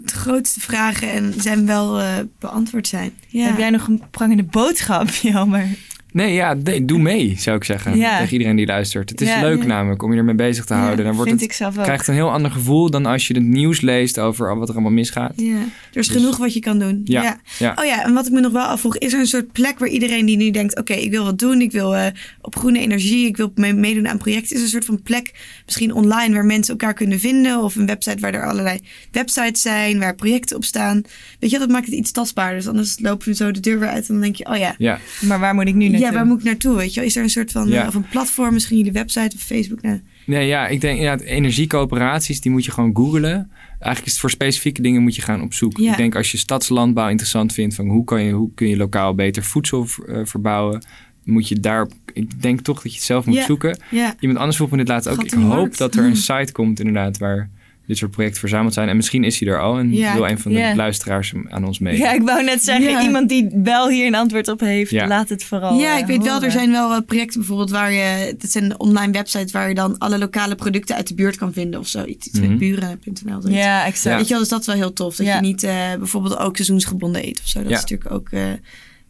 de 0.05 0.15
grootste 0.15 0.61
vragen 0.61 1.11
en 1.13 1.35
zijn 1.41 1.67
wel 1.67 2.01
eh, 2.01 2.09
beantwoord 2.39 2.89
zijn. 2.89 3.13
Ja. 3.29 3.47
Heb 3.47 3.59
jij 3.59 3.71
nog 3.71 3.87
een 3.87 4.03
prangende 4.11 4.43
boodschap, 4.45 5.09
Jammer? 5.33 5.67
Nee, 6.13 6.33
ja, 6.35 6.55
nee, 6.55 6.85
doe 6.85 6.99
mee, 6.99 7.35
zou 7.39 7.57
ik 7.57 7.65
zeggen. 7.65 7.97
Ja. 7.97 8.19
Tegen 8.19 8.33
iedereen 8.33 8.57
die 8.57 8.67
luistert. 8.67 9.11
Het 9.11 9.21
is 9.21 9.29
Ja. 9.29 9.41
leuk 9.41 9.61
Ja. 9.61 9.67
namelijk 9.67 10.03
om 10.03 10.13
je 10.13 10.19
ermee 10.19 10.35
bezig 10.35 10.65
te 10.65 10.75
houden. 10.75 11.05
Dan 11.05 11.15
wordt 11.15 11.29
Vind 11.29 11.41
het, 11.41 11.51
ik 11.51 11.57
zelf 11.57 11.79
ook. 11.79 11.85
krijgt 11.85 12.09
een 12.09 12.15
heel 12.15 12.31
ander 12.33 12.51
gevoel 12.51 12.91
dan 12.91 13.07
als 13.07 13.27
je 13.29 13.35
het 13.35 13.43
nieuws 13.43 13.81
leest 13.81 14.19
over 14.19 14.57
wat 14.59 14.69
er 14.69 14.75
allemaal 14.75 14.93
misgaat. 14.93 15.33
Ja, 15.37 15.55
er 15.57 15.61
is 15.93 16.07
Dus- 16.07 16.17
genoeg 16.17 16.37
wat 16.37 16.55
je 16.55 16.61
kan 16.61 16.79
doen. 16.79 17.01
Ja. 17.05 17.41
Oh 17.59 17.85
ja, 17.85 18.05
en 18.05 18.13
wat 18.15 18.27
ik 18.27 18.33
me 18.33 18.41
nog 18.41 18.53
wel 18.53 18.65
afvroeg, 18.65 18.97
is 18.99 19.13
er 19.13 19.21
een 19.21 19.27
soort 19.27 19.53
plek 19.53 19.79
waar 19.79 19.89
iedereen 19.89 20.27
die 20.27 20.37
nu 20.37 20.51
denkt, 20.51 20.79
oké, 20.79 20.93
ik 20.93 21.11
wil 21.11 21.25
wat 21.25 21.39
doen, 21.39 21.61
ik 21.61 21.73
wil 21.73 21.95
eh, 21.97 22.07
op 22.41 22.57
groene 22.57 22.79
energie, 22.79 23.27
ik 23.27 23.37
wil 23.37 23.53
mee- 23.55 23.75
meedoen 23.75 24.09
aan 24.09 24.19
projecten, 24.19 24.51
is 24.51 24.57
er 24.57 24.63
een 24.63 24.69
soort 24.71 24.85
van 24.85 25.03
plek, 25.03 25.31
misschien 25.65 25.93
online, 25.95 26.35
waar 26.35 26.45
mensen 26.45 26.73
elkaar 26.73 26.95
kunnen 26.95 27.21
vinden, 27.21 27.63
of 27.63 27.77
een 27.77 27.87
website 27.87 28.21
waar 28.21 28.35
er 28.35 28.47
allerlei 28.49 28.79
websites 29.11 29.63
zijn, 29.63 29.99
waar 29.99 30.15
projecten 30.15 30.57
op 30.57 30.65
staan. 30.65 31.03
Weet 31.41 31.51
je, 31.51 31.59
dat 31.59 31.69
maakt 31.69 31.87
het 31.87 31.95
iets 31.95 32.13
tastbaarder. 32.13 32.57
Dus 32.59 32.69
anders 32.69 32.99
lopen 33.01 33.29
we 33.29 33.35
zo 33.35 33.51
de 33.51 33.61
deur 33.61 33.79
weer 33.79 33.89
uit 33.89 34.09
en 34.09 34.15
dan 34.15 34.23
denk 34.23 34.37
je, 34.37 34.47
oh 34.47 34.57
ja, 34.57 34.75
Ja, 34.79 34.99
Maar 35.21 35.39
waar 35.41 35.55
moet 35.55 35.69
ik 35.69 35.75
nu 35.75 35.89
naartoe? 35.89 36.01
Ja, 36.03 36.13
waar 36.13 36.27
moet 36.27 36.39
ik 36.39 36.45
naartoe? 36.45 36.77
Weet 36.77 36.95
je, 36.95 37.05
is 37.05 37.17
er 37.17 37.23
een 37.23 37.31
soort 37.31 37.53
van, 37.53 37.69
Ja. 37.69 37.83
eh, 37.83 37.89
of 37.89 37.95
een 37.95 38.09
platform, 38.09 38.53
misschien 38.53 38.77
jullie 38.77 38.93
website 38.93 39.37
of 39.37 39.43
Facebook? 39.43 39.83
Nou, 39.83 40.01
Nee, 40.27 40.47
ja, 40.47 40.67
ik 40.67 40.81
denk 40.81 41.01
ja, 41.01 41.19
energiecoöperaties, 41.19 42.41
die 42.41 42.51
moet 42.53 42.65
je 42.65 42.71
gewoon 42.71 42.91
googlen. 42.97 43.51
Eigenlijk 43.69 44.05
is 44.05 44.11
het 44.13 44.21
voor 44.21 44.31
specifieke 44.31 44.83
dingen 44.83 45.03
moet 45.03 45.15
je 45.17 45.23
gaan 45.23 45.43
op 45.43 45.55
zoek. 45.55 45.77
Ja. 45.79 45.91
Ik 45.91 45.97
denk 45.97 46.15
als 46.17 46.31
je 46.33 46.39
stadslandbouw 46.39 47.09
interessant 47.09 47.53
vindt, 47.53 47.75
van 47.75 47.89
hoe, 47.89 48.05
kan 48.05 48.23
je, 48.23 48.33
hoe 48.33 48.51
kun 48.55 48.69
je 48.69 48.77
lokaal 48.77 49.15
beter 49.15 49.43
voedsel 49.45 49.87
eh, 50.07 50.21
verbouwen, 50.25 50.83
moet 51.25 51.49
je 51.49 51.61
daar, 51.61 51.89
ik 52.13 52.43
denk 52.43 52.61
toch 52.61 52.83
dat 52.83 52.93
je 52.93 52.99
het 52.99 53.07
zelf 53.07 53.27
moet 53.27 53.39
zoeken. 53.39 53.79
Iemand 54.21 54.39
anders 54.39 54.57
vroeg 54.57 54.71
me 54.71 54.77
dit 54.77 54.89
laatst 54.89 55.09
ook. 55.09 55.17
Gat 55.17 55.25
Ik 55.25 55.33
hoop 55.33 55.43
markt. 55.49 55.79
dat 55.79 55.95
er 55.95 56.05
een 56.05 56.17
site 56.17 56.53
komt 56.53 56.79
inderdaad 56.79 57.19
waar 57.19 57.51
dit 57.87 57.97
soort 57.97 58.11
projecten 58.11 58.41
verzameld 58.41 58.75
zijn. 58.75 58.89
En 58.89 58.97
misschien 58.97 59.25
is 59.25 59.41
hij 59.41 59.49
er 59.49 59.61
al 59.61 59.79
en 59.79 59.93
Ja. 59.95 60.15
wil 60.15 60.29
een 60.29 60.39
van 60.39 60.53
de 60.53 60.59
Ja. 60.59 60.75
luisteraars 60.75 61.33
aan 61.49 61.65
ons 61.65 61.79
mee. 61.79 61.97
Ja, 61.99 62.13
ik 62.13 62.23
wou 62.23 62.45
net 62.45 62.65
zeggen, 62.65 62.91
Ja. 62.91 63.03
iemand 63.03 63.29
die 63.29 63.49
wel 63.63 63.89
hier 63.89 64.07
een 64.07 64.15
antwoord 64.15 64.49
op 64.49 64.61
heeft, 64.61 64.91
Ja. 64.91 65.07
laat 65.07 65.29
het 65.29 65.45
vooral 65.45 65.79
ja, 65.79 65.95
eh, 65.95 65.99
ik 66.01 66.07
weet 66.07 66.23
wel, 66.23 66.43
er 66.43 66.51
zijn 66.51 66.71
wel 66.71 66.93
eh, 66.93 66.99
projecten 67.07 67.39
bijvoorbeeld 67.39 67.71
waar 67.71 67.93
je, 67.93 68.35
dat 68.39 68.51
zijn 68.51 68.81
online 68.81 69.13
websites 69.13 69.53
waar 69.53 69.69
je 69.69 69.75
dan 69.75 69.99
alle 69.99 70.19
lokale 70.19 70.55
producten 70.55 70.97
uit 70.97 71.09
de 71.09 71.15
buurt 71.15 71.37
kan 71.37 71.53
vinden 71.53 71.81
of 71.81 71.89
zo. 71.89 72.05
Iets, 72.05 72.27
iets 72.27 72.39
Mhm. 72.41 72.49
met 72.49 72.59
buren.nl. 72.59 73.49
Ja, 73.49 73.85
exact. 73.87 74.17
Weet 74.17 74.25
je 74.25 74.31
wel, 74.31 74.39
dus 74.41 74.49
dat 74.49 74.61
is 74.61 74.67
wel 74.67 74.77
heel 74.77 74.93
tof. 74.93 75.17
Dat 75.17 75.27
Ja. 75.27 75.35
je 75.35 75.41
niet 75.41 75.63
eh, 75.63 75.95
bijvoorbeeld 75.99 76.39
ook 76.39 76.57
seizoensgebonden 76.57 77.27
eet 77.27 77.41
of 77.43 77.49
zo. 77.49 77.61
Dat 77.61 77.69
Ja. 77.71 77.75
is 77.77 77.81
natuurlijk 77.83 78.11
ook 78.13 78.29
eh, 78.31 78.43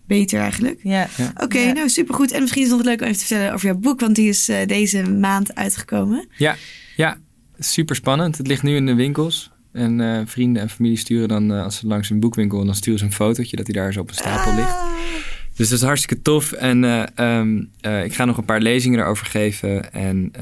beter 0.06 0.40
eigenlijk. 0.40 0.80
Ja. 0.82 1.08
Oké, 1.42 1.58
Ja. 1.58 1.72
nou 1.72 1.88
supergoed. 1.88 2.32
En 2.32 2.40
misschien 2.40 2.62
is 2.62 2.68
het 2.68 2.76
nog 2.76 2.86
leuk 2.86 3.00
om 3.00 3.06
even 3.06 3.18
te 3.18 3.26
vertellen 3.26 3.52
over 3.54 3.66
jouw 3.66 3.78
boek, 3.78 4.00
want 4.00 4.14
die 4.14 4.28
is 4.28 4.48
eh, 4.48 4.66
deze 4.66 5.02
maand 5.02 5.54
uitgekomen. 5.54 6.26
Ja, 6.36 6.56
super 7.62 7.96
spannend. 7.96 8.38
Het 8.38 8.46
ligt 8.46 8.62
nu 8.62 8.76
in 8.76 8.86
de 8.86 8.94
winkels. 8.94 9.50
En 9.72 10.00
eh, 10.00 10.22
vrienden 10.26 10.62
en 10.62 10.68
familie 10.68 10.96
sturen 10.96 11.28
dan, 11.28 11.52
eh, 11.52 11.62
als 11.62 11.76
ze 11.76 11.86
langs 11.86 12.10
een 12.10 12.20
boekwinkel, 12.20 12.64
dan 12.64 12.74
sturen 12.74 12.98
ze 12.98 13.04
een 13.04 13.12
fotootje 13.12 13.56
dat 13.56 13.66
hij 13.66 13.74
daar 13.74 13.92
zo 13.92 14.00
op 14.00 14.08
een 14.08 14.14
stapel 14.14 14.54
ligt. 14.54 14.68
Ah. 14.68 14.92
Dus 15.56 15.68
dat 15.68 15.78
is 15.78 15.84
hartstikke 15.84 16.22
tof. 16.22 16.52
En 16.52 16.84
eh, 16.84 17.02
ehm, 17.14 17.62
eh, 17.80 18.04
ik 18.04 18.14
ga 18.14 18.24
nog 18.24 18.36
een 18.36 18.44
paar 18.44 18.60
lezingen 18.60 19.00
erover 19.00 19.26
geven. 19.26 19.92
En 19.92 20.32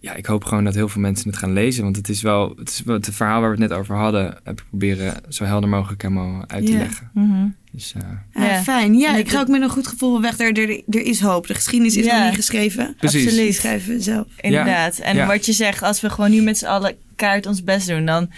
ja, 0.00 0.14
ik 0.14 0.26
hoop 0.26 0.44
gewoon 0.44 0.64
dat 0.64 0.74
heel 0.74 0.88
veel 0.88 1.00
mensen 1.00 1.28
het 1.30 1.38
gaan 1.38 1.52
lezen. 1.52 1.82
Want 1.82 1.96
het 1.96 2.08
is 2.08 2.22
wel, 2.22 2.52
het, 2.58 2.68
is 2.68 2.82
wel 2.84 2.96
het 2.96 3.08
verhaal 3.12 3.40
waar 3.40 3.50
we 3.56 3.62
het 3.62 3.68
net 3.70 3.78
over 3.78 3.96
hadden, 3.96 4.24
heb 4.44 4.60
ik 4.60 4.64
proberen 4.68 5.14
zo 5.28 5.44
helder 5.44 5.68
mogelijk 5.68 6.02
helemaal 6.02 6.44
uit 6.46 6.66
te 6.66 6.72
Ja. 6.72 6.78
leggen. 6.78 7.10
Mhm. 7.14 7.46
Dus 7.72 7.92
eh, 7.96 8.02
Ah, 8.42 8.50
Ja. 8.50 8.62
Fijn. 8.62 8.94
Ja, 8.94 9.16
ik 9.16 9.28
ga 9.30 9.40
ook 9.40 9.48
met 9.48 9.62
een 9.62 9.68
goed 9.68 9.86
gevoel 9.86 10.20
weg. 10.20 10.38
Er, 10.38 10.52
er, 10.58 10.82
er 10.88 11.00
is 11.06 11.20
hoop. 11.20 11.46
De 11.46 11.54
geschiedenis 11.54 11.96
is 11.96 12.04
Ja. 12.04 12.16
nog 12.18 12.26
niet 12.26 12.34
geschreven. 12.34 12.94
Precies. 12.98 13.20
Die 13.20 13.30
Absoluut. 13.30 13.54
schrijven 13.54 13.94
we 13.94 14.00
zelf. 14.02 14.26
Inderdaad. 14.40 14.98
En 14.98 15.16
Ja. 15.16 15.26
wat 15.26 15.46
je 15.46 15.52
zegt, 15.52 15.82
als 15.82 16.00
we 16.00 16.10
gewoon 16.10 16.30
nu 16.30 16.42
met 16.42 16.58
z'n 16.58 16.66
allen 16.66 16.94
kaart 17.16 17.46
ons 17.46 17.64
best 17.64 17.86
doen, 17.88 18.04
dan 18.06 18.30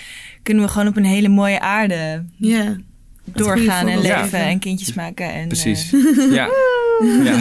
kunnen 0.43 0.65
we 0.65 0.71
gewoon 0.71 0.89
op 0.89 0.97
een 0.97 1.05
hele 1.05 1.29
mooie 1.29 1.61
aarde 1.61 2.25
Ja. 2.37 2.77
Doorgaan 3.25 3.89
en 3.89 4.01
leven 4.01 4.39
en 4.39 4.59
kindjes 4.59 4.95
maken. 4.95 5.33
En, 5.33 5.47
precies. 5.49 5.93
eh, 5.93 6.33
ja. 6.33 6.49
ja. 7.25 7.37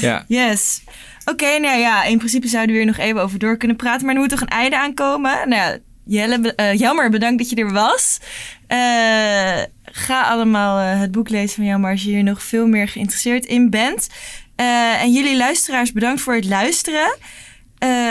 ja. 0.00 0.24
yes. 0.28 0.82
Oké, 1.24 1.58
nou 1.58 1.78
ja, 1.78 2.04
in 2.04 2.18
principe 2.18 2.48
zouden 2.48 2.74
we 2.74 2.80
hier 2.80 2.90
nog 2.90 2.98
even 2.98 3.22
over 3.22 3.38
door 3.38 3.56
kunnen 3.56 3.76
praten, 3.76 4.06
maar 4.06 4.14
er 4.14 4.20
moet 4.20 4.30
toch 4.30 4.40
een 4.40 4.48
einde 4.48 4.78
aankomen. 4.78 5.48
Nou 5.48 5.62
ja, 5.62 5.78
Jelle, 6.04 6.54
eh, 6.54 6.74
jammer, 6.74 7.10
bedankt 7.10 7.38
dat 7.38 7.50
je 7.50 7.56
er 7.56 7.72
was. 7.72 8.20
Eh, 8.66 9.62
ga 9.84 10.22
allemaal 10.22 10.78
eh, 10.78 11.00
het 11.00 11.12
boek 11.12 11.28
lezen 11.28 11.56
van 11.56 11.64
Jammer 11.64 11.90
als 11.90 12.02
je 12.02 12.10
hier 12.10 12.22
nog 12.22 12.42
veel 12.42 12.66
meer 12.66 12.88
geïnteresseerd 12.88 13.44
in 13.44 13.70
bent. 13.70 14.08
En 14.56 15.12
jullie 15.12 15.36
luisteraars, 15.36 15.92
bedankt 15.92 16.20
voor 16.20 16.34
het 16.34 16.44
luisteren. 16.44 17.16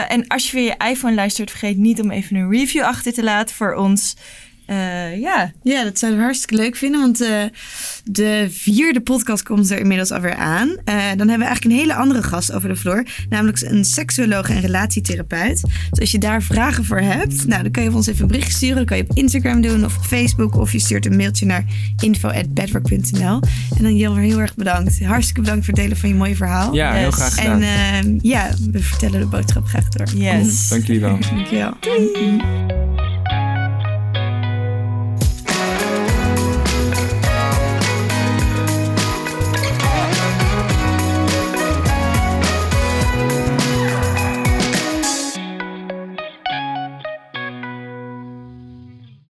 En 0.07 0.27
als 0.27 0.43
je 0.43 0.49
via 0.49 0.61
je 0.61 0.89
iPhone 0.89 1.13
luistert, 1.13 1.49
vergeet 1.49 1.77
niet 1.77 2.01
om 2.01 2.11
even 2.11 2.35
een 2.35 2.51
review 2.51 2.83
achter 2.83 3.13
te 3.13 3.23
laten 3.23 3.55
voor 3.55 3.73
ons. 3.73 4.15
Eh, 4.71 5.19
ja, 5.19 5.51
Ja, 5.63 5.83
dat 5.83 5.99
zouden 5.99 6.19
we 6.19 6.25
hartstikke 6.25 6.55
leuk 6.63 6.75
vinden, 6.75 6.99
want 6.99 7.21
eh, 7.21 7.43
de 8.03 8.47
vierde 8.49 9.01
podcast 9.01 9.43
komt 9.43 9.71
er 9.71 9.79
inmiddels 9.79 10.11
alweer 10.11 10.35
aan. 10.35 10.69
Eh, 10.69 10.95
dan 10.95 11.27
hebben 11.27 11.37
we 11.37 11.45
eigenlijk 11.45 11.63
een 11.63 11.71
hele 11.71 11.93
andere 11.93 12.23
gast 12.23 12.51
over 12.51 12.69
de 12.69 12.75
vloer, 12.75 13.05
namelijk 13.29 13.61
een 13.61 13.85
seksuoloog 13.85 14.49
en 14.49 14.61
relatietherapeut. 14.61 15.61
Dus 15.89 15.99
als 15.99 16.11
je 16.11 16.17
daar 16.17 16.41
vragen 16.41 16.85
voor 16.85 16.99
hebt, 16.99 17.47
nou, 17.47 17.63
dan 17.63 17.71
kan 17.71 17.83
je 17.83 17.93
ons 17.93 18.07
even 18.07 18.21
een 18.21 18.27
bericht 18.27 18.51
sturen. 18.51 18.75
Dat 18.75 18.85
kan 18.85 18.97
je 18.97 19.03
op 19.09 19.17
Instagram 19.17 19.61
doen 19.61 19.85
of 19.85 19.97
op 19.97 20.03
Facebook, 20.03 20.55
of 20.55 20.71
je 20.71 20.79
stuurt 20.79 21.05
een 21.05 21.15
mailtje 21.15 21.45
naar 21.45 21.65
info.bedwork.nl. 22.03 23.39
En 23.77 23.83
dan 23.83 23.95
Jelmer, 23.95 24.21
heel 24.23 24.39
erg 24.39 24.55
bedankt. 24.55 25.03
Hartstikke 25.03 25.41
bedankt 25.41 25.65
voor 25.65 25.73
het 25.73 25.83
delen 25.83 25.97
van 25.97 26.09
je 26.09 26.15
mooie 26.15 26.35
verhaal. 26.35 26.73
ja, 26.73 26.93
heel 26.93 27.11
graag 27.11 27.33
gedaan. 27.35 27.61
En 27.61 28.19
ja, 28.21 28.49
we 28.71 28.79
vertellen 28.79 29.19
de 29.19 29.25
boodschap 29.25 29.65
graag 29.65 29.87
door. 29.87 30.07
yes. 30.15 30.69
Dank 30.69 30.85
jullie 30.85 31.01
wel. 31.01 31.17
Dankjewel. 31.29 33.00